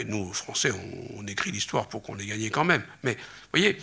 [0.06, 0.70] nous, Français,
[1.16, 2.84] on, écrit l'histoire pour qu'on l'ait gagné quand même.
[3.02, 3.78] Mais, vous voyez,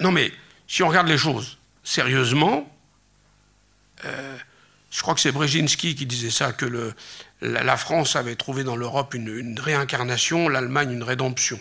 [0.00, 0.32] non mais,
[0.66, 2.70] si on regarde les choses sérieusement,
[4.04, 4.36] euh,
[4.90, 6.94] je crois que c'est Brzezinski qui disait ça, que le,
[7.40, 11.60] la, France avait trouvé dans l'Europe une, réincarnation, l'Allemagne une rédemption.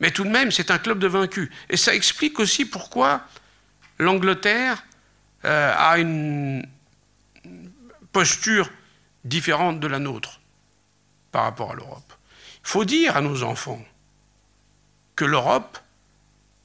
[0.00, 1.50] Mais tout de même, c'est un club de vaincus.
[1.68, 3.22] Et ça explique aussi pourquoi
[3.98, 4.84] l'Angleterre
[5.44, 6.66] euh, a une
[8.12, 8.70] posture
[9.24, 10.40] différente de la nôtre
[11.32, 12.12] par rapport à l'Europe.
[12.64, 13.84] Il faut dire à nos enfants
[15.14, 15.78] que l'Europe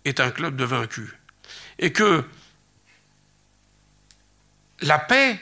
[0.05, 1.09] est un club de vaincus
[1.79, 2.23] et que
[4.81, 5.39] la paix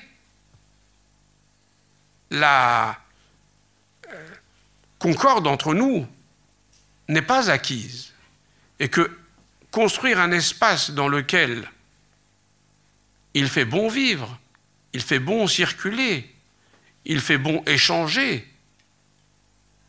[2.31, 2.99] la
[4.09, 4.29] euh,
[4.99, 6.07] concorde entre nous
[7.07, 8.13] n'est pas acquise
[8.79, 9.17] et que
[9.71, 11.69] construire un espace dans lequel
[13.33, 14.39] il fait bon vivre,
[14.93, 16.33] il fait bon circuler,
[17.05, 18.47] il fait bon échanger,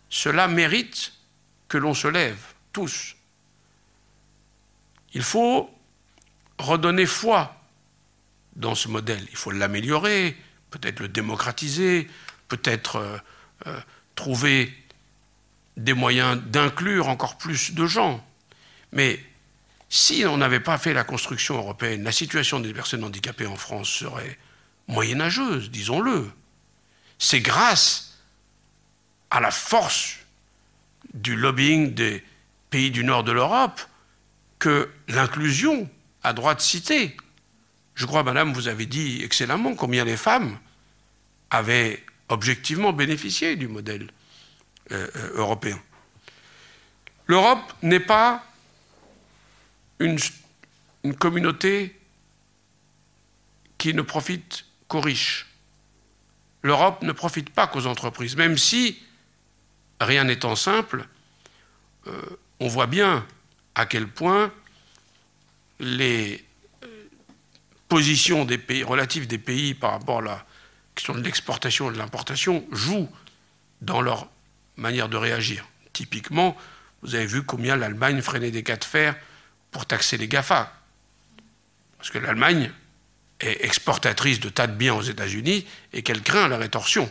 [0.09, 1.13] cela mérite
[1.69, 2.39] que l'on se lève,
[2.73, 3.17] tous.
[5.13, 5.71] Il faut
[6.59, 7.57] redonner foi
[8.57, 10.37] dans ce modèle, il faut l'améliorer,
[10.71, 12.09] peut-être le démocratiser,
[12.51, 13.19] peut-être euh,
[13.67, 13.81] euh,
[14.15, 14.75] trouver
[15.79, 18.23] des moyens d'inclure encore plus de gens.
[18.93, 19.19] Mais
[19.89, 23.89] si on n'avait pas fait la construction européenne, la situation des personnes handicapées en France
[23.89, 24.39] serait
[24.89, 26.31] moyenâgeuse, disons-le.
[27.19, 28.19] C'est grâce
[29.31, 30.19] à la force
[31.15, 32.23] du lobbying des
[32.69, 33.81] pays du nord de l'Europe
[34.59, 35.89] que l'inclusion
[36.23, 37.17] a droit de citer.
[37.95, 40.59] Je crois, madame, vous avez dit excellemment combien les femmes
[41.51, 44.11] avaient objectivement bénéficier du modèle
[44.93, 45.79] euh, euh, européen.
[47.27, 48.45] L'Europe n'est pas
[49.99, 50.19] une,
[51.19, 51.99] communauté
[53.79, 55.47] qui ne profite qu'aux riches.
[56.63, 59.03] L'Europe ne profite pas qu'aux entreprises, même si,
[60.01, 61.07] rien n'étant simple,
[62.07, 62.23] euh,
[62.61, 63.27] on voit bien
[63.75, 64.53] à quel point
[65.79, 66.45] les
[67.89, 68.47] positions
[68.85, 70.47] relatives des pays par rapport à la
[71.01, 73.11] question de l'exportation et de l'importation jouent
[73.81, 74.29] dans leur
[74.77, 75.67] manière de réagir.
[75.95, 76.55] Typiquement,
[77.01, 79.17] vous avez vu combien l'Allemagne freinait des cas de fer
[79.71, 80.71] pour taxer les GAFA.
[81.97, 82.71] Parce que l'Allemagne
[83.41, 87.11] est exportatrice de tas de biens aux États-Unis et qu'elle craint la rétorsion.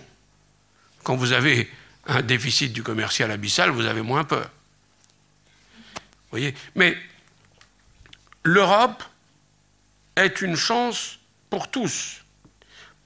[1.01, 1.67] Quand vous avez
[2.05, 4.51] un déficit du commercial abyssal, vous avez moins peur.
[5.95, 6.53] Vous voyez?
[6.75, 6.95] Mais
[8.43, 9.03] l'Europe
[10.15, 11.17] est une chance
[11.49, 12.23] pour tous,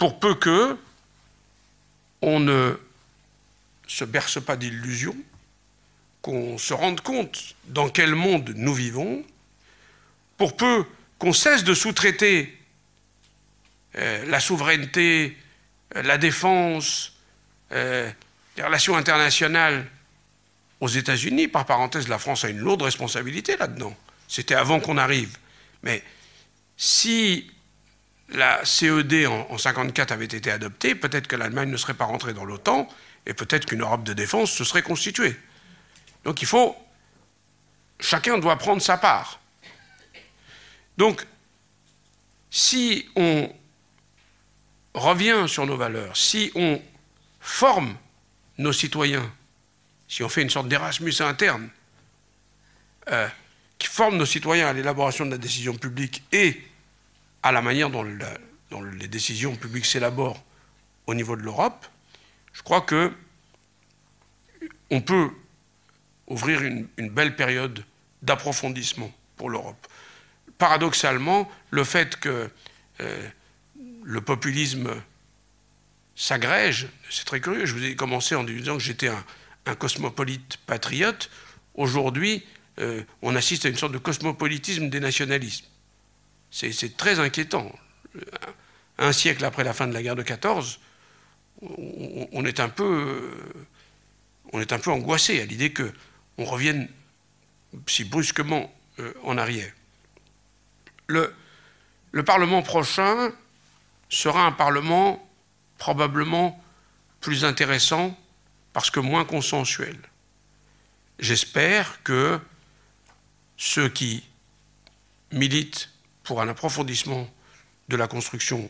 [0.04, 0.78] pour peu que
[2.22, 2.78] on ne
[3.88, 5.16] se berce pas d'illusions,
[6.22, 9.24] qu'on se rende compte dans quel monde nous vivons,
[10.36, 10.86] pour peu
[11.20, 12.54] qu'on cesse de sous-traiter
[13.96, 15.38] euh, la souveraineté,
[15.96, 17.14] euh, la défense,
[17.72, 18.12] euh,
[18.58, 19.90] les relations internationales
[20.82, 21.48] aux États-Unis.
[21.48, 23.96] Par parenthèse, la France a une lourde responsabilité là-dedans.
[24.28, 25.38] C'était avant qu'on arrive.
[25.82, 26.04] Mais
[26.76, 27.50] si
[28.30, 32.46] la CED en 1954 avait été adoptée, peut-être que l'Allemagne ne serait pas rentrée dans
[32.46, 32.88] l'OTAN
[33.26, 35.38] et peut-être qu'une Europe de défense se serait constituée.
[36.24, 36.76] Donc il faut.
[38.00, 39.40] Chacun doit prendre sa part.
[40.98, 41.26] Donc,
[42.50, 43.50] si on
[44.94, 46.82] revient sur nos valeurs, si on
[47.40, 47.96] forme
[48.58, 49.32] nos citoyens,
[50.08, 51.70] si on fait une sorte d'Erasmus interne,
[53.10, 53.28] euh,
[53.80, 56.62] qui forme nos citoyens à l'élaboration de la décision publique et
[57.44, 60.42] à la manière dont, les décisions publiques s'élaborent
[61.06, 61.86] au niveau de l'Europe,
[62.54, 63.12] je crois que
[64.90, 65.30] on peut
[66.28, 67.84] ouvrir une, belle période
[68.22, 69.88] d'approfondissement pour l'Europe.
[70.58, 72.50] Paradoxalement, le fait que
[73.02, 73.30] euh,
[74.04, 74.90] le populisme
[76.16, 77.66] s'agrège, c'est très curieux.
[77.66, 81.30] Je vous ai commencé en disant que j'étais un, cosmopolite patriote.
[81.76, 82.46] Aujourd'hui,
[82.80, 85.66] euh, on assiste à une sorte de cosmopolitisme des nationalismes.
[86.54, 87.72] C'est très inquiétant.
[89.00, 90.80] Un siècle après la fin de la guerre de 14,
[91.62, 93.32] on, est un peu,
[94.54, 94.62] on
[94.92, 96.88] angoissé à l'idée qu'on revienne
[97.88, 99.74] si brusquement euh, en arrière.
[101.08, 103.32] Le Parlement prochain
[104.10, 105.28] sera un Parlement
[105.80, 106.64] probablement
[107.20, 108.16] plus intéressant
[108.74, 109.98] parce que moins consensuel.
[111.18, 112.40] J'espère que
[113.58, 114.24] ceux qui
[115.32, 115.93] militent
[116.24, 117.30] pour un approfondissement
[117.90, 118.70] de la construction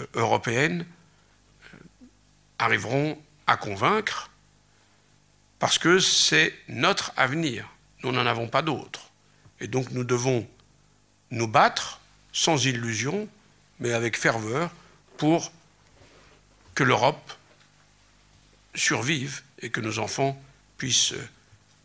[0.00, 0.86] euh, européenne
[1.74, 1.78] euh,
[2.58, 4.30] arriveront à convaincre
[5.58, 7.68] parce que c'est notre avenir.
[8.02, 9.10] Nous n'en avons pas d'autre.
[9.60, 10.48] Et donc nous devons
[11.30, 12.00] nous battre
[12.32, 13.28] sans illusion,
[13.78, 14.70] mais avec ferveur,
[15.18, 15.52] pour
[16.74, 17.32] que l'Europe
[18.74, 20.40] survive et que nos enfants
[20.78, 21.14] puissent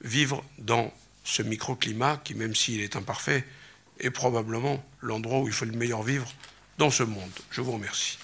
[0.01, 3.45] vivre dans ce microclimat qui, même s'il est imparfait,
[3.99, 6.27] est probablement l'endroit où il faut le meilleur vivre
[6.77, 7.31] dans ce monde.
[7.49, 8.17] Je vous remercie.